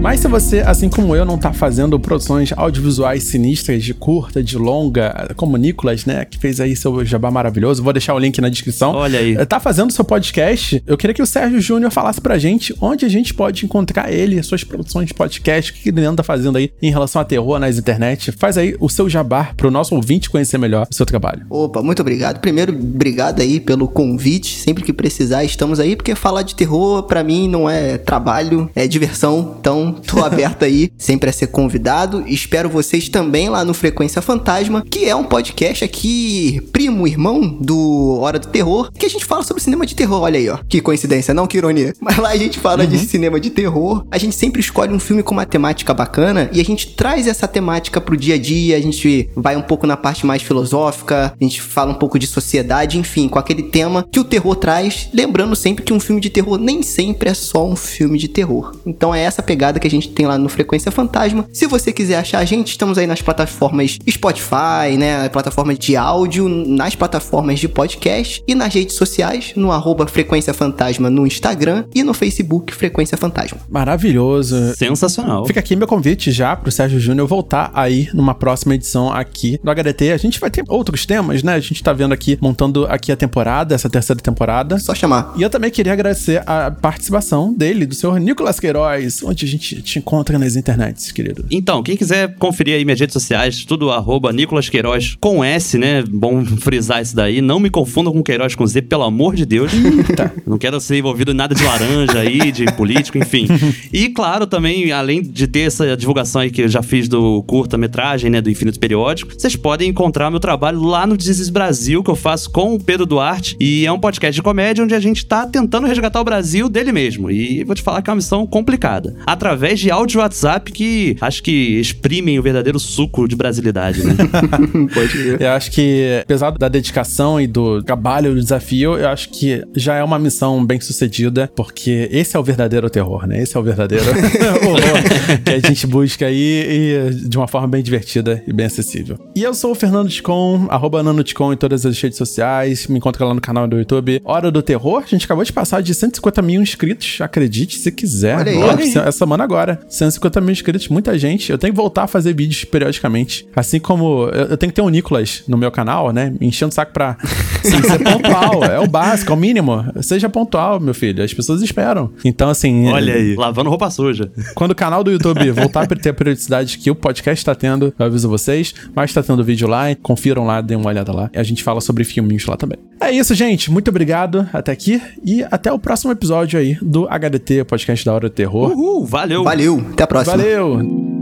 Mas 0.02 0.18
se 0.18 0.26
você, 0.26 0.58
assim 0.58 0.88
como 0.88 1.14
eu, 1.14 1.24
não 1.24 1.38
tá 1.38 1.52
fazendo 1.52 1.98
produções 1.98 2.52
audiovisuais 2.56 3.22
sinistras 3.22 3.84
de 3.84 3.94
curta, 3.94 4.42
de 4.42 4.58
longa, 4.58 5.32
como 5.36 5.54
o 5.54 5.56
Nicolas, 5.56 6.04
né, 6.04 6.24
que 6.24 6.36
fez 6.38 6.60
aí 6.60 6.74
seu 6.74 7.04
jabá 7.04 7.30
maravilhoso, 7.30 7.84
vou 7.84 7.92
deixar 7.92 8.12
o 8.12 8.18
link 8.18 8.40
na 8.40 8.48
descrição. 8.48 8.96
Olha 8.96 9.20
aí. 9.20 9.46
Tá 9.46 9.60
fazendo 9.60 9.92
seu 9.92 10.04
podcast? 10.04 10.82
Eu 10.88 10.96
queria 10.98 11.14
que 11.14 11.22
o 11.22 11.26
Sérgio 11.26 11.60
Júnior 11.60 11.92
falasse 11.92 12.20
pra 12.20 12.36
gente 12.36 12.74
onde 12.80 13.04
a 13.06 13.08
gente 13.08 13.32
pode 13.32 13.64
encontrar 13.64 14.12
ele, 14.12 14.42
suas 14.42 14.64
produções 14.64 15.06
de 15.06 15.14
podcast, 15.14 15.70
o 15.70 15.74
que 15.74 15.90
ele 15.90 16.04
anda 16.04 16.24
fazendo 16.24 16.58
aí 16.58 16.72
em 16.82 16.90
relação 16.90 17.22
a 17.22 17.24
terror 17.24 17.60
nas 17.60 17.78
internet. 17.78 18.32
Faz 18.32 18.58
aí 18.58 18.74
o 18.80 18.88
seu 18.88 19.08
jabá 19.08 19.52
pro 19.56 19.70
nosso 19.70 19.94
ouvinte 19.94 20.28
conhecer 20.28 20.58
melhor 20.58 20.88
o 20.90 20.94
seu 20.94 21.06
trabalho. 21.06 21.46
Opa, 21.48 21.80
muito 21.80 22.02
obrigado. 22.02 22.40
Primeiro, 22.40 22.72
obrigado 22.72 23.40
aí 23.40 23.60
pelo 23.60 23.86
convite. 23.86 24.58
Sempre 24.58 24.82
que 24.82 24.92
precisar, 24.92 25.44
estamos 25.44 25.78
aí, 25.78 25.94
porque 25.94 26.16
falar 26.16 26.42
de 26.42 26.56
terror, 26.56 27.04
pra 27.04 27.22
mim, 27.22 27.46
não 27.48 27.70
é 27.70 27.98
trabalho, 27.98 28.68
é 28.74 28.88
diversão. 28.88 29.54
Então, 29.60 29.91
tô 29.92 30.24
aberto 30.24 30.64
aí, 30.64 30.90
sempre 30.96 31.30
a 31.30 31.32
ser 31.32 31.48
convidado. 31.48 32.24
Espero 32.26 32.68
vocês 32.68 33.08
também 33.08 33.48
lá 33.48 33.64
no 33.64 33.74
Frequência 33.74 34.22
Fantasma, 34.22 34.84
que 34.88 35.04
é 35.04 35.14
um 35.14 35.24
podcast 35.24 35.84
aqui, 35.84 36.60
primo, 36.72 37.06
irmão 37.06 37.58
do 37.60 38.18
Hora 38.20 38.38
do 38.38 38.48
Terror, 38.48 38.90
que 38.92 39.06
a 39.06 39.10
gente 39.10 39.24
fala 39.24 39.42
sobre 39.42 39.62
cinema 39.62 39.86
de 39.86 39.94
terror. 39.94 40.22
Olha 40.22 40.38
aí, 40.38 40.48
ó. 40.48 40.58
Que 40.68 40.80
coincidência, 40.80 41.34
não? 41.34 41.46
Que 41.46 41.58
ironia. 41.58 41.92
Mas 42.00 42.16
lá 42.16 42.30
a 42.30 42.36
gente 42.36 42.58
fala 42.58 42.86
de 42.86 42.98
cinema 42.98 43.38
de 43.38 43.50
terror. 43.50 44.04
A 44.10 44.18
gente 44.18 44.34
sempre 44.34 44.60
escolhe 44.60 44.92
um 44.92 44.98
filme 44.98 45.22
com 45.22 45.32
uma 45.32 45.46
temática 45.46 45.92
bacana 45.92 46.48
e 46.52 46.60
a 46.60 46.64
gente 46.64 46.94
traz 46.94 47.26
essa 47.26 47.46
temática 47.46 48.00
pro 48.00 48.16
dia 48.16 48.34
a 48.34 48.38
dia. 48.38 48.76
A 48.76 48.80
gente 48.80 49.28
vai 49.36 49.56
um 49.56 49.62
pouco 49.62 49.86
na 49.86 49.96
parte 49.96 50.26
mais 50.26 50.42
filosófica, 50.42 51.34
a 51.38 51.44
gente 51.44 51.60
fala 51.60 51.92
um 51.92 51.94
pouco 51.94 52.18
de 52.18 52.26
sociedade, 52.26 52.98
enfim, 52.98 53.28
com 53.28 53.38
aquele 53.38 53.64
tema 53.64 54.06
que 54.10 54.20
o 54.20 54.24
terror 54.24 54.56
traz. 54.56 55.08
Lembrando 55.12 55.54
sempre 55.56 55.84
que 55.84 55.92
um 55.92 56.00
filme 56.00 56.20
de 56.20 56.30
terror 56.30 56.58
nem 56.58 56.82
sempre 56.82 57.28
é 57.28 57.34
só 57.34 57.66
um 57.66 57.76
filme 57.76 58.18
de 58.18 58.28
terror. 58.28 58.76
Então 58.86 59.14
é 59.14 59.20
essa 59.20 59.42
pegada 59.42 59.80
que 59.82 59.88
a 59.88 59.90
gente 59.90 60.10
tem 60.10 60.26
lá 60.26 60.38
no 60.38 60.48
Frequência 60.48 60.92
Fantasma. 60.92 61.44
Se 61.52 61.66
você 61.66 61.92
quiser 61.92 62.16
achar 62.16 62.38
a 62.38 62.44
gente, 62.44 62.68
estamos 62.68 62.96
aí 62.96 63.06
nas 63.06 63.20
plataformas 63.20 63.98
Spotify, 64.08 64.96
né? 64.96 65.28
Plataforma 65.28 65.74
de 65.74 65.96
áudio, 65.96 66.48
nas 66.48 66.94
plataformas 66.94 67.58
de 67.58 67.68
podcast 67.68 68.42
e 68.46 68.54
nas 68.54 68.72
redes 68.72 68.94
sociais, 68.94 69.52
no 69.56 69.72
arroba 69.72 70.06
Frequência 70.06 70.54
Fantasma 70.54 71.10
no 71.10 71.26
Instagram 71.26 71.84
e 71.92 72.04
no 72.04 72.14
Facebook 72.14 72.72
Frequência 72.72 73.16
Fantasma. 73.16 73.58
Maravilhoso. 73.68 74.74
Sensacional. 74.76 75.46
Fica 75.46 75.58
aqui 75.58 75.74
meu 75.74 75.88
convite 75.88 76.30
já 76.30 76.54
pro 76.54 76.70
Sérgio 76.70 77.00
Júnior 77.00 77.26
voltar 77.26 77.72
aí 77.74 78.08
numa 78.14 78.34
próxima 78.34 78.76
edição 78.76 79.12
aqui 79.12 79.58
do 79.64 79.70
HDT. 79.70 80.12
A 80.12 80.16
gente 80.16 80.38
vai 80.38 80.50
ter 80.50 80.62
outros 80.68 81.04
temas, 81.04 81.42
né? 81.42 81.54
A 81.54 81.60
gente 81.60 81.82
tá 81.82 81.92
vendo 81.92 82.12
aqui, 82.12 82.38
montando 82.40 82.86
aqui 82.86 83.10
a 83.10 83.16
temporada, 83.16 83.74
essa 83.74 83.90
terceira 83.90 84.22
temporada. 84.22 84.78
Só 84.78 84.94
chamar. 84.94 85.34
E 85.36 85.42
eu 85.42 85.50
também 85.50 85.72
queria 85.72 85.92
agradecer 85.92 86.40
a 86.46 86.70
participação 86.70 87.52
dele, 87.52 87.84
do 87.84 87.96
senhor 87.96 88.20
Nicolas 88.20 88.60
Queiroz, 88.60 89.24
onde 89.24 89.44
a 89.44 89.48
gente 89.48 89.71
te 89.80 89.98
encontra 89.98 90.38
nas 90.38 90.56
internets, 90.56 91.12
querido. 91.12 91.44
Então, 91.50 91.82
quem 91.82 91.96
quiser 91.96 92.34
conferir 92.36 92.74
aí 92.74 92.84
minhas 92.84 93.00
redes 93.00 93.12
sociais, 93.12 93.64
tudo 93.64 93.90
arroba 93.90 94.32
Nicolas 94.32 94.68
Queiroz 94.68 95.16
com 95.20 95.44
S, 95.44 95.78
né? 95.78 96.02
Bom 96.02 96.44
frisar 96.44 97.00
isso 97.00 97.14
daí. 97.14 97.40
Não 97.40 97.58
me 97.58 97.70
confundam 97.70 98.12
com 98.12 98.22
Queiroz 98.22 98.54
com 98.54 98.66
Z, 98.66 98.82
pelo 98.82 99.04
amor 99.04 99.34
de 99.34 99.46
Deus. 99.46 99.72
Não 100.46 100.58
quero 100.58 100.80
ser 100.80 100.98
envolvido 100.98 101.32
em 101.32 101.34
nada 101.34 101.54
de 101.54 101.62
laranja 101.62 102.18
aí, 102.18 102.52
de 102.52 102.66
político, 102.72 103.18
enfim. 103.18 103.46
E 103.92 104.08
claro, 104.08 104.46
também, 104.46 104.90
além 104.90 105.22
de 105.22 105.46
ter 105.46 105.60
essa 105.60 105.96
divulgação 105.96 106.40
aí 106.40 106.50
que 106.50 106.62
eu 106.62 106.68
já 106.68 106.82
fiz 106.82 107.08
do 107.08 107.42
curta-metragem, 107.42 108.30
né? 108.30 108.40
Do 108.40 108.50
Infinito 108.50 108.80
Periódico, 108.80 109.32
vocês 109.36 109.54
podem 109.54 109.90
encontrar 109.90 110.30
meu 110.30 110.40
trabalho 110.40 110.82
lá 110.82 111.06
no 111.06 111.16
Desis 111.16 111.50
Brasil, 111.50 112.02
que 112.02 112.10
eu 112.10 112.16
faço 112.16 112.50
com 112.50 112.74
o 112.74 112.80
Pedro 112.80 113.06
Duarte. 113.06 113.56
E 113.60 113.86
é 113.86 113.92
um 113.92 113.98
podcast 113.98 114.34
de 114.34 114.42
comédia 114.42 114.82
onde 114.82 114.94
a 114.94 115.00
gente 115.00 115.24
tá 115.26 115.46
tentando 115.46 115.86
resgatar 115.86 116.20
o 116.20 116.24
Brasil 116.24 116.68
dele 116.68 116.90
mesmo. 116.90 117.30
E 117.30 117.64
vou 117.64 117.74
te 117.74 117.82
falar 117.82 118.02
que 118.02 118.10
é 118.10 118.12
uma 118.12 118.16
missão 118.16 118.46
complicada. 118.46 119.14
Através 119.26 119.61
de 119.70 119.90
áudio 119.90 120.20
WhatsApp 120.20 120.72
que 120.72 121.16
acho 121.20 121.42
que 121.42 121.80
exprimem 121.80 122.38
o 122.38 122.42
verdadeiro 122.42 122.78
suco 122.78 123.28
de 123.28 123.36
brasilidade, 123.36 124.04
né? 124.04 124.14
Pode 124.92 125.16
ver. 125.16 125.40
Eu 125.40 125.50
acho 125.50 125.70
que, 125.70 126.20
apesar 126.22 126.50
da 126.52 126.68
dedicação 126.68 127.40
e 127.40 127.46
do 127.46 127.82
trabalho, 127.82 128.34
do 128.34 128.40
desafio, 128.40 128.98
eu 128.98 129.08
acho 129.08 129.30
que 129.30 129.62
já 129.74 129.96
é 129.96 130.02
uma 130.02 130.18
missão 130.18 130.64
bem 130.64 130.80
sucedida, 130.80 131.50
porque 131.54 132.08
esse 132.10 132.36
é 132.36 132.40
o 132.40 132.42
verdadeiro 132.42 132.88
terror, 132.90 133.26
né? 133.26 133.42
Esse 133.42 133.56
é 133.56 133.60
o 133.60 133.62
verdadeiro 133.62 134.04
horror 134.66 135.42
que 135.44 135.50
a 135.50 135.58
gente 135.58 135.86
busca 135.86 136.26
aí 136.26 137.10
e 137.12 137.28
de 137.28 137.36
uma 137.36 137.46
forma 137.46 137.68
bem 137.68 137.82
divertida 137.82 138.42
e 138.46 138.52
bem 138.52 138.66
acessível. 138.66 139.18
E 139.34 139.42
eu 139.42 139.54
sou 139.54 139.72
o 139.72 139.74
Fernando 139.74 140.08
Ticon, 140.08 140.66
arroba 140.68 141.02
NanoTicon 141.02 141.52
em 141.52 141.56
todas 141.56 141.86
as 141.86 142.00
redes 142.00 142.18
sociais, 142.18 142.86
me 142.86 142.98
encontra 142.98 143.24
lá 143.24 143.34
no 143.34 143.40
canal 143.40 143.66
do 143.66 143.78
YouTube 143.78 144.20
Hora 144.24 144.50
do 144.50 144.62
Terror. 144.62 145.02
A 145.04 145.06
gente 145.06 145.24
acabou 145.24 145.44
de 145.44 145.52
passar 145.52 145.82
de 145.82 145.94
150 145.94 146.42
mil 146.42 146.60
inscritos, 146.60 147.20
acredite 147.20 147.78
se 147.78 147.90
quiser. 147.90 148.38
Olha 148.38 148.52
aí, 148.52 148.58
olha 148.58 148.84
aí. 148.84 148.88
essa 148.88 149.12
semana 149.12 149.44
agora. 149.52 149.80
150 149.88 150.40
mil 150.40 150.52
inscritos, 150.52 150.88
muita 150.88 151.18
gente. 151.18 151.52
Eu 151.52 151.58
tenho 151.58 151.72
que 151.72 151.76
voltar 151.76 152.04
a 152.04 152.06
fazer 152.06 152.34
vídeos 152.34 152.64
periodicamente. 152.64 153.46
Assim 153.54 153.78
como 153.78 154.28
eu, 154.32 154.46
eu 154.46 154.56
tenho 154.56 154.72
que 154.72 154.76
ter 154.76 154.82
um 154.82 154.88
Nicolas 154.88 155.44
no 155.46 155.56
meu 155.56 155.70
canal, 155.70 156.12
né? 156.12 156.32
Me 156.40 156.46
enchendo 156.46 156.70
o 156.70 156.74
saco 156.74 156.92
pra 156.92 157.16
assim, 157.64 157.82
ser 157.82 157.98
pontual. 157.98 158.64
É 158.64 158.80
o 158.80 158.86
básico, 158.86 159.30
é 159.30 159.34
o 159.34 159.38
mínimo. 159.38 159.84
Seja 160.00 160.28
pontual, 160.28 160.80
meu 160.80 160.94
filho. 160.94 161.22
As 161.22 161.32
pessoas 161.34 161.62
esperam. 161.62 162.10
Então, 162.24 162.48
assim. 162.48 162.88
Olha 162.88 163.14
aí, 163.14 163.34
lavando 163.34 163.68
roupa 163.68 163.90
suja. 163.90 164.30
Quando 164.54 164.70
o 164.70 164.74
canal 164.74 165.04
do 165.04 165.10
YouTube 165.10 165.50
voltar 165.50 165.82
a 165.82 165.86
ter 165.86 166.10
a 166.10 166.14
periodicidade 166.14 166.78
que 166.78 166.90
o 166.90 166.94
podcast 166.94 167.44
tá 167.44 167.54
tendo, 167.54 167.92
eu 167.98 168.06
aviso 168.06 168.28
vocês. 168.28 168.74
Mas 168.94 169.12
tá 169.12 169.22
tendo 169.22 169.44
vídeo 169.44 169.68
lá, 169.68 169.94
confiram 169.96 170.46
lá, 170.46 170.60
deem 170.60 170.78
uma 170.78 170.88
olhada 170.88 171.12
lá. 171.12 171.30
E 171.32 171.38
a 171.38 171.42
gente 171.42 171.62
fala 171.62 171.80
sobre 171.80 172.04
filminhos 172.04 172.46
lá 172.46 172.56
também. 172.56 172.78
É 173.02 173.10
isso, 173.10 173.34
gente. 173.34 173.70
Muito 173.70 173.88
obrigado 173.88 174.48
até 174.52 174.72
aqui. 174.72 175.02
E 175.24 175.44
até 175.50 175.72
o 175.72 175.78
próximo 175.78 176.12
episódio 176.12 176.58
aí 176.58 176.76
do 176.80 177.06
HDT, 177.08 177.64
podcast 177.64 178.04
da 178.04 178.14
Hora 178.14 178.28
do 178.28 178.32
Terror. 178.32 178.70
Uhul, 178.70 179.04
valeu. 179.04 179.44
Valeu, 179.44 179.84
até 179.92 180.04
a 180.04 180.06
próxima. 180.06 180.36
Valeu! 180.36 181.21